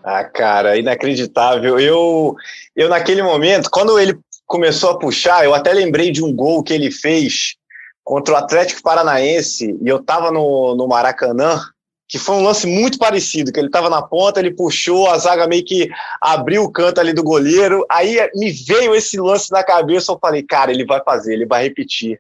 Ah, 0.04 0.24
cara, 0.24 0.78
inacreditável. 0.78 1.80
Eu, 1.80 2.36
eu 2.76 2.90
naquele 2.90 3.22
momento, 3.22 3.70
quando 3.70 4.00
ele 4.00 4.18
começou 4.46 4.92
a 4.92 4.98
puxar, 4.98 5.46
eu 5.46 5.54
até 5.54 5.72
lembrei 5.72 6.12
de 6.12 6.24
um 6.24 6.34
gol 6.34 6.64
que 6.64 6.74
ele 6.74 6.90
fez 6.90 7.56
contra 8.04 8.34
o 8.34 8.38
Atlético 8.38 8.82
Paranaense, 8.82 9.78
e 9.80 9.88
eu 9.88 10.04
tava 10.04 10.32
no, 10.32 10.76
no 10.76 10.88
Maracanã, 10.88 11.62
que 12.10 12.18
foi 12.18 12.36
um 12.36 12.44
lance 12.44 12.66
muito 12.66 12.98
parecido, 12.98 13.52
que 13.52 13.60
ele 13.60 13.68
estava 13.68 13.88
na 13.88 14.02
ponta, 14.02 14.40
ele 14.40 14.50
puxou, 14.50 15.08
a 15.08 15.18
zaga 15.20 15.48
meio 15.48 15.64
que 15.64 15.88
abriu 16.20 16.64
o 16.64 16.72
canto 16.72 17.00
ali 17.00 17.14
do 17.14 17.22
goleiro, 17.22 17.86
aí 17.88 18.18
me 18.34 18.52
veio 18.52 18.96
esse 18.96 19.20
lance 19.20 19.52
na 19.52 19.64
cabeça, 19.64 20.12
eu 20.12 20.18
falei, 20.20 20.42
cara, 20.42 20.72
ele 20.72 20.84
vai 20.84 21.00
fazer, 21.04 21.34
ele 21.34 21.46
vai 21.46 21.62
repetir. 21.62 22.20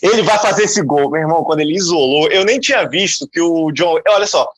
Ele 0.00 0.22
vai 0.22 0.38
fazer 0.38 0.62
esse 0.62 0.80
gol, 0.82 1.10
meu 1.10 1.20
irmão, 1.20 1.42
quando 1.42 1.60
ele 1.60 1.74
isolou, 1.74 2.30
eu 2.30 2.44
nem 2.44 2.60
tinha 2.60 2.88
visto 2.88 3.28
que 3.28 3.40
o 3.40 3.72
John, 3.72 3.98
olha 4.08 4.26
só, 4.26 4.48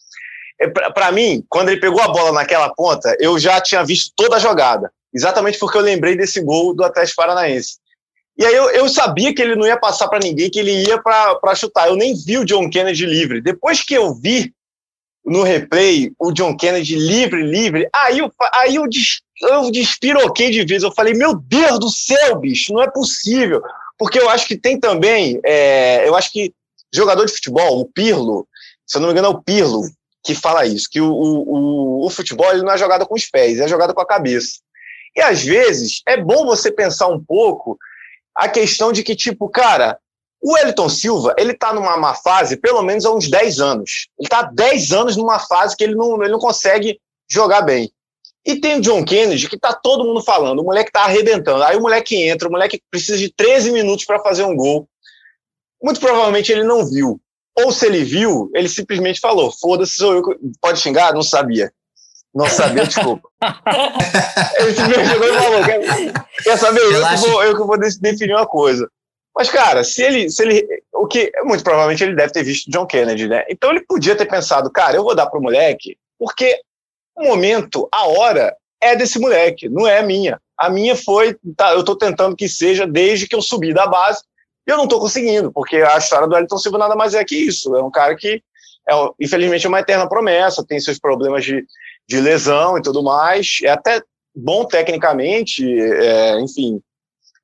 é, 0.60 0.68
para 0.68 1.10
mim, 1.10 1.42
quando 1.48 1.70
ele 1.70 1.80
pegou 1.80 2.02
a 2.02 2.08
bola 2.08 2.30
naquela 2.30 2.68
ponta, 2.68 3.16
eu 3.18 3.38
já 3.38 3.58
tinha 3.62 3.82
visto 3.82 4.12
toda 4.14 4.36
a 4.36 4.40
jogada, 4.40 4.92
exatamente 5.12 5.58
porque 5.58 5.78
eu 5.78 5.82
lembrei 5.82 6.18
desse 6.18 6.42
gol 6.42 6.74
do 6.74 6.84
Atlético 6.84 7.16
Paranaense. 7.16 7.78
E 8.38 8.44
aí 8.44 8.54
eu, 8.54 8.68
eu 8.70 8.88
sabia 8.90 9.34
que 9.34 9.40
ele 9.40 9.56
não 9.56 9.66
ia 9.66 9.78
passar 9.78 10.08
para 10.08 10.18
ninguém, 10.18 10.50
que 10.50 10.58
ele 10.58 10.86
ia 10.86 11.00
para 11.00 11.54
chutar. 11.54 11.88
Eu 11.88 11.96
nem 11.96 12.14
vi 12.14 12.36
o 12.36 12.44
John 12.44 12.68
Kennedy 12.68 13.06
livre. 13.06 13.40
Depois 13.40 13.82
que 13.82 13.94
eu 13.94 14.14
vi 14.14 14.52
no 15.26 15.42
replay 15.42 16.12
o 16.18 16.32
John 16.32 16.56
Kennedy 16.56 16.96
livre, 16.96 17.42
livre. 17.42 17.88
Aí 17.92 18.20
eu, 18.20 18.30
aí 18.54 18.76
eu, 18.76 18.88
des, 18.88 19.20
eu 19.42 19.70
despiroquei 19.70 20.50
de 20.50 20.64
vez. 20.64 20.82
Eu 20.82 20.92
falei, 20.92 21.14
meu 21.14 21.34
Deus 21.34 21.78
do 21.80 21.90
céu, 21.90 22.38
bicho, 22.38 22.72
não 22.72 22.82
é 22.82 22.90
possível. 22.90 23.60
Porque 23.98 24.18
eu 24.18 24.30
acho 24.30 24.46
que 24.46 24.56
tem 24.56 24.78
também, 24.78 25.40
é, 25.44 26.06
eu 26.06 26.14
acho 26.14 26.30
que 26.30 26.52
jogador 26.94 27.24
de 27.24 27.32
futebol, 27.32 27.80
o 27.80 27.86
Pirlo, 27.86 28.46
se 28.86 28.96
eu 28.96 29.00
não 29.00 29.08
me 29.08 29.12
engano 29.12 29.28
é 29.28 29.30
o 29.30 29.42
Pirlo 29.42 29.82
que 30.22 30.34
fala 30.34 30.66
isso, 30.66 30.88
que 30.90 31.00
o, 31.00 31.08
o, 31.08 32.02
o, 32.02 32.06
o 32.06 32.10
futebol 32.10 32.50
ele 32.50 32.62
não 32.62 32.72
é 32.72 32.78
jogado 32.78 33.06
com 33.06 33.14
os 33.14 33.26
pés, 33.26 33.60
é 33.60 33.68
jogado 33.68 33.94
com 33.94 34.00
a 34.00 34.06
cabeça. 34.06 34.58
E 35.14 35.20
às 35.20 35.42
vezes 35.42 36.02
é 36.06 36.16
bom 36.16 36.44
você 36.44 36.70
pensar 36.70 37.06
um 37.06 37.22
pouco 37.22 37.78
a 38.34 38.48
questão 38.48 38.92
de 38.92 39.02
que, 39.02 39.14
tipo, 39.14 39.48
cara, 39.48 39.98
o 40.48 40.56
Elton 40.56 40.88
Silva, 40.88 41.34
ele 41.36 41.50
está 41.50 41.74
numa 41.74 41.96
má 41.96 42.14
fase 42.14 42.56
pelo 42.56 42.80
menos 42.80 43.04
há 43.04 43.12
uns 43.12 43.28
10 43.28 43.58
anos. 43.58 44.06
Ele 44.16 44.26
está 44.26 44.38
há 44.38 44.42
10 44.44 44.92
anos 44.92 45.16
numa 45.16 45.40
fase 45.40 45.76
que 45.76 45.82
ele 45.82 45.96
não, 45.96 46.22
ele 46.22 46.30
não 46.30 46.38
consegue 46.38 47.00
jogar 47.28 47.62
bem. 47.62 47.90
E 48.44 48.60
tem 48.60 48.78
o 48.78 48.80
John 48.80 49.04
Kennedy, 49.04 49.48
que 49.48 49.56
está 49.56 49.72
todo 49.72 50.04
mundo 50.04 50.22
falando, 50.22 50.60
o 50.60 50.64
moleque 50.64 50.90
está 50.90 51.02
arrebentando. 51.02 51.64
Aí 51.64 51.76
o 51.76 51.80
moleque 51.80 52.14
entra, 52.14 52.46
o 52.46 52.52
moleque 52.52 52.80
precisa 52.88 53.18
de 53.18 53.28
13 53.28 53.72
minutos 53.72 54.04
para 54.04 54.20
fazer 54.20 54.44
um 54.44 54.54
gol. 54.54 54.88
Muito 55.82 55.98
provavelmente 55.98 56.52
ele 56.52 56.62
não 56.62 56.86
viu. 56.86 57.20
Ou 57.58 57.72
se 57.72 57.84
ele 57.84 58.04
viu, 58.04 58.48
ele 58.54 58.68
simplesmente 58.68 59.18
falou: 59.18 59.50
foda-se, 59.50 59.94
sou 59.94 60.14
eu. 60.14 60.22
Pode 60.60 60.78
xingar? 60.78 61.12
Não 61.12 61.24
sabia. 61.24 61.72
Não 62.32 62.48
sabia, 62.48 62.86
desculpa. 62.86 63.28
ele 64.60 64.74
simplesmente 64.74 65.08
chegou 65.08 65.26
e 65.26 65.32
falou: 65.32 65.64
quer, 65.64 66.12
quer 66.44 66.56
saber? 66.56 66.82
Eu 66.82 67.04
que, 67.04 67.16
vou, 67.16 67.42
eu 67.42 67.56
que 67.56 67.64
vou 67.64 67.78
definir 67.78 68.34
uma 68.36 68.46
coisa. 68.46 68.88
Mas, 69.36 69.50
cara, 69.50 69.84
se 69.84 70.02
ele, 70.02 70.30
se 70.30 70.42
ele. 70.42 70.66
O 70.94 71.06
que. 71.06 71.30
Muito 71.44 71.62
provavelmente 71.62 72.02
ele 72.02 72.16
deve 72.16 72.32
ter 72.32 72.42
visto 72.42 72.70
John 72.70 72.86
Kennedy, 72.86 73.28
né? 73.28 73.44
Então 73.50 73.70
ele 73.70 73.84
podia 73.86 74.16
ter 74.16 74.24
pensado, 74.24 74.70
cara, 74.70 74.96
eu 74.96 75.04
vou 75.04 75.14
dar 75.14 75.26
pro 75.26 75.42
moleque, 75.42 75.98
porque 76.18 76.58
o 77.14 77.24
momento, 77.24 77.86
a 77.92 78.06
hora 78.08 78.56
é 78.80 78.96
desse 78.96 79.18
moleque, 79.18 79.68
não 79.68 79.86
é 79.86 80.02
minha. 80.02 80.40
A 80.56 80.70
minha 80.70 80.96
foi. 80.96 81.36
Tá, 81.54 81.74
eu 81.74 81.84
tô 81.84 81.94
tentando 81.94 82.34
que 82.34 82.48
seja 82.48 82.86
desde 82.86 83.28
que 83.28 83.36
eu 83.36 83.42
subi 83.42 83.74
da 83.74 83.86
base. 83.86 84.22
E 84.66 84.70
eu 84.70 84.78
não 84.78 84.88
tô 84.88 84.98
conseguindo, 84.98 85.52
porque 85.52 85.76
a 85.76 85.98
história 85.98 86.26
do 86.26 86.36
Elton 86.36 86.56
Silva 86.56 86.78
nada 86.78 86.96
mais 86.96 87.12
é 87.12 87.22
que 87.22 87.36
isso. 87.36 87.76
É 87.76 87.82
um 87.82 87.90
cara 87.90 88.16
que, 88.16 88.42
é, 88.88 88.94
infelizmente, 89.20 89.66
é 89.66 89.68
uma 89.68 89.80
eterna 89.80 90.08
promessa, 90.08 90.64
tem 90.66 90.80
seus 90.80 90.98
problemas 90.98 91.44
de, 91.44 91.64
de 92.08 92.20
lesão 92.20 92.78
e 92.78 92.82
tudo 92.82 93.02
mais. 93.02 93.58
É 93.62 93.68
até 93.68 94.02
bom 94.34 94.64
tecnicamente, 94.64 95.62
é, 95.78 96.40
enfim. 96.40 96.80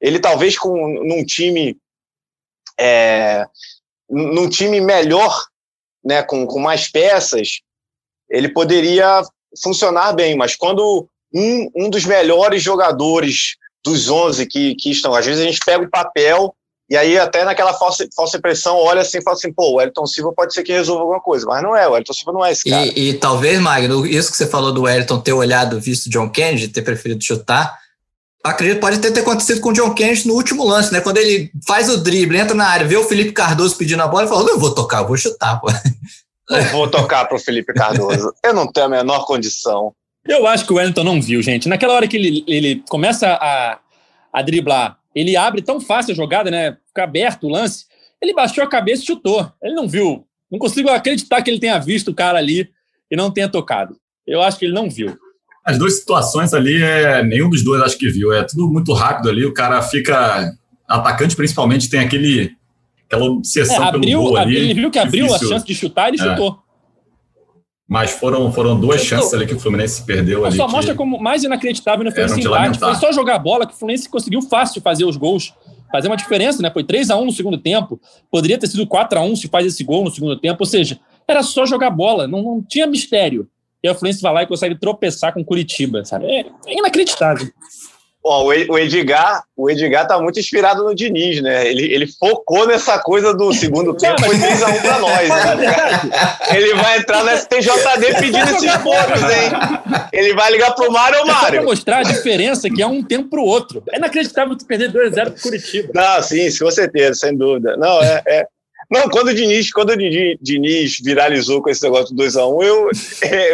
Ele 0.01 0.19
talvez 0.19 0.59
com 0.59 0.75
num 1.05 1.25
time 1.25 1.77
é, 2.79 3.45
num 4.09 4.49
time 4.49 4.81
melhor, 4.81 5.47
né, 6.05 6.23
com, 6.23 6.47
com 6.47 6.59
mais 6.59 6.91
peças, 6.91 7.61
ele 8.31 8.49
poderia 8.49 9.23
funcionar 9.63 10.13
bem, 10.13 10.37
mas 10.37 10.57
quando 10.57 11.07
um, 11.35 11.71
um 11.77 11.91
dos 11.91 12.05
melhores 12.05 12.63
jogadores 12.63 13.57
dos 13.85 14.09
11 14.09 14.47
que, 14.47 14.75
que 14.77 14.91
estão, 14.91 15.15
às 15.15 15.27
vezes 15.27 15.43
a 15.43 15.47
gente 15.47 15.61
pega 15.65 15.85
o 15.85 15.91
papel 15.91 16.55
E 16.89 16.97
aí, 16.97 17.19
até 17.19 17.45
naquela 17.45 17.73
falsa, 17.75 18.07
falsa 18.15 18.37
impressão, 18.37 18.77
olha 18.77 19.01
assim 19.01 19.19
e 19.19 19.23
fala 19.23 19.37
assim, 19.37 19.53
pô, 19.53 19.75
o 19.75 19.81
Elton 19.81 20.07
Silva 20.07 20.33
pode 20.35 20.53
ser 20.53 20.63
que 20.63 20.73
resolva 20.73 21.03
alguma 21.03 21.21
coisa, 21.21 21.47
mas 21.47 21.63
não 21.63 21.75
é, 21.75 21.89
o 21.89 21.97
Elton 21.97 22.13
Silva 22.13 22.33
não 22.33 22.45
é 22.45 22.53
esse 22.53 22.69
cara. 22.69 22.87
E, 22.87 23.11
e 23.11 23.15
talvez, 23.15 23.59
Magno, 23.59 24.07
isso 24.07 24.31
que 24.31 24.37
você 24.37 24.47
falou 24.47 24.73
do 24.73 24.87
Elton 24.89 25.21
ter 25.21 25.33
olhado, 25.33 25.81
visto 25.81 26.11
John 26.11 26.29
Kennedy, 26.29 26.69
ter 26.69 26.83
preferido 26.83 27.23
chutar, 27.25 27.79
acredito 28.45 28.81
pode 28.81 28.99
ter, 28.99 29.13
ter 29.13 29.21
acontecido 29.21 29.61
com 29.61 29.71
o 29.71 29.73
John 29.73 29.95
Kennedy 29.95 30.27
no 30.27 30.35
último 30.35 30.65
lance, 30.65 30.93
né? 30.93 31.01
Quando 31.01 31.19
ele 31.19 31.51
faz 31.67 31.89
o 31.89 31.99
drible, 31.99 32.39
entra 32.39 32.55
na 32.55 32.67
área, 32.67 32.87
vê 32.87 32.97
o 32.97 33.05
Felipe 33.05 33.33
Cardoso 33.33 33.77
pedindo 33.77 34.03
a 34.03 34.09
bola 34.09 34.25
e 34.25 34.29
fala: 34.29 34.45
Não 34.45 34.59
vou 34.59 34.75
tocar, 34.75 35.03
vou 35.03 35.17
chutar, 35.17 35.61
pô. 35.61 35.69
Não 36.51 36.65
vou 36.65 36.91
tocar 36.91 37.25
pro 37.27 37.39
Felipe 37.39 37.73
Cardoso. 37.73 38.33
Eu 38.45 38.53
não 38.53 38.71
tenho 38.71 38.87
a 38.87 38.89
menor 38.89 39.25
condição. 39.25 39.95
Eu 40.27 40.47
acho 40.47 40.67
que 40.67 40.73
o 40.73 40.77
Wellington 40.77 41.05
não 41.05 41.21
viu, 41.21 41.43
gente. 41.43 41.69
Naquela 41.69 41.95
hora 41.95 42.07
que 42.07 42.17
ele, 42.17 42.45
ele 42.47 42.83
começa 42.89 43.27
a, 43.29 43.79
a 44.33 44.43
driblar, 44.43 44.99
ele 45.15 45.37
abre 45.37 45.63
tão 45.63 45.81
fácil 45.81 46.13
a 46.13 46.17
jogada, 46.17 46.51
né? 46.51 46.77
Fica 46.89 47.05
aberto 47.05 47.45
o 47.45 47.51
lance. 47.51 47.87
Ele 48.21 48.35
baixou 48.35 48.63
a 48.63 48.69
cabeça 48.69 49.03
e 49.03 49.07
chutou. 49.07 49.51
Ele 49.63 49.75
não 49.75 49.89
viu. 49.89 50.25
Não 50.51 50.59
consigo 50.59 50.91
acreditar 50.91 51.43
que 51.43 51.51
ele 51.51 51.59
tenha 51.59 51.79
visto 51.79 52.09
o 52.09 52.15
cara 52.15 52.39
ali 52.39 52.71
e 53.11 53.17
não 53.17 53.31
tenha 53.31 53.49
tocado. 53.49 53.97
Eu 54.27 54.41
acho 54.41 54.59
que 54.59 54.65
ele 54.65 54.75
não 54.75 54.89
viu. 54.89 55.19
As 55.65 55.79
duas 55.79 55.99
situações 55.99 56.53
ali, 56.53 56.83
é, 56.83 57.23
nenhum 57.23 57.49
dos 57.49 57.63
dois 57.65 57.81
acho 57.83 57.97
que 57.97 58.09
viu. 58.09 58.33
É 58.33 58.43
tudo 58.43 58.69
muito 58.69 58.93
rápido 58.93 59.29
ali. 59.29 59.45
O 59.45 59.55
cara 59.55 59.81
fica. 59.83 60.53
Atacante, 60.89 61.35
principalmente, 61.37 61.89
tem 61.89 62.01
aquele, 62.01 62.51
aquela 63.07 63.25
obsessão 63.25 63.83
É, 63.85 63.89
abriu, 63.89 64.03
pelo 64.19 64.23
gol 64.31 64.37
ali. 64.37 64.57
ele 64.57 64.75
viu 64.75 64.91
que 64.91 64.99
abriu 64.99 65.27
Difícil. 65.27 65.47
a 65.49 65.51
chance 65.53 65.67
de 65.67 65.75
chutar 65.75 66.07
e 66.13 66.17
ele 66.17 66.23
É. 66.23 66.31
chutou. 66.31 66.59
Mas 67.89 68.11
foram, 68.13 68.51
foram 68.53 68.79
duas 68.79 69.03
chances 69.03 69.33
ali 69.35 69.47
que 69.47 69.55
o 69.55 69.59
Fluminense 69.61 70.03
perdeu 70.05 70.45
ali. 70.47 70.57
Só 70.57 70.67
mostra 70.67 70.95
como 70.95 71.21
mais 71.21 71.45
inacreditável 71.45 72.11
foi 72.11 72.23
Eram 72.23 72.33
esse 72.33 72.41
de 72.41 72.47
empate. 72.49 72.79
Foi 72.79 72.95
só 72.95 73.13
jogar 73.13 73.39
bola 73.39 73.67
que 73.67 73.75
o 73.75 73.77
Fluminense 73.77 74.09
conseguiu 74.09 74.41
fácil 74.43 74.81
fazer 74.81 75.05
os 75.05 75.17
gols. 75.17 75.53
Fazer 75.91 76.09
uma 76.09 76.17
diferença, 76.17 76.63
né? 76.63 76.71
Foi 76.71 76.83
3 76.83 77.11
a 77.11 77.17
1 77.17 77.27
no 77.27 77.33
segundo 77.33 77.59
tempo. 77.59 78.01
Poderia 78.31 78.57
ter 78.57 78.67
sido 78.67 78.87
4 78.87 79.19
a 79.19 79.23
1 79.23 79.37
se 79.37 79.49
faz 79.49 79.67
esse 79.67 79.85
gol 79.85 80.05
no 80.05 80.11
segundo 80.11 80.39
tempo. 80.39 80.57
Ou 80.61 80.67
seja, 80.67 80.99
era 81.29 81.43
só 81.43 81.67
jogar 81.67 81.91
bola. 81.91 82.27
Não, 82.27 82.41
não 82.43 82.63
tinha 82.67 82.87
mistério. 82.87 83.47
E 83.83 83.91
o 83.91 83.95
Fluminense 83.95 84.23
vai 84.23 84.33
lá 84.33 84.43
e 84.43 84.47
consegue 84.47 84.79
tropeçar 84.79 85.33
com 85.35 85.45
Curitiba, 85.45 86.05
sabe? 86.05 86.27
É, 86.27 86.41
é 86.69 86.79
inacreditável. 86.79 87.49
Ó, 88.25 88.45
o 88.45 88.79
Edgar, 88.79 89.43
o 89.57 89.69
Edgar 89.69 90.07
tá 90.07 90.17
muito 90.21 90.39
inspirado 90.39 90.85
no 90.85 90.95
Diniz, 90.95 91.43
né? 91.43 91.67
Ele, 91.67 91.93
ele 91.93 92.07
focou 92.07 92.69
nessa 92.69 92.97
coisa 93.01 93.35
do 93.35 93.53
segundo 93.53 93.93
tempo, 93.97 94.23
foi 94.25 94.37
3x1 94.37 94.81
pra 94.81 94.99
nós, 95.01 95.29
né? 95.29 96.55
Ele 96.55 96.73
vai 96.75 96.99
entrar 96.99 97.25
no 97.25 97.31
STJD 97.37 98.15
pedindo 98.21 98.49
esses 98.51 98.77
pontos, 98.77 99.23
hein? 99.23 99.51
Ele 100.13 100.35
vai 100.35 100.53
ligar 100.53 100.73
pro 100.73 100.93
Mário 100.93 101.19
ou 101.19 101.25
É 101.25 101.27
só 101.27 101.33
pra 101.33 101.43
Mário? 101.43 101.65
mostrar 101.65 101.99
a 101.99 102.03
diferença 102.05 102.71
que 102.71 102.81
é 102.81 102.87
um 102.87 103.03
tempo 103.03 103.29
pro 103.29 103.43
outro. 103.43 103.83
É 103.91 103.97
inacreditável 103.99 104.57
tu 104.57 104.65
perder 104.67 104.93
2x0 104.93 105.33
pro 105.33 105.43
Curitiba. 105.43 105.89
Não, 105.93 106.23
sim, 106.23 106.47
com 106.57 106.71
certeza, 106.71 107.15
sem 107.15 107.37
dúvida. 107.37 107.77
Não, 107.77 108.01
é. 108.01 108.23
é- 108.25 108.47
Não, 108.93 109.09
quando 109.09 109.29
o 109.29 109.35
Diniz, 109.35 109.73
quando 109.73 109.91
o 109.91 109.97
Dini- 109.97 110.39
Diniz 110.41 110.99
viralizou 111.03 111.63
com 111.63 111.71
esse 111.71 111.83
negócio 111.83 112.15
do 112.15 112.23
2x1, 112.23 112.63
eu, 112.63 112.91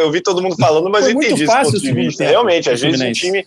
eu 0.02 0.10
vi 0.10 0.20
todo 0.20 0.42
mundo 0.42 0.56
falando, 0.56 0.90
mas 0.90 1.02
Foi 1.04 1.12
eu 1.12 1.14
muito 1.14 1.28
entendi 1.28 1.46
fácil 1.46 1.76
esse 1.76 1.86
ponto 1.86 1.92
o 1.92 2.00
de 2.00 2.06
vista. 2.06 2.24
Realmente, 2.24 2.68
às 2.70 2.80
vezes 2.80 3.00
o 3.00 3.12
time. 3.12 3.46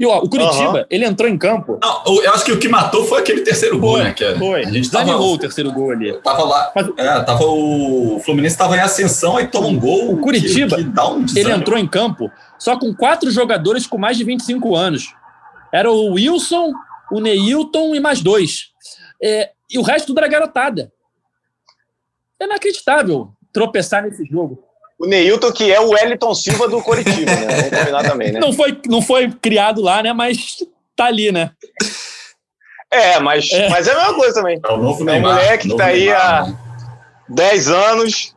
E 0.00 0.06
ó, 0.06 0.18
o 0.18 0.28
Curitiba, 0.28 0.78
Aham. 0.80 0.86
ele 0.90 1.04
entrou 1.04 1.28
em 1.28 1.36
campo. 1.36 1.78
Não, 1.82 2.22
eu 2.22 2.32
acho 2.32 2.44
que 2.44 2.52
o 2.52 2.58
que 2.58 2.68
matou 2.68 3.04
foi 3.04 3.18
aquele 3.20 3.40
terceiro 3.40 3.78
gol, 3.80 3.94
Foi, 3.96 4.04
né? 4.04 4.12
Que 4.12 4.24
a- 4.24 4.38
foi. 4.38 4.64
A 4.64 4.70
gente 4.70 4.88
tava, 4.90 5.16
o 5.16 5.38
terceiro 5.38 5.72
gol 5.72 5.90
ali. 5.90 6.12
tava 6.22 6.44
lá. 6.44 6.70
Mas- 6.74 6.88
É, 6.96 7.20
tava 7.22 7.44
o 7.44 8.20
Fluminense 8.24 8.56
tava 8.56 8.76
em 8.76 8.80
ascensão, 8.80 9.36
aí 9.36 9.48
toma 9.48 9.66
um 9.66 9.78
gol. 9.78 10.12
O 10.12 10.18
Curitiba, 10.18 10.76
que, 10.76 10.84
que 10.84 10.90
dá 10.90 11.08
um 11.08 11.24
Ele 11.34 11.50
entrou 11.50 11.76
em 11.78 11.86
campo 11.86 12.30
só 12.58 12.78
com 12.78 12.94
quatro 12.94 13.28
jogadores 13.30 13.86
com 13.86 13.98
mais 13.98 14.16
de 14.16 14.22
25 14.24 14.76
anos. 14.76 15.08
Era 15.72 15.90
o 15.90 16.12
Wilson, 16.12 16.70
o 17.10 17.20
Neilton 17.20 17.94
e 17.94 17.98
mais 18.00 18.20
dois. 18.20 18.66
É, 19.20 19.50
e 19.68 19.78
o 19.78 19.82
resto 19.82 20.06
tudo 20.08 20.18
era 20.18 20.28
garotada. 20.28 20.92
É 22.40 22.44
inacreditável 22.44 23.28
tropeçar 23.52 24.02
nesse 24.02 24.24
jogo. 24.24 24.62
O 24.98 25.06
Neilton, 25.06 25.52
que 25.52 25.72
é 25.72 25.80
o 25.80 25.90
Wellington 25.90 26.34
Silva 26.34 26.66
do 26.68 26.82
Coritiba, 26.82 27.30
né? 27.32 27.46
Vamos 27.46 27.78
combinar 27.78 28.02
também, 28.02 28.32
né? 28.32 28.40
Não 28.40 28.52
foi, 28.52 28.80
não 28.86 29.00
foi 29.02 29.30
criado 29.30 29.80
lá, 29.80 30.02
né? 30.02 30.12
Mas 30.12 30.56
tá 30.96 31.04
ali, 31.06 31.30
né? 31.30 31.50
É, 32.90 33.20
mas 33.20 33.48
é, 33.52 33.68
mas 33.68 33.86
é 33.86 33.92
a 33.92 33.96
mesma 33.96 34.14
coisa 34.14 34.34
também. 34.34 34.60
É 34.64 34.72
o 34.72 34.76
novo 34.76 35.00
É 35.00 35.02
um 35.02 35.06
Neymar. 35.06 35.34
moleque 35.34 35.68
que 35.68 35.76
tá 35.76 35.86
aí 35.86 36.06
Neymar, 36.06 36.42
há- 36.42 36.46
né? 36.46 36.58
10 37.28 37.68
anos, 37.68 38.34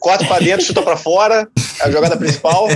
quatro 0.00 0.26
pra 0.26 0.38
dentro, 0.40 0.66
chuta 0.66 0.82
pra 0.82 0.96
fora, 0.96 1.48
é 1.80 1.84
a 1.84 1.90
jogada 1.90 2.16
principal. 2.16 2.66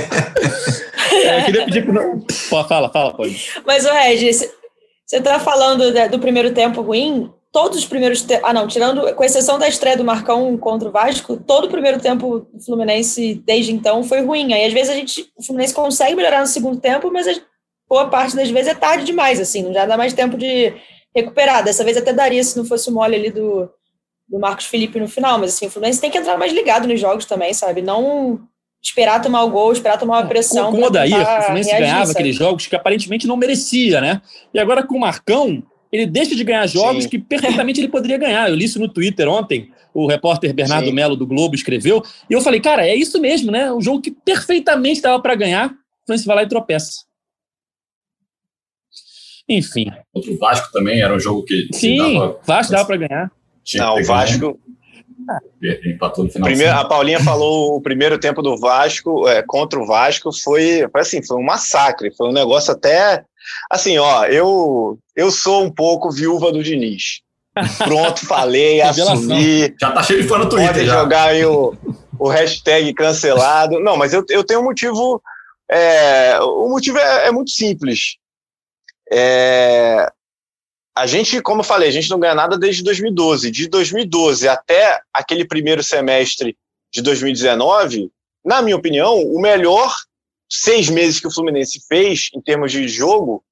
É, 1.13 1.41
eu 1.41 1.45
queria 1.45 1.65
pedir 1.67 1.85
pro. 1.85 2.21
Pô, 2.49 2.65
fala, 2.65 2.89
fala, 2.91 3.13
pode. 3.15 3.51
Mas, 3.67 3.85
o 3.85 3.93
Regis, 3.93 4.49
você 5.05 5.21
tá 5.21 5.39
falando 5.41 5.93
do 6.11 6.19
primeiro 6.21 6.55
tempo 6.55 6.81
ruim? 6.81 7.31
Todos 7.53 7.79
os 7.79 7.85
primeiros. 7.85 8.23
Te... 8.23 8.41
Ah, 8.43 8.53
não, 8.53 8.67
tirando, 8.67 9.15
com 9.15 9.23
exceção 9.23 9.59
da 9.59 9.69
estreia 9.69 9.97
do 9.97 10.05
Marcão 10.05 10.57
contra 10.57 10.89
o 10.89 10.93
Vasco, 10.93 11.37
todo 11.37 11.67
o 11.67 11.71
primeiro 11.71 12.01
tempo 12.01 12.47
do 12.53 12.65
Fluminense 12.65 13.35
desde 13.45 13.73
então 13.73 14.03
foi 14.03 14.23
ruim. 14.23 14.55
Aí, 14.55 14.65
às 14.65 14.73
vezes, 14.73 14.91
a 14.91 14.95
gente, 14.95 15.31
o 15.37 15.45
Fluminense 15.45 15.75
consegue 15.75 16.17
melhorar 16.17 16.41
no 16.41 16.47
segundo 16.47 16.81
tempo, 16.81 17.11
mas 17.13 17.29
a 17.29 17.35
boa 17.89 18.09
parte 18.09 18.35
das 18.35 18.51
vezes 18.51 18.73
é 18.73 18.75
tarde 18.75 19.05
demais, 19.05 19.39
assim, 19.39 19.63
não 19.63 19.73
já 19.73 19.85
dá 19.85 19.99
mais 19.99 20.15
tempo 20.15 20.39
de 20.39 20.73
recuperar. 21.15 21.63
Dessa 21.63 21.85
vez 21.85 21.97
até 21.97 22.11
daria 22.11 22.43
se 22.43 22.57
não 22.57 22.65
fosse 22.65 22.89
o 22.89 22.93
mole 22.93 23.15
ali 23.15 23.31
do, 23.31 23.69
do 24.27 24.39
Marcos 24.39 24.65
Felipe 24.65 24.99
no 24.99 25.07
final, 25.07 25.39
mas 25.39 25.55
assim, 25.55 25.67
o 25.67 25.71
Fluminense 25.71 26.01
tem 26.01 26.11
que 26.11 26.17
entrar 26.17 26.39
mais 26.39 26.53
ligado 26.55 26.89
nos 26.89 26.99
jogos 26.99 27.27
também, 27.27 27.53
sabe? 27.53 27.83
Não 27.83 28.41
esperar 28.83 29.21
tomar 29.21 29.45
o 29.45 29.51
gol, 29.51 29.73
esperar 29.73 29.99
tomar 29.99 30.21
uma 30.21 30.27
pressão. 30.27 30.73
Com, 30.73 30.79
o 30.79 30.85
Odair, 30.85 31.15
tentar 31.15 31.39
o 31.39 31.43
Fluminense 31.43 31.69
reagir, 31.69 31.87
ganhava 31.87 32.07
sabe? 32.07 32.19
aqueles 32.19 32.37
jogos 32.37 32.67
que 32.67 32.75
aparentemente 32.75 33.27
não 33.27 33.37
merecia, 33.37 34.01
né? 34.01 34.23
E 34.55 34.59
agora 34.59 34.83
com 34.83 34.97
o 34.97 35.01
Marcão, 35.01 35.63
ele 35.93 36.07
deixa 36.07 36.35
de 36.35 36.43
ganhar 36.43 36.67
jogos 36.67 37.05
Sim. 37.05 37.11
que 37.11 37.19
perfeitamente 37.19 37.79
ele 37.79 37.89
poderia 37.89 38.17
ganhar. 38.17 38.49
Eu 38.49 38.55
li 38.55 38.65
isso 38.65 38.81
no 38.81 38.89
Twitter 38.89 39.29
ontem, 39.29 39.71
o 39.93 40.07
repórter 40.07 40.55
Bernardo 40.55 40.89
Sim. 40.89 40.95
Melo 40.95 41.15
do 41.15 41.27
Globo 41.27 41.55
escreveu, 41.55 42.03
e 42.29 42.33
eu 42.33 42.41
falei, 42.41 42.61
cara, 42.61 42.87
é 42.87 42.97
isso 42.97 43.21
mesmo, 43.21 43.53
né? 43.53 43.71
Um 43.71 43.81
jogo 43.81 44.01
que 44.01 44.11
perfeitamente 44.11 45.03
dava 45.03 45.21
para 45.21 45.35
ganhar, 45.35 45.69
o 45.69 46.07
Fluminense 46.07 46.27
vai 46.27 46.37
lá 46.37 46.43
e 46.43 46.49
tropeça. 46.49 47.05
Enfim, 49.49 49.93
Contra 50.15 50.33
o 50.33 50.39
Vasco 50.39 50.73
também 50.73 51.03
era 51.03 51.15
um 51.15 51.21
jogo 51.21 51.45
que, 51.45 51.69
sim, 51.73 51.99
dava, 51.99 52.41
Vasco 52.47 52.73
dava 52.73 52.87
para 52.87 52.97
ganhar. 52.97 53.33
tinha 53.63 53.85
Não, 53.85 53.97
o. 53.97 54.05
Vasco. 54.05 54.59
empatou 55.85 56.25
no 56.25 56.31
final. 56.31 56.49
Primeiro, 56.49 56.73
a 56.73 56.85
Paulinha 56.85 57.21
falou 57.21 57.77
o 57.77 57.83
primeiro 57.83 58.19
tempo 58.19 58.41
do 58.41 58.57
Vasco 58.57 59.29
é, 59.29 59.43
contra 59.43 59.79
o 59.79 59.87
Vasco 59.87 60.31
foi, 60.33 60.89
foi 60.91 61.01
assim, 61.01 61.23
foi 61.23 61.37
um 61.37 61.45
massacre, 61.45 62.15
foi 62.17 62.29
um 62.29 62.33
negócio 62.33 62.73
até 62.73 63.25
assim, 63.71 63.99
ó, 63.99 64.25
eu 64.27 64.99
eu 65.15 65.31
sou 65.31 65.65
um 65.65 65.71
pouco 65.71 66.11
viúva 66.11 66.53
do 66.53 66.63
Diniz. 66.63 67.21
Pronto, 67.79 68.25
falei, 68.27 68.81
assumi. 68.81 69.75
Já 69.81 69.91
tá 69.93 70.03
cheio 70.03 70.23
de 70.23 70.29
fã 70.29 70.39
no 70.39 70.49
Twitter. 70.49 70.73
Pode 70.73 70.87
já. 70.87 71.01
jogar 71.01 71.29
aí 71.29 71.45
o, 71.45 71.75
o 72.19 72.29
hashtag 72.29 72.93
cancelado. 72.95 73.79
Não, 73.81 73.97
mas 73.97 74.13
eu, 74.13 74.25
eu 74.29 74.45
tenho 74.45 74.61
um 74.61 74.65
motivo. 74.65 75.23
é, 75.71 76.39
o 76.41 76.69
motivo 76.69 76.99
é, 76.99 77.29
é 77.29 77.31
muito 77.31 77.51
simples. 77.51 78.17
É, 79.11 80.11
a 80.97 81.07
gente, 81.07 81.41
como 81.41 81.61
eu 81.61 81.65
falei, 81.65 81.89
a 81.89 81.93
gente 81.93 82.11
não 82.11 82.21
ganha 82.21 82.35
nada 82.35 82.59
desde 82.59 82.83
2012. 82.83 83.51
De 83.51 83.69
2012 83.69 84.49
até 84.49 85.01
aquele 85.13 85.47
primeiro 85.47 85.83
semestre 85.83 86.57
de 86.93 87.03
2019, 87.03 88.11
na 88.45 88.61
minha 88.61 88.77
opinião, 88.77 89.19
o 89.19 89.41
melhor 89.41 89.95
seis 90.53 90.91
meses 90.91 91.19
que 91.19 91.27
o 91.27 91.33
Fluminense 91.33 91.81
fez 91.89 92.29
em 92.35 92.41
termos 92.41 92.71
de 92.71 92.87
jogo 92.87 93.43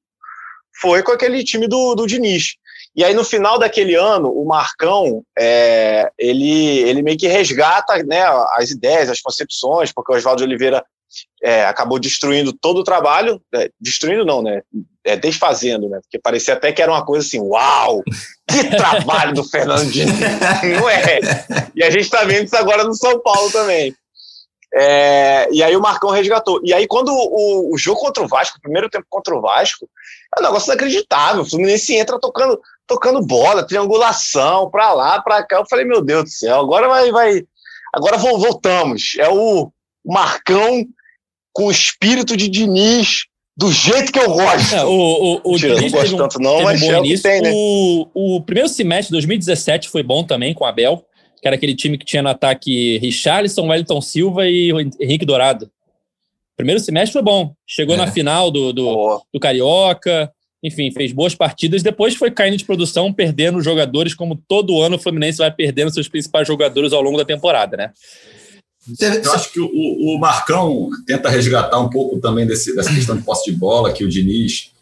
foi 0.81 1.03
com 1.03 1.13
aquele 1.13 1.43
time 1.43 1.67
do, 1.67 1.95
do 1.95 2.07
Diniz. 2.07 2.57
E 2.95 3.05
aí, 3.05 3.15
no 3.15 3.25
final 3.25 3.59
daquele 3.59 3.95
ano, 3.95 4.31
o 4.31 4.45
Marcão, 4.45 5.23
é, 5.39 6.11
ele, 6.19 6.81
ele 6.81 7.03
meio 7.03 7.17
que 7.17 7.29
resgata 7.29 8.03
né, 8.03 8.23
as 8.57 8.71
ideias, 8.71 9.09
as 9.09 9.21
concepções, 9.21 9.93
porque 9.93 10.13
o 10.13 10.17
Oswaldo 10.17 10.43
Oliveira 10.43 10.85
é, 11.43 11.65
acabou 11.65 11.99
destruindo 11.99 12.53
todo 12.53 12.81
o 12.81 12.85
trabalho, 12.85 13.41
é, 13.55 13.71
destruindo 13.81 14.25
não, 14.25 14.43
né? 14.43 14.63
É, 15.05 15.17
desfazendo, 15.17 15.89
né? 15.89 16.01
Porque 16.03 16.19
parecia 16.19 16.55
até 16.55 16.73
que 16.73 16.83
era 16.83 16.91
uma 16.91 17.05
coisa 17.05 17.27
assim, 17.27 17.41
uau, 17.41 18.03
que 18.49 18.77
trabalho 18.77 19.35
do 19.35 19.45
Fernando 19.45 19.91
Diniz, 19.91 20.19
não 20.79 20.89
é? 20.89 21.21
E 21.75 21.83
a 21.83 21.91
gente 21.91 22.03
está 22.03 22.25
vendo 22.25 22.47
isso 22.47 22.57
agora 22.57 22.85
no 22.85 22.95
São 22.95 23.21
Paulo 23.21 23.51
também. 23.51 23.95
É, 24.75 25.49
e 25.53 25.63
aí 25.63 25.77
o 25.77 25.81
Marcão 25.81 26.11
resgatou. 26.11 26.61
E 26.65 26.73
aí, 26.73 26.87
quando 26.87 27.09
o, 27.13 27.75
o 27.75 27.79
jogo 27.79 28.01
contra 28.01 28.23
o 28.23 28.29
Vasco, 28.29 28.59
o 28.59 28.61
primeiro 28.63 28.89
tempo 28.89 29.07
contra 29.09 29.35
o 29.35 29.41
Vasco, 29.41 29.89
é 30.37 30.41
um 30.41 30.45
negócio 30.45 30.71
inacreditável. 30.71 31.43
O 31.43 31.45
Fluminense 31.49 31.95
entra 31.97 32.19
tocando, 32.21 32.61
tocando 32.87 33.21
bola, 33.27 33.67
triangulação, 33.67 34.71
pra 34.71 34.93
lá, 34.93 35.21
pra 35.21 35.43
cá. 35.45 35.57
Eu 35.57 35.67
falei, 35.69 35.85
meu 35.85 36.01
Deus 36.03 36.25
do 36.25 36.31
céu, 36.31 36.61
agora 36.61 36.89
vai. 36.89 37.11
vai 37.11 37.43
agora 37.93 38.17
vo- 38.17 38.39
voltamos. 38.39 39.15
É 39.19 39.29
o 39.29 39.71
Marcão 40.07 40.85
com 41.53 41.67
o 41.67 41.71
espírito 41.71 42.37
de 42.37 42.49
Diniz, 42.49 43.25
do 43.57 43.73
jeito 43.73 44.13
que 44.13 44.19
eu 44.21 44.31
gosto. 44.33 44.75
É, 44.75 44.85
o, 44.85 44.89
o, 44.89 45.41
o 45.45 45.51
Mentira, 45.53 45.73
eu 45.73 45.75
não 45.75 45.77
Diniz 45.79 45.93
gosto 45.93 46.15
um- 46.15 46.19
tanto 46.19 46.39
não, 46.39 46.59
um 46.59 46.63
mas 46.63 46.81
bom 46.81 46.93
é 46.93 47.01
o 47.01 47.21
tem, 47.23 47.41
né? 47.43 47.51
O, 47.53 48.37
o 48.37 48.41
primeiro 48.43 48.69
semestre 48.69 49.07
de 49.09 49.13
2017 49.15 49.89
foi 49.89 50.03
bom 50.05 50.23
também 50.25 50.55
com 50.55 50.63
o 50.65 50.67
Abel, 50.67 51.05
que 51.41 51.49
era 51.49 51.57
aquele 51.57 51.75
time 51.75 51.97
que 51.97 52.05
tinha 52.05 52.23
no 52.23 52.29
ataque 52.29 52.99
Richarlison, 52.99 53.67
Wellington 53.69 54.01
Silva 54.01 54.47
e 54.49 54.71
Henrique 55.01 55.25
Dourado. 55.25 55.71
Primeiro 56.57 56.81
semestre 56.81 57.15
foi 57.15 57.23
bom. 57.23 57.55
Chegou 57.67 57.95
É. 57.95 57.99
na 57.99 58.07
final 58.07 58.51
do, 58.51 58.73
do, 58.73 59.23
do 59.33 59.41
Carioca, 59.41 60.31
enfim, 60.63 60.91
fez 60.91 61.13
boas 61.13 61.35
partidas. 61.35 61.83
Depois 61.83 62.15
foi 62.15 62.31
caindo 62.31 62.59
de 62.59 62.65
produção, 62.67 63.13
perdendo 63.13 63.63
jogadores, 63.63 64.13
como 64.15 64.37
todo 64.37 64.83
ano 64.83 64.97
o 64.97 64.99
Fluminense 64.99 65.39
vai 65.39 65.51
perdendo 65.51 65.93
seus 65.93 66.09
principais 66.09 66.47
jogadores 66.47 66.93
ao 66.93 67.01
longo 67.01 67.17
da 67.17 67.25
temporada, 67.25 67.77
né? 67.77 67.93
Eu 69.25 69.33
acho 69.33 69.53
que 69.53 69.61
o, 69.61 69.69
o 69.69 70.19
Marcão 70.19 70.89
tenta 71.07 71.29
resgatar 71.29 71.79
um 71.79 71.89
pouco 71.89 72.19
também 72.19 72.47
desse, 72.47 72.75
dessa 72.75 72.93
questão 72.95 73.17
de 73.17 73.23
posse 73.23 73.51
de 73.51 73.57
bola 73.57 73.93
que 73.93 74.05
o 74.05 74.09
Diniz 74.09 74.73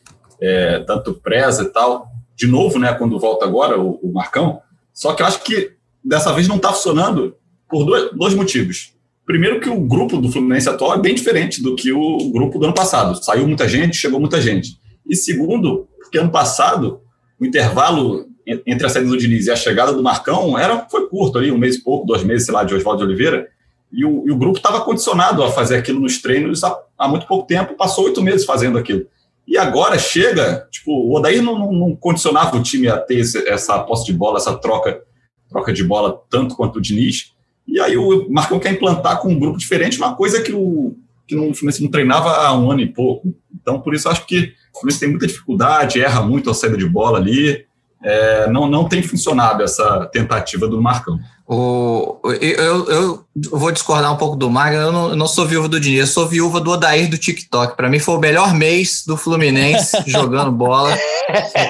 é, 0.40 0.80
tanto 0.80 1.14
preza 1.14 1.62
e 1.64 1.68
tal. 1.68 2.09
De 2.36 2.46
novo, 2.46 2.78
né, 2.78 2.94
quando 2.94 3.18
volta 3.18 3.44
agora 3.44 3.78
o, 3.78 3.98
o 4.02 4.12
Marcão. 4.12 4.61
Só 4.94 5.14
que 5.14 5.22
eu 5.22 5.26
acho 5.26 5.42
que 5.42 5.72
dessa 6.09 6.32
vez 6.32 6.48
não 6.48 6.56
está 6.56 6.72
funcionando 6.72 7.36
por 7.68 7.84
dois, 7.84 8.11
dois 8.12 8.34
motivos. 8.34 8.94
Primeiro 9.26 9.61
que 9.61 9.68
o 9.68 9.80
grupo 9.80 10.16
do 10.16 10.32
Fluminense 10.32 10.68
atual 10.68 10.94
é 10.94 10.98
bem 10.98 11.14
diferente 11.14 11.62
do 11.62 11.76
que 11.76 11.92
o 11.92 12.30
grupo 12.32 12.59
do 12.59 12.64
ano 12.64 12.74
passado. 12.74 13.22
Saiu 13.22 13.46
muita 13.46 13.68
gente, 13.68 13.96
chegou 13.96 14.18
muita 14.18 14.40
gente. 14.40 14.80
E 15.06 15.14
segundo, 15.14 15.86
porque 16.00 16.18
ano 16.18 16.30
passado 16.30 17.02
o 17.38 17.44
intervalo 17.44 18.26
entre 18.66 18.86
a 18.86 18.88
saída 18.88 19.11
do 19.11 19.18
Diniz 19.18 19.46
e 19.46 19.50
a 19.50 19.56
chegada 19.56 19.92
do 19.92 20.02
Marcão 20.02 20.59
era, 20.59 20.86
foi 20.90 21.06
curto 21.09 21.36
ali, 21.36 21.52
um 21.52 21.59
mês 21.59 21.76
e 21.76 21.84
pouco, 21.84 22.06
dois 22.06 22.24
meses, 22.24 22.46
sei 22.46 22.54
lá, 22.54 22.64
de 22.64 22.74
Oswaldo 22.74 23.04
Oliveira. 23.04 23.46
E 23.92 24.04
o, 24.04 24.26
e 24.26 24.30
o 24.30 24.36
grupo 24.36 24.56
estava 24.56 24.80
condicionado 24.80 25.42
a 25.42 25.52
fazer 25.52 25.76
aquilo 25.76 26.00
nos 26.00 26.22
treinos 26.22 26.64
há, 26.64 26.74
há, 26.96 27.06
muito 27.06 27.26
pouco 27.26 27.46
tempo, 27.46 27.74
passou 27.74 28.06
oito 28.06 28.22
meses 28.22 28.46
fazendo 28.46 28.78
aquilo. 28.78 29.06
E 29.46 29.59
agora 29.59 29.98
chega, 29.98 30.66
tipo, 30.70 30.90
o 30.90 31.14
Odair 31.14 31.42
não, 31.42 31.59
não, 31.59 31.72
não 31.72 31.96
condicionava 31.96 32.56
o 32.56 32.62
time 32.62 32.88
a 32.88 32.96
ter 32.96 33.18
esse, 33.18 33.46
essa 33.48 33.78
posse 33.80 34.06
de 34.06 34.12
bola, 34.12 34.38
essa 34.38 34.56
troca, 34.56 35.02
troca 35.49 35.72
de 35.72 35.84
bola 35.84 36.22
tanto 36.30 36.55
quanto 36.55 36.76
o 36.76 36.82
Diniz. 36.82 37.32
E 37.66 37.78
aí 37.80 37.96
o 37.96 38.30
Marcão 38.30 38.59
quer 38.59 38.72
implantar 38.72 39.20
com 39.20 39.28
um 39.28 39.38
grupo 39.38 39.59
diferente 39.59 39.99
uma 39.99 40.14
coisa 40.14 40.42
que 40.42 40.53
o 40.53 40.96
que 41.28 41.36
não, 41.36 41.53
Fluminense 41.53 41.82
não 41.82 41.90
treinava 41.90 42.30
há 42.30 42.57
um 42.57 42.70
ano 42.70 42.80
e 42.80 42.86
pouco. 42.86 43.34
Então, 43.61 43.78
por 43.78 43.94
isso, 43.94 44.09
acho 44.09 44.26
que 44.26 44.55
o 44.74 44.80
Fluminense 44.80 45.01
tem 45.01 45.11
muita 45.11 45.26
dificuldade, 45.26 46.01
erra 46.01 46.22
muito 46.22 46.51
a 46.51 46.55
saída 46.55 46.78
de 46.78 46.88
bola 46.88 47.18
ali. 47.18 47.66
É, 48.03 48.49
não, 48.49 48.66
não 48.66 48.88
tem 48.88 49.03
funcionado 49.03 49.62
essa 49.62 50.07
tentativa 50.07 50.66
do 50.66 50.80
Marcão. 50.80 51.18
O, 51.46 52.20
eu, 52.40 52.88
eu, 52.88 53.24
vou 53.51 53.72
discordar 53.72 54.12
um 54.12 54.16
pouco 54.16 54.36
do 54.36 54.51
Magno, 54.51 54.80
eu 54.80 54.92
não, 54.92 55.11
eu 55.11 55.16
não 55.16 55.26
sou 55.26 55.46
viúva 55.46 55.68
do 55.68 55.80
Diniz, 55.80 56.01
eu 56.01 56.07
sou 56.07 56.26
viúva 56.26 56.61
do 56.61 56.70
Odair 56.70 57.11
do 57.11 57.18
TikTok. 57.18 57.76
Para 57.76 57.88
mim 57.88 57.99
foi 57.99 58.14
o 58.14 58.20
melhor 58.20 58.55
mês 58.55 59.03
do 59.07 59.16
Fluminense 59.16 59.96
jogando 60.07 60.53
bola 60.53 60.96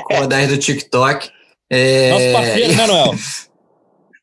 com 0.05 0.14
o 0.14 0.22
Odair 0.24 0.49
do 0.49 0.59
TikTok. 0.59 1.31
É... 1.70 2.11
Nosso 2.11 2.33
parceiro, 2.33 2.76
né, 2.76 2.87
Noel? 2.87 3.14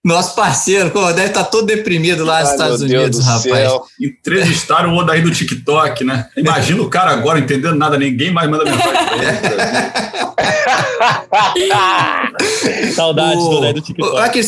Nosso 0.05 0.35
parceiro, 0.35 0.91
pô, 0.91 1.11
deve 1.11 1.29
estar 1.29 1.45
tá 1.45 1.49
todo 1.49 1.65
deprimido 1.65 2.23
lá 2.23 2.41
nos 2.41 2.51
Estados 2.51 2.79
Unidos, 2.79 3.25
rapaz. 3.25 3.41
Céu. 3.41 3.87
Entrevistaram 3.99 4.93
o 4.93 4.97
Odaí 4.97 5.23
do 5.23 5.31
TikTok, 5.31 6.03
né? 6.03 6.29
Imagina 6.37 6.79
o 6.83 6.89
cara 6.91 7.09
agora 7.09 7.39
entendendo 7.39 7.73
nada, 7.73 7.97
ninguém 7.97 8.31
mais 8.31 8.47
manda 8.47 8.65
mensagem 8.65 8.93
Saudades 12.93 13.43
o, 13.43 13.49
do 13.49 13.57
Odaí 13.57 13.73
do 13.73 13.81
TikTok. 13.81 14.19
Aqui, 14.19 14.41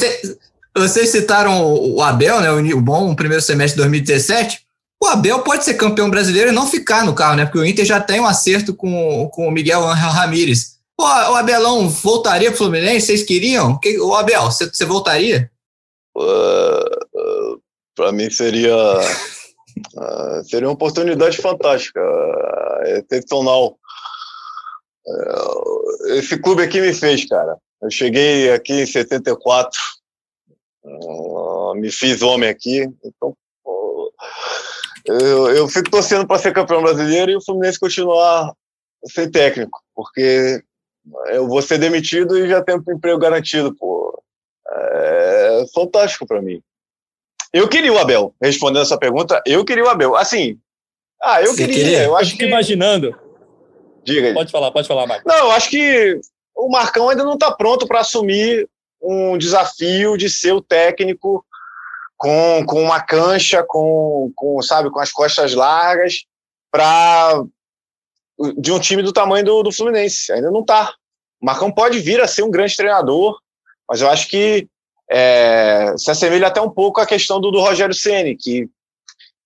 vocês 0.75 1.09
citaram 1.09 1.65
o 1.65 2.03
Abel, 2.03 2.39
né? 2.39 2.51
O 2.51 2.79
bom, 2.79 3.09
o 3.09 3.15
primeiro 3.15 3.43
semestre 3.43 3.77
de 3.77 3.81
2017. 3.81 4.59
O 5.01 5.07
Abel 5.07 5.39
pode 5.39 5.65
ser 5.65 5.73
campeão 5.73 6.07
brasileiro 6.07 6.51
e 6.51 6.53
não 6.53 6.67
ficar 6.67 7.03
no 7.03 7.15
carro, 7.15 7.35
né? 7.35 7.45
Porque 7.45 7.57
o 7.57 7.65
Inter 7.65 7.83
já 7.83 7.99
tem 7.99 8.19
um 8.19 8.27
acerto 8.27 8.75
com, 8.75 9.27
com 9.33 9.47
o 9.47 9.51
Miguel 9.51 9.89
Angel 9.89 10.11
Ramírez. 10.11 10.76
O, 10.99 11.03
o 11.03 11.35
Abelão 11.35 11.87
voltaria 11.87 12.49
para 12.49 12.55
o 12.55 12.57
Fluminense? 12.57 13.07
Vocês 13.07 13.23
queriam? 13.23 13.79
O 14.01 14.15
Abel, 14.15 14.45
você, 14.45 14.67
você 14.67 14.83
voltaria? 14.83 15.51
Uh, 16.15 16.23
uh, 17.15 17.61
para 17.95 18.11
mim 18.11 18.29
seria 18.31 18.75
uh, 18.75 20.43
seria 20.49 20.67
uma 20.67 20.73
oportunidade 20.73 21.37
fantástica, 21.37 22.01
uh, 22.01 22.83
excepcional. 22.87 23.77
Uh, 25.05 26.13
esse 26.15 26.37
clube 26.39 26.63
aqui 26.63 26.81
me 26.81 26.93
fez, 26.93 27.25
cara. 27.25 27.57
Eu 27.81 27.91
cheguei 27.91 28.51
aqui 28.51 28.81
em 28.81 28.85
74, 28.87 29.79
uh, 30.83 31.75
me 31.75 31.91
fiz 31.91 32.23
homem 32.23 32.49
aqui, 32.49 32.89
então 33.03 33.37
eu, 35.05 35.49
eu 35.49 35.67
fico 35.69 35.91
torcendo 35.91 36.27
para 36.27 36.39
ser 36.39 36.53
campeão 36.53 36.81
brasileiro 36.81 37.31
e 37.31 37.35
o 37.35 37.41
Fluminense 37.41 37.79
continuar 37.79 38.51
sem 39.05 39.29
técnico, 39.29 39.79
porque 39.95 40.61
eu 41.27 41.47
vou 41.47 41.61
ser 41.61 41.77
demitido 41.77 42.37
e 42.37 42.49
já 42.49 42.63
tenho 42.63 42.83
um 42.85 42.93
emprego 42.93 43.19
garantido, 43.19 43.73
pô. 43.75 44.21
É 44.69 45.65
fantástico 45.73 46.25
para 46.25 46.41
mim. 46.41 46.61
Eu 47.53 47.67
queria 47.67 47.91
o 47.91 47.97
Abel, 47.97 48.33
respondendo 48.41 48.83
essa 48.83 48.97
pergunta, 48.97 49.41
eu 49.45 49.63
queria 49.63 49.83
o 49.83 49.89
Abel. 49.89 50.15
Assim, 50.15 50.59
ah, 51.21 51.41
eu 51.41 51.55
queria, 51.55 51.75
queria, 51.75 52.03
eu 52.03 52.15
acho 52.15 52.33
eu 52.33 52.37
que... 52.37 52.45
imaginando. 52.45 53.17
Diga 54.03 54.27
aí. 54.27 54.33
Pode 54.33 54.51
falar, 54.51 54.71
pode 54.71 54.87
falar, 54.87 55.07
Marcos. 55.07 55.25
Não, 55.25 55.45
eu 55.45 55.51
acho 55.51 55.69
que 55.69 56.19
o 56.55 56.69
Marcão 56.69 57.09
ainda 57.09 57.23
não 57.23 57.33
está 57.33 57.51
pronto 57.51 57.87
para 57.87 58.01
assumir 58.01 58.67
um 59.01 59.37
desafio 59.37 60.17
de 60.17 60.29
ser 60.29 60.53
o 60.53 60.61
técnico 60.61 61.45
com, 62.17 62.65
com 62.65 62.81
uma 62.81 62.99
cancha, 62.99 63.63
com, 63.63 64.31
com, 64.35 64.61
sabe, 64.61 64.89
com 64.89 64.99
as 64.99 65.11
costas 65.11 65.53
largas, 65.53 66.25
para 66.71 67.43
de 68.57 68.71
um 68.71 68.79
time 68.79 69.01
do 69.01 69.13
tamanho 69.13 69.45
do, 69.45 69.63
do 69.63 69.71
Fluminense. 69.71 70.31
Ainda 70.31 70.51
não 70.51 70.61
está. 70.61 70.93
O 71.41 71.45
Marcão 71.45 71.71
pode 71.71 71.99
vir 71.99 72.21
a 72.21 72.27
ser 72.27 72.43
um 72.43 72.51
grande 72.51 72.75
treinador, 72.75 73.37
mas 73.89 74.01
eu 74.01 74.09
acho 74.09 74.27
que 74.27 74.67
é, 75.09 75.93
se 75.97 76.11
assemelha 76.11 76.47
até 76.47 76.61
um 76.61 76.69
pouco 76.69 76.99
à 76.99 77.05
questão 77.05 77.39
do, 77.39 77.51
do 77.51 77.59
Rogério 77.59 77.93
Ceni, 77.93 78.35
que, 78.35 78.69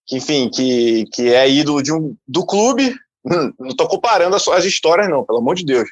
que, 0.08 0.18
enfim, 0.18 0.50
que, 0.50 1.06
que 1.12 1.34
é 1.34 1.50
ídolo 1.50 1.82
de 1.82 1.94
um, 1.94 2.16
do 2.28 2.46
clube. 2.46 2.96
Não 3.24 3.68
estou 3.68 3.88
comparando 3.88 4.36
as, 4.36 4.48
as, 4.48 4.66
histórias, 4.66 5.08
não, 5.08 5.24
pelo 5.24 5.40
amor 5.40 5.56
de 5.56 5.64
Deus. 5.64 5.90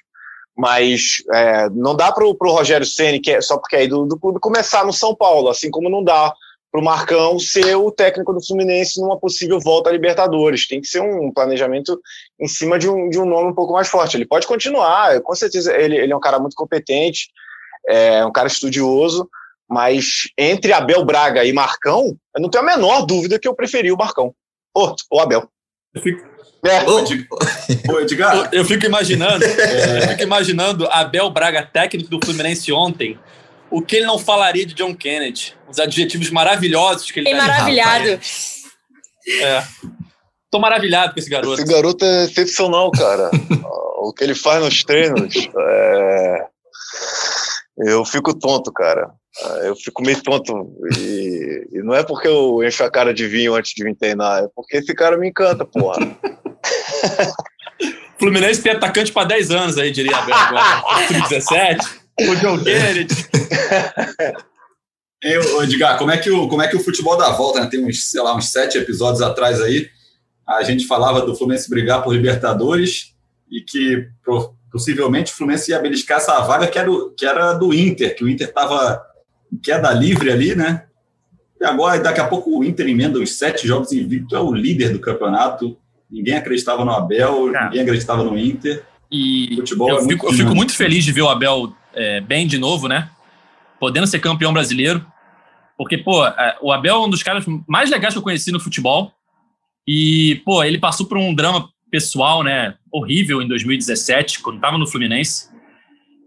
Mas 0.57 1.17
é, 1.31 1.69
não 1.69 1.95
dá 1.95 2.11
para 2.11 2.25
o 2.25 2.35
Rogério 2.41 2.85
Ceni, 2.85 3.19
que 3.19 3.31
é, 3.31 3.41
só 3.41 3.57
porque 3.57 3.75
é 3.75 3.83
ídolo 3.83 4.07
do 4.07 4.19
clube, 4.19 4.39
começar 4.39 4.83
no 4.83 4.91
São 4.91 5.15
Paulo, 5.15 5.47
assim 5.47 5.69
como 5.69 5.89
não 5.89 6.03
dá 6.03 6.33
para 6.71 6.81
o 6.81 6.83
Marcão 6.83 7.39
ser 7.39 7.75
o 7.75 7.91
técnico 7.91 8.33
do 8.33 8.45
Fluminense 8.45 9.01
numa 9.01 9.19
possível 9.19 9.59
volta 9.59 9.89
à 9.89 9.93
Libertadores. 9.93 10.67
Tem 10.67 10.79
que 10.79 10.87
ser 10.87 11.01
um 11.01 11.31
planejamento 11.31 11.99
em 12.39 12.47
cima 12.47 12.77
de 12.77 12.87
um, 12.87 13.09
de 13.09 13.19
um 13.19 13.25
nome 13.25 13.49
um 13.49 13.55
pouco 13.55 13.73
mais 13.73 13.87
forte. 13.87 14.15
Ele 14.15 14.25
pode 14.25 14.45
continuar, 14.45 15.19
com 15.21 15.35
certeza 15.35 15.75
ele, 15.75 15.97
ele 15.97 16.13
é 16.13 16.15
um 16.15 16.19
cara 16.19 16.39
muito 16.39 16.55
competente, 16.55 17.29
é 17.87 18.23
um 18.25 18.31
cara 18.31 18.47
estudioso, 18.47 19.27
mas 19.67 20.29
entre 20.37 20.73
Abel 20.73 21.03
Braga 21.03 21.43
e 21.43 21.53
Marcão, 21.53 22.15
eu 22.35 22.41
não 22.41 22.49
tenho 22.49 22.63
a 22.63 22.67
menor 22.67 23.05
dúvida 23.05 23.39
que 23.39 23.47
eu 23.47 23.55
preferi 23.55 23.91
o 23.91 23.97
Marcão. 23.97 24.33
Ou 24.73 24.95
o 25.11 25.19
Abel. 25.19 25.49
Eu 25.95 26.01
fico, 26.01 26.29
é. 26.65 26.83
Ô, 27.91 27.99
Edgar. 27.99 28.49
Eu 28.51 28.65
fico 28.65 28.85
imaginando, 28.85 29.43
é. 29.43 30.03
eu 30.03 30.07
fico 30.09 30.23
imaginando 30.23 30.87
Abel 30.91 31.29
Braga, 31.29 31.63
técnico 31.65 32.09
do 32.09 32.19
Fluminense 32.23 32.71
ontem, 32.71 33.17
o 33.71 33.81
que 33.81 33.97
ele 33.97 34.05
não 34.05 34.17
falaria 34.17 34.65
de 34.65 34.73
John 34.73 34.95
Kennedy? 34.95 35.55
Os 35.67 35.79
adjetivos 35.79 36.29
maravilhosos 36.29 37.11
que 37.11 37.19
ele 37.19 37.29
é 37.29 37.35
maravilhado. 37.35 38.19
É. 39.41 39.63
Tô 40.51 40.59
maravilhado 40.59 41.13
com 41.13 41.19
esse 41.19 41.29
garoto. 41.29 41.61
Esse 41.61 41.71
garoto 41.71 42.03
é 42.03 42.25
excepcional, 42.25 42.89
cara. 42.91 43.29
o 44.01 44.13
que 44.13 44.23
ele 44.23 44.33
faz 44.33 44.63
nos 44.63 44.83
treinos. 44.83 45.35
É... 45.57 46.47
Eu 47.85 48.03
fico 48.03 48.33
tonto, 48.33 48.73
cara. 48.73 49.11
Eu 49.63 49.75
fico 49.75 50.01
meio 50.01 50.21
tonto. 50.21 50.73
E, 50.97 51.67
e, 51.71 51.83
não 51.83 51.93
é 51.93 52.03
porque 52.03 52.27
eu 52.27 52.63
encho 52.63 52.83
a 52.83 52.91
cara 52.91 53.13
de 53.13 53.27
vinho 53.27 53.53
antes 53.53 53.73
de 53.73 53.83
me 53.83 53.95
treinar, 53.95 54.43
é 54.43 54.47
porque 54.53 54.77
esse 54.77 54.93
cara 54.93 55.17
me 55.17 55.29
encanta, 55.29 55.65
porra. 55.65 55.99
Fluminense 58.19 58.61
tem 58.61 58.73
atacante 58.73 59.13
para 59.13 59.27
10 59.27 59.51
anos 59.51 59.77
aí, 59.77 59.91
diria 59.91 60.17
Abel 60.17 60.35
agora. 60.35 60.83
17 61.29 62.08
o 62.27 62.35
John 62.35 62.63
Kennedy. 62.63 63.15
Ei, 65.21 65.35
Edgar, 65.63 65.97
como 65.97 66.11
é, 66.11 66.17
que 66.17 66.31
o, 66.31 66.47
como 66.47 66.61
é 66.61 66.67
que 66.67 66.77
o 66.77 66.83
futebol 66.83 67.17
dá 67.17 67.29
volta? 67.31 67.59
Né? 67.59 67.67
Tem 67.67 67.85
uns, 67.85 68.09
sei 68.09 68.21
lá, 68.21 68.35
uns 68.35 68.51
sete 68.51 68.77
episódios 68.77 69.21
atrás 69.21 69.61
aí, 69.61 69.89
a 70.47 70.63
gente 70.63 70.87
falava 70.87 71.21
do 71.21 71.35
Fluminense 71.35 71.69
brigar 71.69 72.03
por 72.03 72.13
Libertadores 72.13 73.13
e 73.51 73.61
que 73.61 74.07
possivelmente 74.71 75.31
o 75.31 75.35
Fluminense 75.35 75.71
ia 75.71 75.79
beliscar 75.79 76.17
essa 76.17 76.39
vaga 76.41 76.67
que 76.67 76.79
era, 76.79 76.87
do, 76.87 77.11
que 77.11 77.25
era 77.25 77.53
do 77.53 77.73
Inter, 77.73 78.15
que 78.15 78.23
o 78.23 78.29
Inter 78.29 78.47
estava 78.47 79.01
em 79.51 79.57
queda 79.57 79.91
livre 79.91 80.31
ali, 80.31 80.55
né? 80.55 80.85
E 81.59 81.65
agora, 81.65 81.99
daqui 81.99 82.21
a 82.21 82.27
pouco, 82.27 82.57
o 82.57 82.63
Inter 82.63 82.87
emenda 82.87 83.19
os 83.19 83.37
sete 83.37 83.67
jogos 83.67 83.91
invicto, 83.91 84.35
é 84.35 84.39
o 84.39 84.53
líder 84.53 84.93
do 84.93 84.99
campeonato. 84.99 85.77
Ninguém 86.09 86.35
acreditava 86.35 86.85
no 86.85 86.91
Abel, 86.91 87.47
ninguém 87.47 87.81
acreditava 87.81 88.23
no 88.23 88.37
Inter. 88.37 88.83
E 89.11 89.55
futebol 89.57 89.89
eu, 89.89 89.97
é 89.97 90.03
fico, 90.03 90.27
eu 90.27 90.33
fico 90.33 90.55
muito 90.55 90.73
feliz 90.73 91.03
de 91.03 91.11
ver 91.11 91.23
o 91.23 91.29
Abel 91.29 91.73
é, 91.93 92.21
bem 92.21 92.47
de 92.47 92.57
novo, 92.57 92.87
né? 92.87 93.09
Podendo 93.79 94.07
ser 94.07 94.19
campeão 94.19 94.53
brasileiro. 94.53 95.05
Porque, 95.77 95.97
pô, 95.97 96.25
é, 96.25 96.57
o 96.61 96.71
Abel 96.71 96.95
é 96.95 97.05
um 97.05 97.09
dos 97.09 97.23
caras 97.23 97.45
mais 97.67 97.89
legais 97.89 98.13
que 98.13 98.17
eu 98.17 98.23
conheci 98.23 98.51
no 98.51 98.59
futebol. 98.59 99.13
E, 99.87 100.41
pô, 100.45 100.63
ele 100.63 100.77
passou 100.77 101.05
por 101.05 101.17
um 101.17 101.33
drama 101.33 101.69
pessoal, 101.89 102.43
né? 102.43 102.75
Horrível 102.91 103.41
em 103.41 103.47
2017, 103.47 104.39
quando 104.39 104.57
estava 104.57 104.77
no 104.77 104.87
Fluminense. 104.87 105.49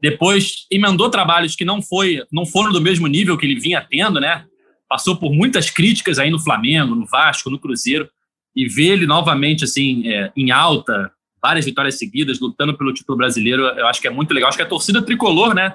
Depois 0.00 0.66
emendou 0.70 1.08
trabalhos 1.10 1.54
que 1.54 1.64
não, 1.64 1.80
foi, 1.80 2.24
não 2.32 2.44
foram 2.44 2.72
do 2.72 2.80
mesmo 2.80 3.06
nível 3.06 3.38
que 3.38 3.46
ele 3.46 3.60
vinha 3.60 3.80
tendo, 3.88 4.18
né? 4.18 4.44
Passou 4.88 5.16
por 5.16 5.32
muitas 5.32 5.70
críticas 5.70 6.18
aí 6.18 6.30
no 6.30 6.40
Flamengo, 6.40 6.94
no 6.94 7.06
Vasco, 7.06 7.50
no 7.50 7.58
Cruzeiro. 7.58 8.08
E 8.54 8.66
ver 8.68 8.90
ele 8.90 9.06
novamente, 9.06 9.64
assim, 9.64 10.08
é, 10.08 10.32
em 10.36 10.50
alta, 10.50 11.10
várias 11.43 11.64
vitórias 11.64 11.99
seguidas, 11.99 12.38
lutando 12.38 12.76
pelo 12.78 12.95
título 12.95 13.18
brasileiro. 13.18 13.62
Eu 13.62 13.86
acho 13.88 14.01
que 14.01 14.07
é 14.07 14.11
muito 14.11 14.32
legal. 14.32 14.49
Acho 14.49 14.57
que 14.57 14.62
a 14.62 14.66
torcida 14.66 15.03
tricolor, 15.03 15.55
né? 15.55 15.74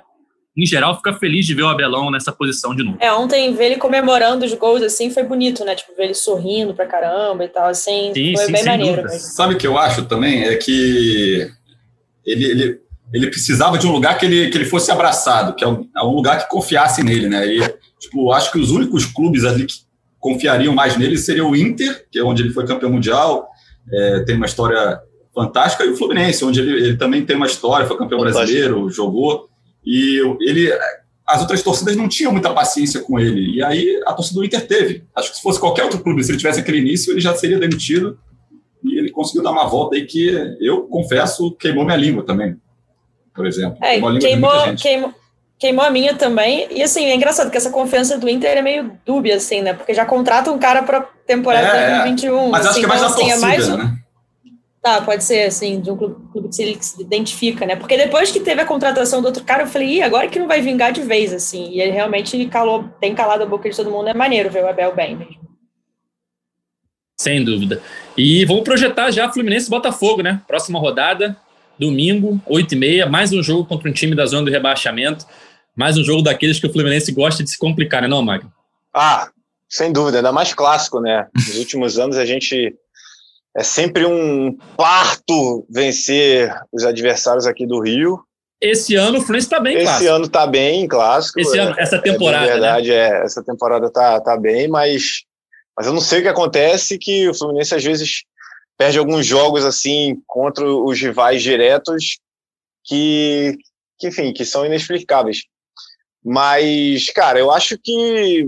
Em 0.55 0.65
geral, 0.65 0.95
fica 0.95 1.13
feliz 1.13 1.45
de 1.45 1.53
ver 1.53 1.61
o 1.61 1.67
Abelão 1.67 2.09
nessa 2.09 2.31
posição 2.31 2.75
de 2.75 2.83
novo. 2.83 2.97
É, 2.99 3.13
ontem 3.13 3.53
ver 3.53 3.65
ele 3.65 3.75
comemorando 3.75 4.43
os 4.43 4.53
gols 4.55 4.81
assim 4.81 5.11
foi 5.11 5.21
bonito, 5.21 5.63
né? 5.63 5.75
Tipo, 5.75 5.93
ver 5.95 6.05
ele 6.05 6.13
sorrindo 6.15 6.73
pra 6.73 6.87
caramba 6.87 7.43
e 7.43 7.47
tal, 7.47 7.67
assim. 7.67 8.11
Sim, 8.13 8.35
foi 8.35 8.45
sim, 8.45 8.51
bem 8.53 8.65
maneiro. 8.65 9.07
Sabe 9.09 9.53
o 9.53 9.57
que 9.57 9.67
eu 9.67 9.77
acho 9.77 10.05
também? 10.05 10.45
É 10.45 10.55
que 10.55 11.51
ele, 12.25 12.45
ele, 12.45 12.81
ele 13.13 13.27
precisava 13.27 13.77
de 13.77 13.85
um 13.85 13.91
lugar 13.91 14.17
que 14.17 14.25
ele, 14.25 14.49
que 14.49 14.57
ele 14.57 14.65
fosse 14.65 14.89
abraçado, 14.89 15.53
que 15.53 15.63
é 15.63 15.67
um, 15.67 15.87
é 15.95 16.01
um 16.01 16.15
lugar 16.15 16.39
que 16.39 16.49
confiasse 16.49 17.03
nele, 17.03 17.29
né? 17.29 17.45
E, 17.45 17.59
tipo, 17.99 18.31
acho 18.31 18.51
que 18.51 18.57
os 18.57 18.71
únicos 18.71 19.05
clubes 19.05 19.45
ali 19.45 19.65
que 19.65 19.75
confiariam 20.19 20.73
mais 20.73 20.97
nele 20.97 21.19
seria 21.19 21.45
o 21.45 21.55
Inter, 21.55 22.07
que 22.11 22.17
é 22.17 22.23
onde 22.23 22.41
ele 22.41 22.49
foi 22.49 22.65
campeão 22.65 22.91
mundial, 22.91 23.47
é, 23.93 24.19
tem 24.21 24.35
uma 24.35 24.47
história 24.47 24.99
fantástica, 25.37 25.85
e 25.85 25.89
o 25.89 25.95
Fluminense, 25.95 26.43
onde 26.43 26.59
ele, 26.59 26.71
ele 26.71 26.97
também 26.97 27.23
tem 27.23 27.35
uma 27.35 27.45
história, 27.45 27.85
foi 27.85 27.95
campeão 27.95 28.19
Fantástico. 28.19 28.45
brasileiro, 28.45 28.89
jogou. 28.89 29.47
E 29.85 30.19
ele, 30.41 30.71
as 31.27 31.41
outras 31.41 31.61
torcidas 31.61 31.95
não 31.95 32.09
tinham 32.09 32.31
muita 32.31 32.51
paciência 32.53 33.01
com 33.01 33.19
ele. 33.19 33.55
E 33.55 33.63
aí 33.63 34.01
a 34.05 34.13
torcida 34.13 34.39
do 34.39 34.45
Inter 34.45 34.65
teve. 34.65 35.03
Acho 35.15 35.29
que 35.29 35.37
se 35.37 35.43
fosse 35.43 35.59
qualquer 35.59 35.83
outro 35.83 35.99
clube, 35.99 36.23
se 36.23 36.31
ele 36.31 36.39
tivesse 36.39 36.59
aquele 36.59 36.79
início, 36.79 37.13
ele 37.13 37.21
já 37.21 37.35
seria 37.35 37.59
demitido. 37.59 38.17
E 38.83 38.97
ele 38.97 39.11
conseguiu 39.11 39.43
dar 39.43 39.51
uma 39.51 39.67
volta 39.67 39.95
aí 39.95 40.05
que 40.05 40.29
eu 40.59 40.83
confesso 40.83 41.51
queimou 41.51 41.85
minha 41.85 41.97
língua 41.97 42.23
também. 42.25 42.57
Por 43.35 43.45
exemplo. 43.45 43.77
É, 43.81 43.91
queimou, 43.91 44.19
queimou, 44.19 44.75
queimou, 44.75 45.13
queimou, 45.59 45.85
a 45.85 45.91
minha 45.91 46.15
também. 46.15 46.67
E 46.71 46.81
assim, 46.81 47.05
é 47.05 47.15
engraçado 47.15 47.51
que 47.51 47.57
essa 47.57 47.69
confiança 47.69 48.17
do 48.17 48.27
Inter 48.27 48.57
é 48.57 48.61
meio 48.63 48.91
dúbia, 49.05 49.35
assim, 49.35 49.61
né? 49.61 49.73
Porque 49.73 49.93
já 49.93 50.05
contrata 50.05 50.51
um 50.51 50.57
cara 50.57 50.81
para 50.81 51.01
temporada 51.27 51.67
é, 51.67 52.03
2021. 52.03 52.49
Mas 52.49 52.65
assim, 52.65 52.69
acho 52.69 52.79
que 52.79 52.85
é 52.85 52.87
mais 52.87 53.01
então, 53.01 53.13
assim, 53.13 53.27
torcida, 53.27 53.45
é 53.45 53.49
mais, 53.49 53.67
né? 53.67 53.96
Tá, 54.87 55.01
pode 55.01 55.21
ser, 55.21 55.43
assim, 55.43 55.81
de 55.81 55.91
um 55.91 55.97
clube, 55.97 56.15
clube 56.31 56.47
que, 56.47 56.61
ele 56.61 56.77
se 56.81 57.01
identifica, 57.01 57.65
né? 57.65 57.75
Porque 57.75 57.97
depois 57.97 58.31
que 58.31 58.39
teve 58.39 58.61
a 58.61 58.65
contratação 58.65 59.21
do 59.21 59.25
outro 59.25 59.43
cara, 59.43 59.63
eu 59.63 59.67
falei, 59.67 59.97
Ih, 59.97 60.01
agora 60.01 60.29
que 60.29 60.39
não 60.39 60.47
vai 60.47 60.61
vingar 60.61 60.93
de 60.93 61.01
vez, 61.01 61.33
assim. 61.33 61.71
E 61.71 61.81
ele 61.81 61.91
realmente 61.91 62.45
calou, 62.45 62.87
tem 63.01 63.13
calado 63.13 63.43
a 63.43 63.45
boca 63.45 63.69
de 63.69 63.75
todo 63.75 63.91
mundo, 63.91 64.07
é 64.07 64.13
maneiro 64.13 64.49
ver 64.49 64.63
o 64.63 64.67
Abel 64.69 64.95
bem 64.95 65.17
mesmo. 65.17 65.41
Sem 67.19 67.43
dúvida. 67.43 67.81
E 68.15 68.45
vamos 68.45 68.63
projetar 68.63 69.11
já 69.11 69.29
Fluminense 69.29 69.67
e 69.67 69.69
Botafogo, 69.69 70.21
né? 70.21 70.41
Próxima 70.47 70.79
rodada, 70.79 71.35
domingo, 71.77 72.41
8h30, 72.47 73.09
mais 73.09 73.33
um 73.33 73.43
jogo 73.43 73.65
contra 73.65 73.89
um 73.89 73.93
time 73.93 74.15
da 74.15 74.25
zona 74.25 74.45
do 74.45 74.51
rebaixamento. 74.51 75.25
Mais 75.75 75.97
um 75.97 76.03
jogo 76.03 76.21
daqueles 76.21 76.61
que 76.61 76.67
o 76.67 76.71
Fluminense 76.71 77.11
gosta 77.11 77.43
de 77.43 77.49
se 77.49 77.57
complicar, 77.57 78.03
né, 78.03 78.07
não, 78.07 78.21
Magno? 78.21 78.49
Ah, 78.93 79.27
sem 79.67 79.91
dúvida, 79.91 80.19
ainda 80.19 80.31
mais 80.31 80.53
clássico, 80.53 81.01
né? 81.01 81.27
Nos 81.35 81.57
últimos 81.57 81.99
anos 81.99 82.15
a 82.15 82.25
gente 82.25 82.73
é 83.57 83.63
sempre 83.63 84.05
um 84.05 84.55
parto 84.77 85.65
vencer 85.67 86.53
os 86.71 86.85
adversários 86.85 87.47
aqui 87.47 87.65
do 87.65 87.79
Rio. 87.79 88.23
Esse 88.61 88.93
ano 88.95 89.17
o 89.17 89.21
Fluminense 89.21 89.47
está 89.47 89.59
bem 89.59 89.75
Esse 89.77 89.85
clássico. 89.85 90.11
ano 90.11 90.25
está 90.25 90.47
bem 90.47 90.87
clássico. 90.87 91.39
Esse 91.39 91.57
ano, 91.57 91.75
essa 91.79 91.99
temporada. 91.99 92.45
É, 92.45 92.49
verdade, 92.51 92.89
né? 92.89 92.95
é. 92.95 93.23
Essa 93.23 93.43
temporada 93.43 93.89
tá, 93.91 94.21
tá 94.21 94.37
bem, 94.37 94.67
mas, 94.67 95.23
mas 95.75 95.87
eu 95.87 95.93
não 95.93 95.99
sei 95.99 96.19
o 96.19 96.21
que 96.21 96.27
acontece 96.27 96.99
que 96.99 97.27
o 97.27 97.33
Fluminense 97.33 97.73
às 97.73 97.83
vezes 97.83 98.25
perde 98.77 98.99
alguns 98.99 99.25
jogos 99.25 99.65
assim 99.65 100.21
contra 100.27 100.63
os 100.63 101.01
rivais 101.01 101.41
diretos 101.41 102.19
que, 102.85 103.57
que 103.97 104.07
enfim, 104.07 104.33
que 104.33 104.45
são 104.45 104.67
inexplicáveis. 104.67 105.45
Mas, 106.23 107.09
cara, 107.09 107.39
eu 107.39 107.49
acho 107.49 107.75
que 107.83 108.47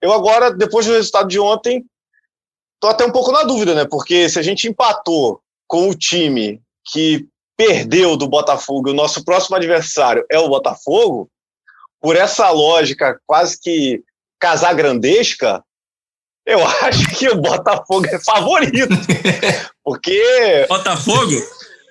eu 0.00 0.10
agora, 0.10 0.50
depois 0.50 0.86
do 0.86 0.92
resultado 0.92 1.28
de 1.28 1.38
ontem, 1.38 1.84
tô 2.80 2.88
até 2.88 3.04
um 3.04 3.12
pouco 3.12 3.32
na 3.32 3.42
dúvida, 3.42 3.74
né? 3.74 3.84
Porque 3.84 4.28
se 4.28 4.38
a 4.38 4.42
gente 4.42 4.68
empatou 4.68 5.40
com 5.66 5.88
o 5.88 5.94
time 5.94 6.60
que 6.90 7.26
perdeu 7.56 8.16
do 8.16 8.28
Botafogo, 8.28 8.90
o 8.90 8.94
nosso 8.94 9.24
próximo 9.24 9.56
adversário 9.56 10.24
é 10.30 10.38
o 10.38 10.48
Botafogo, 10.48 11.28
por 12.00 12.16
essa 12.16 12.48
lógica 12.50 13.20
quase 13.26 13.60
que 13.60 14.02
casagrandesca, 14.38 15.62
eu 16.46 16.64
acho 16.82 17.06
que 17.16 17.28
o 17.28 17.36
Botafogo 17.36 18.06
é 18.06 18.18
favorito. 18.20 18.94
Porque. 19.84 20.66
Botafogo? 20.68 21.32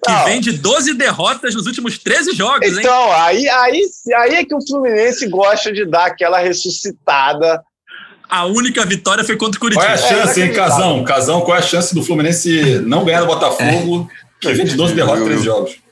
Que 0.05 0.11
não. 0.11 0.25
vem 0.25 0.39
de 0.39 0.53
12 0.53 0.93
derrotas 0.93 1.55
nos 1.55 1.65
últimos 1.65 1.97
13 1.97 2.33
jogos, 2.33 2.67
então, 2.67 2.77
hein? 2.77 2.79
Então, 2.79 3.11
aí, 3.13 3.49
aí, 3.49 3.81
aí 4.15 4.35
é 4.35 4.45
que 4.45 4.55
o 4.55 4.65
Fluminense 4.65 5.27
gosta 5.27 5.73
de 5.73 5.85
dar 5.85 6.05
aquela 6.05 6.37
ressuscitada 6.37 7.61
a 8.29 8.45
única 8.45 8.85
vitória 8.85 9.23
foi 9.23 9.35
contra 9.37 9.57
o 9.57 9.59
Curitiba. 9.59 9.85
Qual 9.85 9.91
é 9.91 9.95
a 9.95 9.97
chance, 9.97 10.41
é, 10.41 10.45
hein, 10.45 10.53
Casão? 10.53 11.03
Casão, 11.03 11.41
qual 11.41 11.55
é 11.55 11.59
a 11.59 11.63
chance 11.63 11.93
do 11.93 12.03
Fluminense 12.03 12.81
não 12.85 13.05
ganhar 13.05 13.21
do 13.21 13.27
Botafogo, 13.27 14.09
é. 14.11 14.15
que 14.39 14.53
vem 14.53 14.65
de 14.65 14.75
12 14.75 14.93
derrotas 14.95 15.21
em 15.21 15.25
13 15.25 15.43
jogos? 15.43 15.86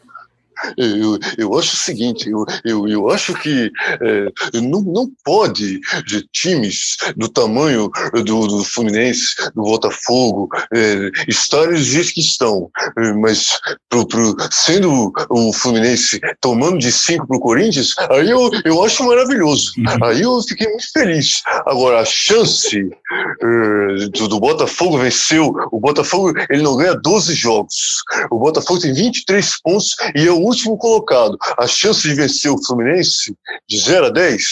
Eu, 0.78 1.20
eu 1.38 1.58
acho 1.58 1.74
o 1.74 1.78
seguinte, 1.78 2.30
eu, 2.30 2.46
eu, 2.64 2.88
eu 2.88 3.10
acho 3.10 3.34
que 3.36 3.72
é, 4.02 4.62
não, 4.62 4.82
não 4.82 5.10
pode 5.24 5.80
de 6.06 6.28
times 6.32 6.98
do 7.16 7.30
tamanho 7.30 7.90
do, 8.14 8.48
do 8.48 8.64
Fluminense, 8.64 9.36
do 9.56 9.64
Botafogo, 9.64 10.50
é, 10.74 11.12
estarem 11.28 11.76
do 11.76 11.84
jeito 11.84 12.14
que 12.14 12.22
estão, 12.22 12.70
é, 12.98 13.14
mas 13.14 13.60
pro, 13.90 14.08
pro, 14.08 14.36
sendo 14.52 15.12
o 15.30 15.54
Fluminense 15.54 16.20
tomando 16.42 16.80
de 16.80 16.92
5 16.92 17.28
para 17.28 17.38
o 17.38 17.40
Corinthians, 17.40 17.94
aí 18.10 18.30
eu, 18.30 18.50
eu 18.64 18.84
acho 18.84 19.04
maravilhoso. 19.04 19.74
Uhum. 19.78 20.06
Aí 20.06 20.22
eu 20.22 20.42
fiquei 20.42 20.68
muito 20.68 20.92
feliz. 20.92 21.42
Agora, 21.66 22.00
a 22.00 22.06
chance 22.06 22.78
é, 22.78 24.10
do, 24.10 24.28
do 24.28 24.40
Botafogo 24.40 24.98
venceu, 24.98 25.54
o 25.72 25.80
Botafogo 25.80 26.34
ele 26.50 26.64
não 26.64 26.76
ganha 26.76 26.96
12 26.96 27.34
jogos. 27.34 28.04
O 28.30 28.40
Botafogo 28.40 28.80
tem 28.80 28.94
23 28.94 29.62
pontos 29.62 29.96
e 30.16 30.28
é 30.28 30.32
o 30.32 30.45
último 30.46 30.78
colocado. 30.78 31.38
A 31.58 31.68
chance 31.68 32.02
de 32.02 32.14
vencer 32.14 32.52
o 32.52 32.64
Fluminense 32.64 33.36
de 33.68 33.78
0 33.78 34.08
a 34.08 34.10
10 34.10 34.44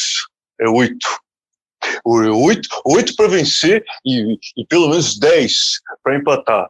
é 0.62 0.70
8. 0.70 0.98
8, 2.06 2.70
8 2.86 3.16
para 3.16 3.28
vencer 3.28 3.84
e, 4.06 4.38
e 4.58 4.66
pelo 4.66 4.90
menos 4.90 5.18
10 5.18 5.54
para 6.04 6.18
empatar. 6.18 6.70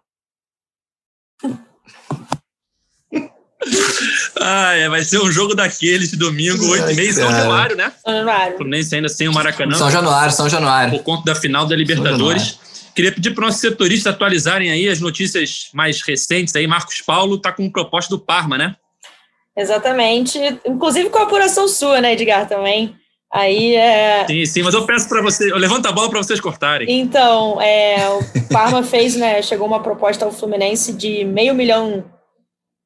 Ah, 4.40 4.74
é, 4.74 4.90
vai 4.90 5.04
ser 5.04 5.22
um 5.22 5.32
jogo 5.32 5.56
daqueles 5.56 6.12
de 6.12 6.18
domingo, 6.18 6.66
8 6.68 6.92
e 6.92 6.96
meia, 6.96 7.14
São 7.14 7.32
Januário, 7.32 7.76
né? 7.78 7.94
São 8.04 8.14
Januário. 8.14 8.58
Fluminense 8.58 8.96
ainda 8.96 9.10
sem 9.10 9.28
o 9.28 9.34
Maracanã. 9.34 9.78
São 9.78 9.90
Januário, 9.90 10.34
São 10.34 10.50
Januário. 10.50 10.98
Por 10.98 11.04
conta 11.04 11.34
da 11.34 11.36
final 11.36 11.66
da 11.66 11.76
Libertadores. 11.76 12.60
Queria 12.94 13.12
pedir 13.12 13.32
para 13.32 13.44
os 13.44 13.48
nossos 13.48 13.62
setoristas 13.62 14.14
atualizarem 14.14 14.70
aí 14.70 14.88
as 14.88 15.00
notícias 15.00 15.70
mais 15.74 16.02
recentes 16.02 16.56
aí. 16.56 16.68
Marcos 16.68 17.02
Paulo 17.02 17.38
está 17.38 17.52
com 17.52 17.72
proposta 17.72 18.16
do 18.16 18.20
Parma, 18.20 18.58
né? 18.58 18.76
Exatamente. 19.58 20.40
Inclusive 20.66 21.10
com 21.10 21.20
a 21.20 21.24
apuração 21.24 21.68
sua, 21.68 22.02
né, 22.02 22.14
Edgar, 22.14 22.48
também. 22.48 22.96
Aí 23.32 23.76
é. 23.76 24.26
Sim, 24.28 24.46
sim, 24.46 24.62
mas 24.62 24.76
eu 24.76 24.86
peço 24.86 25.10
para 25.10 25.22
você, 25.22 25.52
eu 25.52 25.58
levanto 25.58 25.88
a 25.88 25.92
bola 25.92 26.10
para 26.10 26.22
vocês 26.22 26.40
cortarem. 26.40 26.88
Então, 26.88 27.60
é, 27.60 28.08
o 28.10 28.48
Parma 28.52 28.84
fez, 28.84 29.16
né? 29.16 29.42
Chegou 29.42 29.66
uma 29.66 29.82
proposta 29.82 30.24
ao 30.24 30.32
Fluminense 30.32 30.94
de 30.94 31.26
meio 31.26 31.56
milhão 31.56 32.06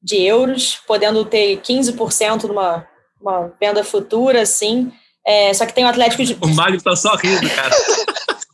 de 0.02 0.24
euros, 0.24 0.80
podendo 0.88 1.26
ter 1.26 1.60
15% 1.60 2.44
numa 2.44 2.88
uma 3.20 3.52
venda 3.60 3.84
futura, 3.84 4.42
assim. 4.42 4.92
É, 5.26 5.54
só 5.54 5.66
que 5.66 5.74
tem 5.74 5.84
o 5.84 5.90
Atlético 5.90 6.24
de. 6.24 6.38
O 6.40 6.48
Mário 6.48 6.82
tá 6.82 6.96
só 6.96 7.14
rindo, 7.16 7.50
cara. 7.50 7.76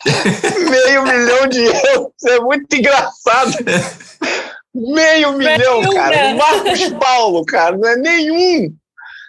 meio 0.69 1.03
milhão 1.03 1.47
de 1.47 1.63
euros, 1.63 2.23
é 2.25 2.39
muito 2.39 2.75
engraçado. 2.75 3.53
Meio 4.73 5.33
milhão, 5.33 5.81
Meio, 5.81 5.93
cara. 5.93 6.15
Né? 6.15 6.33
Marcos 6.33 6.89
Paulo, 6.99 7.45
cara, 7.45 7.77
não 7.77 7.87
é 7.87 7.95
nenhum. 7.95 8.73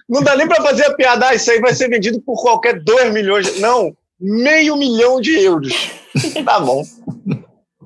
Não 0.09 0.23
dá 0.23 0.37
nem 0.37 0.47
para 0.47 0.63
fazer 0.63 0.85
a 0.87 0.95
piada, 0.95 1.29
ah, 1.29 1.35
isso 1.35 1.51
aí 1.51 1.61
vai 1.61 1.75
ser 1.75 1.89
vendido 1.89 2.21
por 2.21 2.41
qualquer 2.41 2.81
2 2.81 3.13
milhões. 3.13 3.59
Não, 3.61 3.95
meio 4.21 4.77
milhão 4.77 5.21
de 5.21 5.39
euros. 5.39 5.73
Tá 6.45 6.61
bom. 6.61 6.85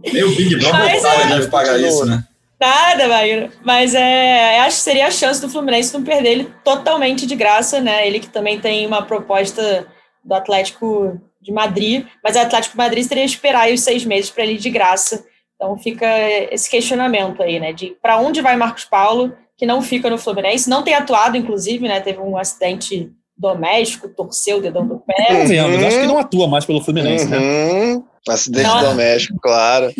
Nem 0.04 0.22
o 0.22 0.36
Big 0.36 0.54
Brother 0.56 0.80
é, 0.80 1.28
deve 1.28 1.48
pagar 1.48 1.80
isso, 1.80 2.04
né? 2.04 2.22
Nada, 2.61 3.09
Wagner. 3.09 3.50
Mas 3.64 3.94
é, 3.94 4.59
acho 4.61 4.76
que 4.76 4.82
seria 4.82 5.06
a 5.06 5.11
chance 5.11 5.40
do 5.40 5.48
Fluminense 5.48 5.94
não 5.94 6.02
perder 6.02 6.30
ele 6.32 6.52
totalmente 6.62 7.24
de 7.24 7.34
graça, 7.34 7.80
né? 7.80 8.06
Ele 8.06 8.20
que 8.20 8.28
também 8.28 8.61
tem 8.61 8.86
uma 8.86 9.00
proposta 9.00 9.86
do 10.22 10.34
Atlético 10.34 11.18
de 11.40 11.52
Madrid, 11.52 12.04
mas 12.22 12.36
o 12.36 12.40
Atlético 12.40 12.72
de 12.72 12.78
Madrid 12.78 13.09
teria 13.09 13.24
que 13.24 13.30
esperar 13.30 13.72
os 13.72 13.80
seis 13.80 14.04
meses 14.04 14.28
para 14.28 14.42
ele 14.42 14.54
ir 14.54 14.59
de 14.59 14.70
graça. 14.70 15.24
Então 15.59 15.76
fica 15.76 16.06
esse 16.52 16.70
questionamento 16.70 17.42
aí, 17.42 17.59
né? 17.59 17.72
De 17.72 17.96
para 18.00 18.16
onde 18.16 18.40
vai 18.40 18.56
Marcos 18.56 18.84
Paulo, 18.84 19.34
que 19.56 19.66
não 19.66 19.82
fica 19.82 20.09
no 20.09 20.16
Fluminense, 20.16 20.70
não 20.70 20.84
tem 20.84 20.94
atuado, 20.94 21.36
inclusive, 21.36 21.88
né? 21.88 22.00
Teve 22.00 22.20
um 22.20 22.36
acidente 22.36 23.11
doméstico, 23.36 24.09
torceu 24.09 24.59
o 24.59 24.61
dedão 24.62 24.86
do 24.86 25.00
pé. 25.00 25.32
Uhum. 25.32 25.86
Acho 25.86 26.00
que 26.00 26.06
não 26.06 26.18
atua 26.18 26.46
mais 26.46 26.64
pelo 26.64 26.80
Fluminense, 26.80 27.26
né? 27.26 27.38
uhum. 27.38 27.96
né? 27.96 28.02
Acidente 28.28 28.68
não. 28.68 28.82
doméstico, 28.82 29.38
claro. 29.40 29.92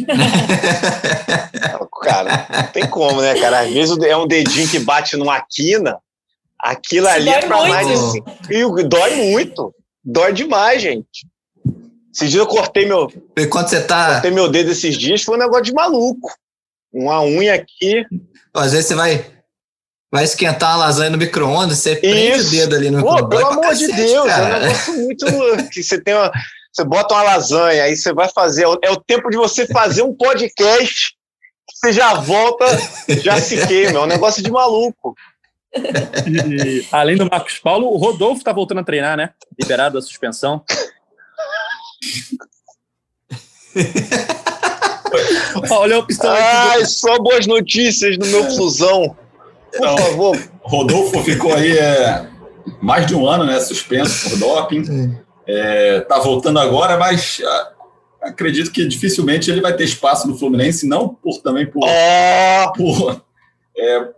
cara, 2.02 2.46
não 2.50 2.66
tem 2.68 2.86
como, 2.88 3.20
né, 3.20 3.34
cara? 3.38 3.61
Às 3.61 3.72
vezes 3.72 3.98
é 3.98 4.16
um 4.16 4.26
dedinho 4.26 4.68
que 4.68 4.78
bate 4.78 5.16
numa 5.16 5.40
quina, 5.40 5.98
aquilo 6.59 7.09
ali 7.09 7.28
é 7.28 7.40
pra 7.40 7.59
muito. 7.59 7.70
mais 7.70 8.12
de. 8.12 8.22
E 8.50 8.84
dói 8.84 9.14
muito. 9.16 9.74
Dói 10.04 10.32
demais, 10.32 10.80
gente. 10.80 11.26
Esses 12.18 12.32
dias 12.32 12.40
eu 12.40 12.48
cortei 12.48 12.84
meu. 12.84 13.08
E 13.36 13.46
quando 13.46 13.68
você 13.68 13.80
tá. 13.80 14.14
Cortei 14.14 14.32
meu 14.32 14.48
dedo 14.50 14.72
esses 14.72 14.98
dias, 14.98 15.22
foi 15.22 15.36
um 15.36 15.38
negócio 15.38 15.62
de 15.62 15.72
maluco. 15.72 16.34
uma 16.92 17.22
unha 17.22 17.54
aqui. 17.54 18.04
Às 18.52 18.72
vezes 18.72 18.88
você 18.88 18.96
vai, 18.96 19.24
vai 20.12 20.24
esquentar 20.24 20.70
uma 20.70 20.86
lasanha 20.86 21.10
no 21.10 21.18
micro-ondas, 21.18 21.78
você 21.78 21.94
prende 21.94 22.40
o 22.40 22.50
dedo 22.50 22.74
ali 22.74 22.90
no 22.90 23.02
Pô, 23.02 23.28
pelo 23.28 23.46
amor 23.46 23.72
de 23.72 23.86
Deus, 23.86 24.26
cara. 24.26 24.42
é 24.42 24.58
um 24.58 24.62
negócio 24.62 24.94
muito. 24.98 25.26
que 25.70 25.80
você 25.80 26.02
tem 26.02 26.14
uma, 26.14 26.32
Você 26.72 26.84
bota 26.84 27.14
uma 27.14 27.22
lasanha, 27.22 27.84
aí 27.84 27.96
você 27.96 28.12
vai 28.12 28.28
fazer. 28.28 28.64
É 28.82 28.90
o 28.90 29.00
tempo 29.00 29.30
de 29.30 29.36
você 29.36 29.64
fazer 29.68 30.02
um 30.02 30.12
podcast, 30.12 31.14
você 31.72 31.92
já 31.92 32.14
volta, 32.14 32.66
já 33.22 33.40
se 33.40 33.64
queima. 33.64 34.00
É 34.00 34.02
um 34.02 34.06
negócio 34.06 34.42
de 34.42 34.50
maluco. 34.50 35.14
E, 36.26 36.84
além 36.90 37.16
do 37.16 37.30
Marcos 37.30 37.60
Paulo, 37.60 37.86
o 37.86 37.96
Rodolfo 37.96 38.42
tá 38.42 38.52
voltando 38.52 38.80
a 38.80 38.84
treinar, 38.84 39.16
né? 39.16 39.30
Liberado 39.56 39.94
da 39.94 40.02
suspensão. 40.02 40.64
Olha 45.70 45.99
o 45.99 46.07
pistão 46.07 46.30
Ai, 46.30 46.84
só 46.84 47.18
boas 47.18 47.46
notícias 47.46 48.16
no 48.18 48.26
meu 48.26 48.44
fusão. 48.51 49.16
Por 49.72 49.80
Não, 49.80 49.96
favor. 49.96 50.38
Rodolfo 50.62 51.22
ficou 51.22 51.55
aí 51.55 51.76
é, 51.76 52.26
mais 52.80 53.07
de 53.07 53.14
um 53.14 53.26
ano, 53.26 53.44
né? 53.44 53.61
Suspenso 53.61 54.30
por 54.30 54.38
doping. 54.38 55.16
É, 55.46 56.01
tá 56.01 56.18
voltando 56.18 56.59
agora, 56.59 56.96
mas 56.99 57.40
ah, 57.44 57.72
acredito 58.22 58.70
que 58.70 58.86
dificilmente 58.86 59.51
ele 59.51 59.61
vai 59.61 59.74
ter 59.74 59.84
espaço 59.84 60.28
no 60.28 60.36
Fluminense, 60.38 60.86
não 60.86 61.09
por 61.09 61.40
também 61.40 61.66
por. 61.66 61.88
Oh! 61.88 62.72
por 62.72 63.22
é, 63.76 64.09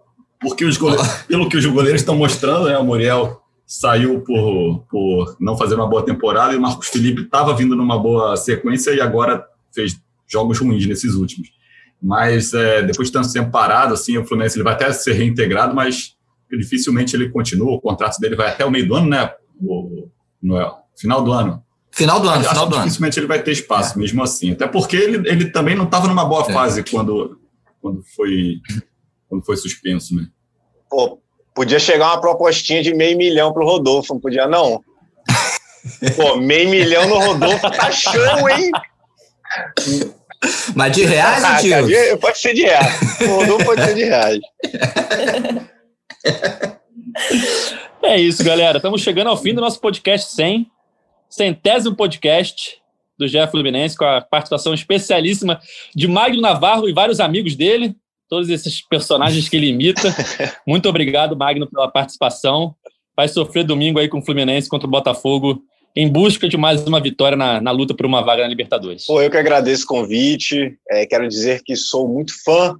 porque 0.40 0.64
os 0.64 0.76
goleiros, 0.76 1.08
pelo 1.28 1.48
que 1.48 1.56
os 1.56 1.66
goleiros 1.66 2.00
estão 2.00 2.16
mostrando, 2.16 2.68
né? 2.68 2.78
O 2.78 2.84
Muriel 2.84 3.39
saiu 3.70 4.20
por, 4.22 4.84
por 4.90 5.36
não 5.38 5.56
fazer 5.56 5.76
uma 5.76 5.86
boa 5.86 6.04
temporada 6.04 6.52
e 6.52 6.56
o 6.56 6.60
Marcos 6.60 6.88
Felipe 6.88 7.22
estava 7.22 7.54
vindo 7.54 7.76
numa 7.76 7.96
boa 7.96 8.36
sequência 8.36 8.90
e 8.90 9.00
agora 9.00 9.46
fez 9.72 9.96
jogos 10.26 10.58
ruins 10.58 10.84
nesses 10.86 11.14
últimos. 11.14 11.52
Mas 12.02 12.52
é, 12.52 12.82
depois 12.82 13.06
de 13.06 13.12
tanto 13.12 13.32
tempo 13.32 13.52
parado, 13.52 13.94
assim, 13.94 14.18
o 14.18 14.26
Fluminense 14.26 14.56
ele 14.56 14.64
vai 14.64 14.72
até 14.72 14.92
ser 14.92 15.12
reintegrado, 15.12 15.72
mas 15.72 16.16
dificilmente 16.50 17.14
ele 17.14 17.28
continua. 17.28 17.76
O 17.76 17.80
contrato 17.80 18.18
dele 18.18 18.34
vai 18.34 18.48
até 18.48 18.64
o 18.64 18.72
meio 18.72 18.88
do 18.88 18.94
ano, 18.96 19.08
né? 19.08 19.32
O, 19.62 20.08
no 20.42 20.60
é, 20.60 20.68
final 20.98 21.22
do 21.22 21.32
ano. 21.32 21.62
Final 21.92 22.18
do 22.18 22.28
ano, 22.28 22.42
final 22.42 22.68
do 22.68 22.74
ano. 22.74 22.84
Dificilmente 22.84 23.20
ele 23.20 23.28
vai 23.28 23.40
ter 23.40 23.52
espaço, 23.52 23.96
é. 23.96 24.00
mesmo 24.00 24.20
assim. 24.20 24.50
Até 24.50 24.66
porque 24.66 24.96
ele, 24.96 25.28
ele 25.28 25.48
também 25.48 25.76
não 25.76 25.84
estava 25.84 26.08
numa 26.08 26.24
boa 26.24 26.44
é. 26.48 26.52
fase 26.52 26.82
quando, 26.82 27.38
quando, 27.80 28.02
foi, 28.16 28.60
quando 29.28 29.44
foi 29.44 29.56
suspenso, 29.56 30.16
né? 30.16 30.26
Pô, 30.90 31.20
podia 31.54 31.78
chegar 31.78 32.06
uma 32.06 32.20
propostinha 32.20 32.82
de 32.82 32.94
meio 32.94 33.16
milhão 33.16 33.52
pro 33.52 33.64
Rodolfo, 33.64 34.14
não 34.14 34.20
podia, 34.20 34.46
não? 34.46 34.82
Pô, 36.16 36.36
meio 36.36 36.68
milhão 36.68 37.08
no 37.08 37.18
Rodolfo 37.18 37.70
tá 37.70 37.90
show, 37.90 38.48
hein? 38.48 38.70
Mas 40.74 40.92
de 40.92 41.04
reais, 41.04 41.44
ah, 41.44 41.58
tio? 41.58 42.18
Pode 42.18 42.38
ser 42.38 42.54
de 42.54 42.62
reais. 42.62 43.20
O 43.20 43.36
Rodolfo 43.36 43.64
pode 43.64 43.84
ser 43.84 43.94
de 43.94 44.04
reais. 44.04 44.40
É 48.02 48.18
isso, 48.18 48.42
galera. 48.42 48.78
Estamos 48.78 49.02
chegando 49.02 49.28
ao 49.28 49.36
fim 49.36 49.54
do 49.54 49.60
nosso 49.60 49.78
podcast 49.78 50.34
100. 50.34 50.66
Centésimo 51.28 51.94
podcast 51.94 52.80
do 53.18 53.28
Jeff 53.28 53.50
Fluminense, 53.50 53.96
com 53.96 54.04
a 54.04 54.22
participação 54.22 54.72
especialíssima 54.72 55.60
de 55.94 56.08
Magno 56.08 56.40
Navarro 56.40 56.88
e 56.88 56.94
vários 56.94 57.20
amigos 57.20 57.54
dele, 57.54 57.94
todos 58.30 58.48
esses 58.48 58.80
personagens 58.80 59.48
que 59.48 59.56
ele 59.56 59.68
imita. 59.68 60.14
Muito 60.66 60.88
obrigado, 60.88 61.36
Magno, 61.36 61.68
pela 61.68 61.90
participação. 61.90 62.74
Vai 63.16 63.28
sofrer 63.28 63.64
domingo 63.64 63.98
aí 63.98 64.08
com 64.08 64.20
o 64.20 64.24
Fluminense 64.24 64.68
contra 64.68 64.86
o 64.86 64.90
Botafogo 64.90 65.60
em 65.96 66.08
busca 66.08 66.48
de 66.48 66.56
mais 66.56 66.86
uma 66.86 67.00
vitória 67.00 67.36
na, 67.36 67.60
na 67.60 67.72
luta 67.72 67.94
por 67.94 68.06
uma 68.06 68.22
vaga 68.22 68.42
na 68.42 68.48
Libertadores. 68.48 69.06
Pô, 69.06 69.20
eu 69.20 69.30
que 69.30 69.36
agradeço 69.36 69.84
o 69.84 69.88
convite. 69.88 70.78
É, 70.88 71.04
quero 71.04 71.28
dizer 71.28 71.62
que 71.64 71.74
sou 71.74 72.08
muito 72.08 72.32
fã 72.44 72.76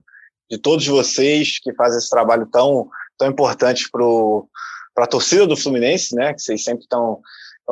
de 0.48 0.56
todos 0.56 0.86
vocês 0.86 1.58
que 1.60 1.74
fazem 1.74 1.98
esse 1.98 2.08
trabalho 2.08 2.46
tão, 2.46 2.88
tão 3.18 3.28
importante 3.28 3.90
para 3.90 5.04
a 5.04 5.08
torcida 5.08 5.46
do 5.46 5.56
Fluminense, 5.56 6.14
né? 6.14 6.32
Que 6.32 6.40
vocês 6.40 6.62
sempre 6.62 6.82
estão 6.82 7.20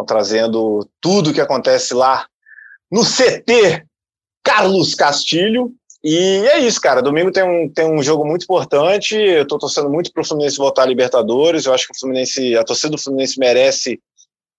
trazendo 0.06 0.88
tudo 1.00 1.30
o 1.30 1.34
que 1.34 1.40
acontece 1.40 1.94
lá 1.94 2.26
no 2.90 3.02
CT 3.04 3.84
Carlos 4.42 4.94
Castilho. 4.94 5.72
E 6.02 6.16
é 6.46 6.60
isso, 6.60 6.80
cara. 6.80 7.02
Domingo 7.02 7.32
tem 7.32 7.42
um, 7.42 7.68
tem 7.68 7.84
um 7.84 8.02
jogo 8.02 8.24
muito 8.24 8.44
importante. 8.44 9.16
Eu 9.16 9.42
estou 9.42 9.58
torcendo 9.58 9.90
muito 9.90 10.12
para 10.12 10.20
o 10.20 10.24
Fluminense 10.24 10.56
voltar 10.56 10.82
à 10.82 10.86
Libertadores. 10.86 11.66
Eu 11.66 11.74
acho 11.74 11.86
que 11.86 11.92
o 11.92 11.98
Fluminense, 11.98 12.56
a 12.56 12.64
torcida 12.64 12.90
do 12.90 12.98
Fluminense 12.98 13.38
merece 13.38 14.00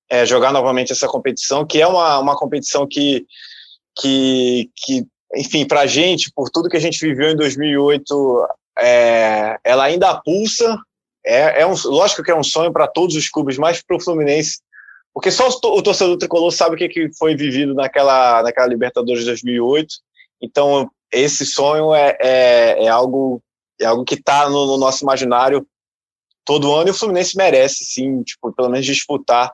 é, 0.10 0.26
jogar 0.26 0.52
novamente 0.52 0.92
essa 0.92 1.08
competição, 1.08 1.66
que 1.66 1.82
é 1.82 1.88
uma, 1.88 2.20
uma 2.20 2.36
competição 2.36 2.86
que, 2.86 3.26
que, 3.98 4.70
que 4.76 5.06
enfim, 5.36 5.66
para 5.66 5.82
a 5.82 5.88
gente, 5.88 6.32
por 6.36 6.50
tudo 6.50 6.70
que 6.70 6.78
a 6.78 6.82
gente 6.82 7.00
viveu 7.00 7.30
em 7.30 7.36
2008, 7.36 8.48
é, 8.80 9.58
ela 9.64 9.86
ainda 9.86 10.20
pulsa. 10.22 10.78
É, 11.26 11.62
é 11.62 11.66
um, 11.66 11.76
lógico 11.86 12.24
que 12.24 12.32
é 12.32 12.36
um 12.36 12.44
sonho 12.44 12.74
para 12.74 12.88
todos 12.88 13.16
os 13.16 13.30
clubes, 13.30 13.58
mas 13.58 13.82
para 13.82 13.96
o 13.96 14.02
Fluminense, 14.02 14.60
porque 15.14 15.32
só 15.32 15.48
o 15.48 15.82
torcedor 15.82 16.18
tricolor 16.18 16.52
sabe 16.52 16.76
o 16.76 16.78
que 16.78 17.10
foi 17.18 17.36
vivido 17.36 17.74
naquela, 17.74 18.42
naquela 18.42 18.68
Libertadores 18.68 19.22
de 19.22 19.28
2008. 19.28 19.88
Então, 20.42 20.90
esse 21.12 21.46
sonho 21.46 21.94
é, 21.94 22.18
é, 22.22 22.86
é 22.86 22.88
algo 22.88 23.42
é 23.82 23.86
algo 23.86 24.04
que 24.04 24.16
está 24.16 24.50
no, 24.50 24.66
no, 24.66 24.78
nosso 24.78 25.04
imaginário 25.04 25.66
todo 26.44 26.74
ano 26.74 26.90
e 26.90 26.92
o 26.92 26.94
Fluminense 26.94 27.38
merece, 27.38 27.86
sim, 27.86 28.22
tipo, 28.24 28.52
pelo 28.52 28.70
menos 28.70 28.86
disputar 28.86 29.52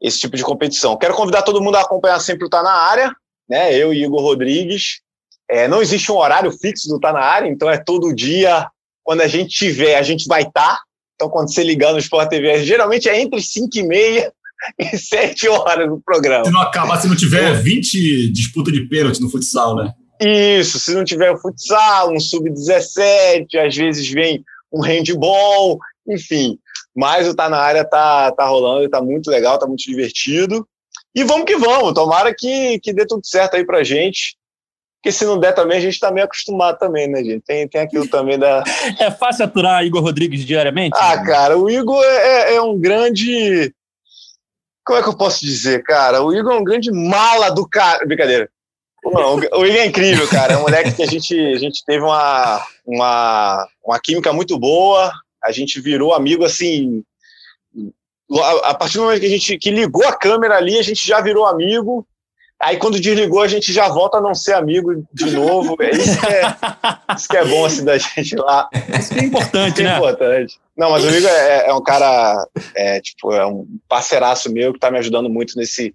esse 0.00 0.18
tipo 0.18 0.36
de 0.36 0.42
competição. 0.42 0.96
Quero 0.96 1.14
convidar 1.14 1.42
todo 1.42 1.60
mundo 1.60 1.76
a 1.76 1.82
acompanhar 1.82 2.18
sempre 2.20 2.46
o 2.46 2.48
Tá 2.48 2.62
Na 2.62 2.72
Área, 2.72 3.14
né? 3.48 3.76
Eu 3.76 3.92
e 3.92 4.02
Igor 4.02 4.22
Rodrigues. 4.22 5.00
É, 5.48 5.68
não 5.68 5.82
existe 5.82 6.10
um 6.10 6.16
horário 6.16 6.50
fixo 6.52 6.88
do 6.88 6.98
Tá 6.98 7.12
Na 7.12 7.20
Área, 7.20 7.48
então 7.48 7.68
é 7.68 7.76
todo 7.76 8.14
dia. 8.14 8.66
Quando 9.02 9.20
a 9.20 9.26
gente 9.26 9.50
tiver, 9.50 9.96
a 9.96 10.02
gente 10.02 10.26
vai 10.26 10.42
estar. 10.42 10.76
Tá. 10.76 10.82
Então, 11.16 11.28
quando 11.28 11.52
você 11.52 11.62
ligar 11.62 11.92
no 11.92 11.98
Sport 11.98 12.30
TV, 12.30 12.64
geralmente 12.64 13.08
é 13.08 13.20
entre 13.20 13.42
5 13.42 13.68
e 13.76 13.82
meia 13.82 14.32
e 14.78 14.96
7 14.96 15.48
horas 15.48 15.86
no 15.86 16.00
programa. 16.00 16.46
Se 16.46 16.50
não 16.50 16.62
acabar, 16.62 16.98
se 16.98 17.08
não 17.08 17.16
tiver 17.16 17.60
20 17.60 18.32
disputa 18.32 18.72
de 18.72 18.88
pênalti 18.88 19.20
no 19.20 19.28
futsal, 19.28 19.76
né? 19.76 19.92
Isso, 20.20 20.78
se 20.78 20.94
não 20.94 21.04
tiver 21.04 21.36
futsal, 21.38 22.12
um 22.12 22.20
sub-17, 22.20 23.56
às 23.56 23.74
vezes 23.74 24.08
vem 24.10 24.44
um 24.70 24.82
handball, 24.82 25.78
enfim. 26.06 26.58
Mas 26.94 27.26
o 27.26 27.34
Tá 27.34 27.48
Na 27.48 27.58
Área 27.58 27.84
tá, 27.84 28.30
tá 28.32 28.46
rolando, 28.46 28.88
tá 28.88 29.00
muito 29.00 29.30
legal, 29.30 29.58
tá 29.58 29.66
muito 29.66 29.84
divertido. 29.84 30.66
E 31.14 31.24
vamos 31.24 31.46
que 31.46 31.56
vamos, 31.56 31.94
tomara 31.94 32.34
que, 32.34 32.78
que 32.80 32.92
dê 32.92 33.06
tudo 33.06 33.22
certo 33.24 33.56
aí 33.56 33.64
pra 33.64 33.82
gente. 33.82 34.36
Porque 35.00 35.10
se 35.10 35.24
não 35.24 35.40
der 35.40 35.54
também, 35.54 35.78
a 35.78 35.80
gente 35.80 35.98
tá 35.98 36.12
meio 36.12 36.26
acostumado 36.26 36.78
também, 36.78 37.08
né, 37.08 37.24
gente? 37.24 37.42
Tem, 37.42 37.66
tem 37.66 37.80
aquilo 37.80 38.06
também 38.06 38.38
da. 38.38 38.62
É 39.00 39.10
fácil 39.10 39.46
aturar 39.46 39.84
Igor 39.84 40.02
Rodrigues 40.02 40.44
diariamente? 40.44 40.98
Ah, 41.00 41.16
né? 41.16 41.24
cara, 41.24 41.56
o 41.56 41.70
Igor 41.70 42.04
é, 42.04 42.56
é 42.56 42.62
um 42.62 42.78
grande. 42.78 43.74
Como 44.84 44.98
é 44.98 45.02
que 45.02 45.08
eu 45.08 45.16
posso 45.16 45.40
dizer, 45.40 45.82
cara? 45.84 46.22
O 46.22 46.34
Igor 46.34 46.52
é 46.52 46.58
um 46.58 46.64
grande 46.64 46.92
mala 46.92 47.48
do 47.48 47.66
cara. 47.66 48.04
Brincadeira. 48.04 48.50
Não, 49.04 49.36
o 49.36 49.66
Igor 49.66 49.80
é 49.80 49.86
incrível, 49.86 50.28
cara. 50.28 50.54
É 50.54 50.56
um 50.56 50.62
moleque 50.62 50.92
que 50.92 51.02
a 51.02 51.06
gente, 51.06 51.34
a 51.34 51.58
gente 51.58 51.84
teve 51.84 52.04
uma, 52.04 52.64
uma, 52.86 53.68
uma 53.84 54.00
química 54.00 54.32
muito 54.32 54.58
boa 54.58 55.12
a 55.42 55.52
gente 55.52 55.80
virou 55.80 56.14
amigo 56.14 56.44
assim. 56.44 57.02
A 58.62 58.74
partir 58.74 58.98
do 58.98 59.04
momento 59.04 59.20
que 59.20 59.26
a 59.26 59.30
gente 59.30 59.58
que 59.58 59.70
ligou 59.70 60.06
a 60.06 60.16
câmera 60.16 60.56
ali, 60.56 60.78
a 60.78 60.82
gente 60.82 61.06
já 61.06 61.20
virou 61.20 61.46
amigo. 61.46 62.06
Aí 62.62 62.76
quando 62.76 63.00
desligou, 63.00 63.40
a 63.40 63.48
gente 63.48 63.72
já 63.72 63.88
volta 63.88 64.18
a 64.18 64.20
não 64.20 64.34
ser 64.34 64.52
amigo 64.52 65.02
de 65.12 65.30
novo. 65.30 65.76
É 65.80 65.90
isso 65.90 66.20
que 66.20 66.26
é, 66.26 66.56
isso 67.16 67.28
que 67.28 67.36
é 67.38 67.44
bom 67.44 67.64
assim 67.64 67.84
da 67.84 67.96
gente 67.96 68.36
lá. 68.36 68.68
Isso 68.98 69.14
que 69.14 69.20
é 69.20 69.24
importante, 69.24 69.72
isso 69.72 69.80
é 69.80 69.84
né? 69.84 69.96
importante. 69.96 70.60
Não, 70.76 70.90
mas 70.90 71.04
o 71.04 71.08
Igor 71.08 71.30
é, 71.30 71.68
é, 71.68 71.74
um 71.74 71.82
cara, 71.82 72.46
é, 72.74 73.00
tipo, 73.00 73.32
é 73.32 73.46
um 73.46 73.66
parceiraço 73.88 74.52
meu 74.52 74.72
que 74.72 74.76
está 74.76 74.90
me 74.90 74.98
ajudando 74.98 75.30
muito 75.30 75.56
nesse, 75.56 75.94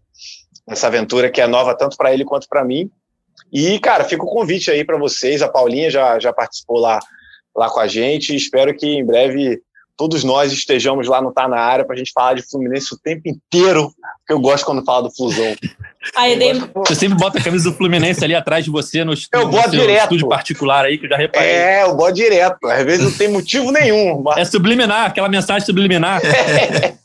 nessa 0.67 0.87
aventura 0.87 1.29
que 1.29 1.41
é 1.41 1.47
nova 1.47 1.75
tanto 1.75 1.97
para 1.97 2.13
ele 2.13 2.25
quanto 2.25 2.47
para 2.47 2.63
mim. 2.63 2.89
E, 3.51 3.79
cara, 3.79 4.03
fica 4.03 4.23
o 4.23 4.27
convite 4.27 4.71
aí 4.71 4.83
para 4.83 4.97
vocês. 4.97 5.41
A 5.41 5.47
Paulinha 5.47 5.89
já, 5.89 6.19
já 6.19 6.33
participou 6.33 6.79
lá 6.79 6.99
lá 7.55 7.69
com 7.69 7.79
a 7.79 7.87
gente. 7.87 8.35
Espero 8.35 8.75
que 8.75 8.85
em 8.85 9.05
breve 9.05 9.61
todos 9.97 10.23
nós 10.23 10.51
estejamos 10.51 11.07
lá 11.07 11.21
no 11.21 11.31
Tá 11.31 11.47
Na 11.47 11.59
Área 11.59 11.85
para 11.85 11.95
a 11.95 11.97
gente 11.97 12.11
falar 12.13 12.33
de 12.33 12.43
Fluminense 12.43 12.93
o 12.93 12.97
tempo 12.97 13.29
inteiro, 13.29 13.93
porque 14.19 14.33
eu 14.33 14.39
gosto 14.39 14.65
quando 14.65 14.83
fala 14.83 15.03
do 15.03 15.15
Flusão. 15.15 15.55
Aí, 16.15 16.37
gosto... 16.59 16.93
Você 16.93 16.95
sempre 16.95 17.17
bota 17.17 17.39
a 17.39 17.43
camisa 17.43 17.71
do 17.71 17.75
Fluminense 17.75 18.23
ali 18.23 18.35
atrás 18.35 18.63
de 18.63 18.69
você 18.69 19.03
no, 19.03 19.13
eu 19.33 19.47
no 19.47 19.61
seu 19.61 19.71
direto. 19.71 20.03
estúdio 20.03 20.27
particular 20.27 20.85
aí, 20.85 20.99
que 20.99 21.05
eu 21.05 21.09
já 21.09 21.17
reparei. 21.17 21.49
É, 21.49 21.83
eu 21.83 21.95
boto 21.95 22.13
direto. 22.13 22.67
Às 22.67 22.83
vezes 22.83 23.05
não 23.05 23.11
tem 23.11 23.27
motivo 23.27 23.71
nenhum. 23.71 24.21
Mas... 24.21 24.37
É 24.37 24.45
subliminar, 24.45 25.07
aquela 25.07 25.27
mensagem 25.27 25.65
subliminar. 25.65 26.21
É. 26.23 26.93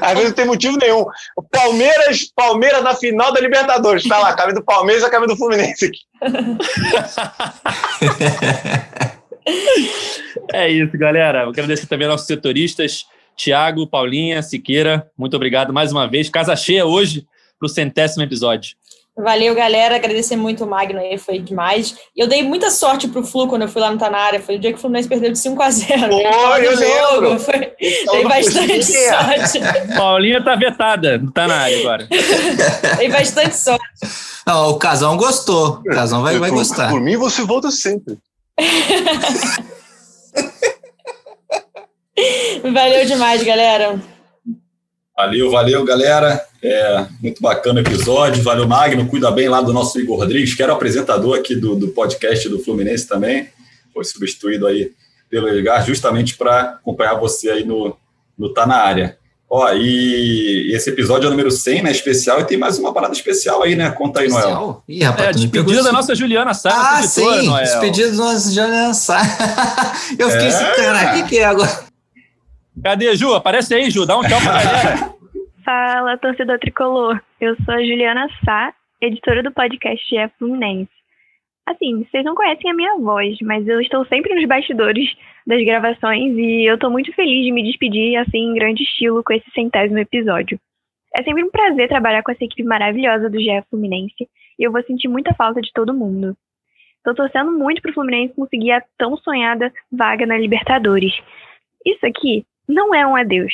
Às 0.00 0.12
vezes 0.12 0.28
não 0.28 0.36
tem 0.36 0.46
motivo 0.46 0.78
nenhum. 0.78 1.04
Palmeiras, 1.50 2.30
Palmeiras 2.34 2.82
na 2.82 2.94
final 2.94 3.32
da 3.32 3.40
Libertadores. 3.40 4.06
Tá 4.06 4.18
lá, 4.18 4.34
camisa 4.34 4.60
do 4.60 4.64
Palmeiras 4.64 5.04
e 5.04 5.10
camisa 5.10 5.34
do 5.34 5.38
Fluminense 5.38 5.86
aqui. 5.86 6.00
É 10.52 10.68
isso, 10.68 10.96
galera. 10.98 11.42
Eu 11.42 11.50
agradecer 11.50 11.86
também 11.86 12.06
aos 12.06 12.14
nossos 12.14 12.26
setoristas, 12.26 13.04
Tiago, 13.36 13.86
Paulinha, 13.86 14.42
Siqueira. 14.42 15.08
Muito 15.16 15.36
obrigado 15.36 15.72
mais 15.72 15.92
uma 15.92 16.08
vez. 16.08 16.28
Casa 16.28 16.56
cheia 16.56 16.84
hoje 16.84 17.26
para 17.58 17.66
o 17.66 17.68
centésimo 17.68 18.22
episódio. 18.22 18.76
Valeu, 19.18 19.54
galera. 19.54 19.96
Agradecer 19.96 20.36
muito 20.36 20.64
o 20.64 20.68
Magno 20.68 21.00
aí, 21.00 21.16
foi 21.16 21.38
demais. 21.38 21.96
E 22.14 22.22
eu 22.22 22.28
dei 22.28 22.42
muita 22.42 22.70
sorte 22.70 23.08
pro 23.08 23.24
Flu 23.24 23.48
quando 23.48 23.62
eu 23.62 23.68
fui 23.68 23.80
lá 23.80 23.90
no 23.90 23.96
Tanária. 23.98 24.40
Foi 24.40 24.56
o 24.56 24.58
dia 24.58 24.70
que 24.70 24.78
o 24.78 24.80
Fluminense 24.80 25.08
perdeu 25.08 25.32
de 25.32 25.38
5 25.38 25.62
a 25.62 25.70
0 25.70 26.08
Pô, 26.10 26.56
eu 26.58 26.76
lembro. 26.76 27.38
Foi... 27.38 27.72
Então, 27.80 28.14
Dei 28.14 28.22
não 28.22 28.30
bastante 28.30 28.84
sorte. 28.84 29.60
Paulinha 29.96 30.44
tá 30.44 30.54
vetada, 30.54 31.16
não 31.16 31.32
tá 31.32 31.48
na 31.48 31.56
área 31.56 31.80
agora. 31.80 32.06
Dei 32.98 33.08
bastante 33.08 33.56
sorte. 33.56 33.82
Não, 34.46 34.70
o 34.70 34.78
Casão 34.78 35.16
gostou. 35.16 35.80
O 35.80 35.84
Casão 35.84 36.22
vai, 36.22 36.38
vai 36.38 36.50
por, 36.50 36.56
gostar. 36.56 36.90
Por 36.90 37.00
mim, 37.00 37.16
você 37.16 37.42
volta 37.42 37.70
sempre. 37.70 38.18
Valeu 42.62 43.06
demais, 43.06 43.42
galera. 43.42 43.98
Valeu, 45.16 45.50
valeu, 45.50 45.82
galera. 45.84 46.44
É, 46.62 47.06
muito 47.22 47.40
bacana 47.40 47.80
o 47.80 47.82
episódio. 47.82 48.42
Valeu, 48.42 48.68
Magno. 48.68 49.06
Cuida 49.06 49.30
bem 49.30 49.48
lá 49.48 49.62
do 49.62 49.72
nosso 49.72 49.98
Igor 49.98 50.18
Rodrigues, 50.18 50.54
que 50.54 50.62
era 50.62 50.72
o 50.72 50.76
apresentador 50.76 51.38
aqui 51.38 51.54
do, 51.56 51.74
do 51.74 51.88
podcast 51.88 52.46
do 52.50 52.58
Fluminense 52.58 53.08
também. 53.08 53.48
Foi 53.94 54.04
substituído 54.04 54.66
aí 54.66 54.92
pelo 55.30 55.48
Edgar, 55.48 55.84
justamente 55.86 56.36
para 56.36 56.60
acompanhar 56.60 57.14
você 57.14 57.50
aí 57.50 57.64
no, 57.64 57.96
no 58.38 58.52
Tá 58.52 58.66
Na 58.66 58.76
Área. 58.76 59.16
Ó, 59.48 59.72
e 59.72 60.70
esse 60.74 60.90
episódio 60.90 61.26
é 61.26 61.28
o 61.28 61.30
número 61.30 61.50
100, 61.50 61.84
né? 61.84 61.90
Especial, 61.92 62.40
e 62.40 62.44
tem 62.44 62.58
mais 62.58 62.78
uma 62.78 62.92
parada 62.92 63.14
especial 63.14 63.62
aí, 63.62 63.74
né? 63.76 63.88
Conta 63.90 64.20
aí, 64.20 64.28
Noel. 64.28 64.40
Especial? 64.40 64.84
Ih, 64.88 65.02
rapaz, 65.04 65.28
É, 65.28 65.32
despedida 65.32 65.74
da 65.76 65.80
assim. 65.82 65.92
nossa 65.92 66.14
Juliana 66.16 66.52
Sá, 66.52 66.70
Ah, 66.70 67.00
nossa 67.00 67.20
editora, 67.20 67.40
sim, 67.40 67.46
Noel. 67.46 67.64
despedido 67.64 68.10
do 68.10 68.16
nosso 68.18 68.48
Julian 68.52 68.92
Sá. 68.92 69.22
Eu 70.18 70.30
fiquei 70.30 70.48
assim, 70.48 70.64
cara, 70.82 71.10
o 71.10 71.14
que, 71.14 71.28
que 71.30 71.38
é 71.38 71.44
agora? 71.44 71.85
Cadê, 72.82 73.16
Ju? 73.16 73.34
Aparece 73.34 73.74
aí, 73.74 73.90
Ju. 73.90 74.06
Dá 74.06 74.18
um 74.18 74.22
tchau 74.22 74.40
pra 74.40 74.52
galera. 74.62 75.14
Fala, 75.64 76.18
torcedor 76.18 76.58
tricolor. 76.58 77.20
Eu 77.40 77.56
sou 77.64 77.74
a 77.74 77.78
Juliana 77.80 78.28
Sá, 78.44 78.72
editora 79.00 79.42
do 79.42 79.52
podcast 79.52 80.06
GE 80.08 80.30
Fluminense. 80.38 80.90
Assim, 81.66 82.04
vocês 82.04 82.24
não 82.24 82.36
conhecem 82.36 82.70
a 82.70 82.74
minha 82.74 82.96
voz, 82.96 83.36
mas 83.42 83.66
eu 83.66 83.80
estou 83.80 84.06
sempre 84.06 84.34
nos 84.34 84.46
bastidores 84.46 85.10
das 85.44 85.64
gravações 85.64 86.36
e 86.36 86.64
eu 86.64 86.76
estou 86.76 86.90
muito 86.90 87.12
feliz 87.12 87.44
de 87.44 87.50
me 87.50 87.64
despedir 87.64 88.16
assim 88.18 88.38
em 88.38 88.54
grande 88.54 88.84
estilo 88.84 89.24
com 89.24 89.32
esse 89.32 89.50
centésimo 89.50 89.98
episódio. 89.98 90.60
É 91.16 91.24
sempre 91.24 91.42
um 91.42 91.50
prazer 91.50 91.88
trabalhar 91.88 92.22
com 92.22 92.30
essa 92.30 92.44
equipe 92.44 92.62
maravilhosa 92.62 93.28
do 93.28 93.40
GE 93.40 93.64
Fluminense 93.68 94.28
e 94.58 94.62
eu 94.62 94.70
vou 94.70 94.82
sentir 94.84 95.08
muita 95.08 95.34
falta 95.34 95.60
de 95.60 95.72
todo 95.72 95.94
mundo. 95.94 96.36
Estou 96.98 97.14
torcendo 97.14 97.50
muito 97.50 97.82
para 97.82 97.90
o 97.90 97.94
Fluminense 97.94 98.34
conseguir 98.34 98.72
a 98.72 98.82
tão 98.96 99.16
sonhada 99.16 99.72
vaga 99.90 100.24
na 100.24 100.38
Libertadores. 100.38 101.14
Isso 101.84 102.06
aqui 102.06 102.44
não 102.68 102.94
é 102.94 103.06
um 103.06 103.16
adeus. 103.16 103.52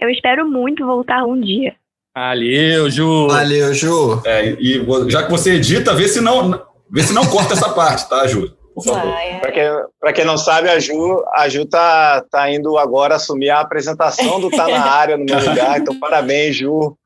Eu 0.00 0.10
espero 0.10 0.48
muito 0.48 0.84
voltar 0.84 1.24
um 1.24 1.40
dia. 1.40 1.74
Valeu, 2.14 2.90
Ju. 2.90 3.28
Valeu, 3.28 3.74
Ju. 3.74 4.22
É, 4.24 4.50
e 4.58 4.84
já 5.08 5.22
que 5.24 5.30
você 5.30 5.54
edita, 5.54 5.94
vê 5.94 6.08
se 6.08 6.20
não, 6.20 6.62
vê 6.90 7.02
se 7.02 7.12
não 7.12 7.26
corta 7.26 7.54
essa 7.54 7.68
parte, 7.70 8.08
tá, 8.08 8.26
Ju? 8.26 8.50
Por 8.74 8.84
favor. 8.84 9.10
Vai, 9.10 9.40
Para 9.40 9.52
quem, 9.52 9.64
pra 10.00 10.12
quem 10.12 10.24
não 10.24 10.36
sabe, 10.36 10.68
a 10.68 10.78
Ju, 10.78 11.24
a 11.34 11.48
Ju 11.48 11.64
tá, 11.64 12.22
tá 12.30 12.50
indo 12.50 12.76
agora 12.76 13.16
assumir 13.16 13.48
a 13.48 13.60
apresentação 13.60 14.38
do 14.40 14.50
Tá 14.50 14.68
Na 14.68 14.84
Área 14.92 15.16
no 15.16 15.24
meu 15.24 15.38
lugar. 15.38 15.78
Então, 15.78 15.98
parabéns, 15.98 16.56
Ju. 16.56 16.96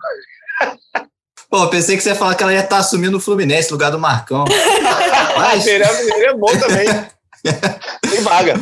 Pô, 1.49 1.67
pensei 1.69 1.97
que 1.97 2.03
você 2.03 2.11
ia 2.11 2.15
falar 2.15 2.35
que 2.37 2.43
ela 2.43 2.53
ia 2.53 2.61
estar 2.61 2.79
assumindo 2.79 3.17
o 3.17 3.21
Fluminense 3.21 3.71
no 3.71 3.77
lugar 3.77 3.91
do 3.91 3.99
Marcão. 3.99 4.45
Mas, 5.37 5.63
Seria, 5.65 5.87
seria 5.87 6.37
bom 6.37 6.51
também. 6.59 6.87
Tem 8.09 8.21
vaga. 8.21 8.61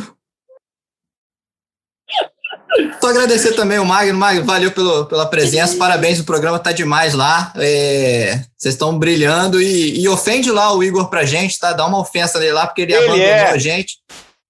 Só 3.01 3.09
agradecer 3.09 3.53
também 3.53 3.79
o 3.79 3.85
Magno. 3.85 4.17
Magno, 4.17 4.43
valeu 4.45 4.71
pelo, 4.71 5.05
pela 5.05 5.25
presença, 5.25 5.77
parabéns, 5.77 6.19
o 6.19 6.25
programa 6.25 6.59
tá 6.59 6.71
demais 6.71 7.13
lá. 7.13 7.51
É, 7.57 8.41
Vocês 8.57 8.73
estão 8.75 8.97
brilhando 8.97 9.61
e, 9.61 9.99
e 10.01 10.07
ofende 10.09 10.51
lá 10.51 10.73
o 10.75 10.83
Igor 10.83 11.09
pra 11.09 11.25
gente, 11.25 11.57
tá? 11.59 11.73
Dá 11.73 11.85
uma 11.85 11.99
ofensa 11.99 12.39
nele 12.39 12.53
lá, 12.53 12.67
porque 12.67 12.81
ele, 12.81 12.93
Ele 12.93 13.03
abandonou 13.05 13.25
é. 13.25 13.51
a 13.51 13.57
gente. 13.57 13.97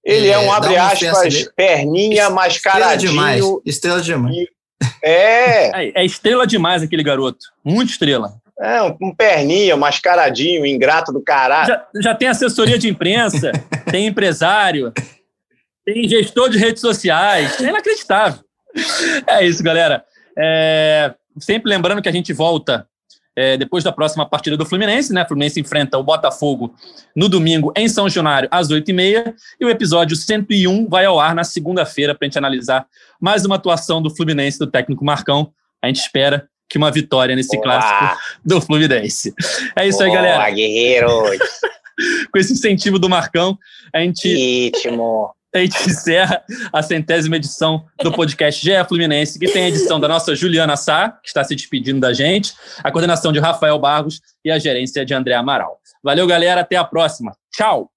Ele 0.04 0.28
é, 0.28 0.32
É, 0.32 0.38
um, 0.38 0.52
abre 0.52 0.76
aspas, 0.76 1.48
perninha 1.54 2.22
Estrela 2.22 2.30
mascaradinho. 2.30 3.10
demais. 3.12 3.44
Estrela 3.66 4.00
demais. 4.00 4.36
É, 5.02 5.84
É, 5.84 6.02
é 6.02 6.04
estrela 6.04 6.46
demais 6.46 6.82
aquele 6.82 7.02
garoto. 7.02 7.46
Muito 7.64 7.90
estrela. 7.90 8.32
é 8.60 8.82
um, 8.82 8.96
um 9.02 9.14
perninha 9.14 9.76
mascaradinho, 9.76 10.64
ingrato 10.66 11.12
do 11.12 11.22
caralho. 11.22 11.66
Já, 11.66 11.86
já 12.02 12.14
tem 12.14 12.28
assessoria 12.28 12.78
de 12.78 12.88
imprensa, 12.88 13.52
tem 13.90 14.06
empresário, 14.06 14.92
tem 15.84 16.08
gestor 16.08 16.48
de 16.48 16.58
redes 16.58 16.80
sociais. 16.80 17.60
É 17.60 17.68
inacreditável. 17.68 18.40
É 19.26 19.44
isso, 19.46 19.62
galera. 19.62 20.04
É, 20.38 21.14
sempre 21.38 21.70
lembrando 21.70 22.00
que 22.02 22.08
a 22.08 22.12
gente 22.12 22.32
volta 22.32 22.86
é, 23.36 23.56
depois 23.56 23.84
da 23.84 23.92
próxima 23.92 24.28
partida 24.28 24.56
do 24.56 24.66
Fluminense, 24.66 25.12
né? 25.12 25.22
O 25.22 25.28
Fluminense 25.28 25.60
enfrenta 25.60 25.96
o 25.98 26.02
Botafogo 26.02 26.74
no 27.14 27.28
domingo 27.28 27.72
em 27.76 27.88
São 27.88 28.08
Januário, 28.08 28.48
às 28.50 28.68
8h30. 28.68 29.34
E 29.58 29.64
o 29.64 29.70
episódio 29.70 30.16
101 30.16 30.88
vai 30.88 31.04
ao 31.04 31.18
ar 31.18 31.34
na 31.34 31.44
segunda-feira 31.44 32.14
para 32.14 32.26
a 32.26 32.28
gente 32.28 32.38
analisar 32.38 32.86
mais 33.20 33.44
uma 33.44 33.56
atuação 33.56 34.02
do 34.02 34.14
Fluminense, 34.14 34.58
do 34.58 34.66
técnico 34.66 35.04
Marcão. 35.04 35.52
A 35.82 35.86
gente 35.86 36.00
espera 36.00 36.48
que 36.68 36.78
uma 36.78 36.90
vitória 36.90 37.34
nesse 37.34 37.56
Boa. 37.56 37.62
clássico 37.62 38.20
do 38.44 38.60
Fluminense. 38.60 39.34
É 39.76 39.88
isso 39.88 40.02
aí, 40.02 40.10
Boa, 40.10 40.22
galera. 40.22 40.50
guerreiros. 40.50 41.38
Com 42.32 42.38
esse 42.38 42.52
incentivo 42.52 42.98
do 42.98 43.08
Marcão, 43.08 43.58
a 43.94 44.00
gente 44.00 44.26
Ritmo. 44.28 45.34
A 45.52 45.58
gente 45.58 45.76
encerra 45.88 46.42
a 46.72 46.82
centésima 46.82 47.36
edição 47.36 47.84
do 48.02 48.12
podcast 48.12 48.64
GE 48.64 48.84
Fluminense, 48.88 49.38
que 49.38 49.50
tem 49.50 49.64
a 49.64 49.68
edição 49.68 49.98
da 49.98 50.08
nossa 50.08 50.34
Juliana 50.34 50.76
Sá, 50.76 51.10
que 51.22 51.28
está 51.28 51.42
se 51.44 51.54
despedindo 51.54 52.00
da 52.00 52.12
gente, 52.12 52.54
a 52.82 52.90
coordenação 52.90 53.32
de 53.32 53.38
Rafael 53.38 53.78
Barros 53.78 54.20
e 54.44 54.50
a 54.50 54.58
gerência 54.58 55.04
de 55.04 55.14
André 55.14 55.34
Amaral. 55.34 55.78
Valeu, 56.02 56.26
galera. 56.26 56.62
Até 56.62 56.76
a 56.76 56.84
próxima. 56.84 57.32
Tchau! 57.52 57.90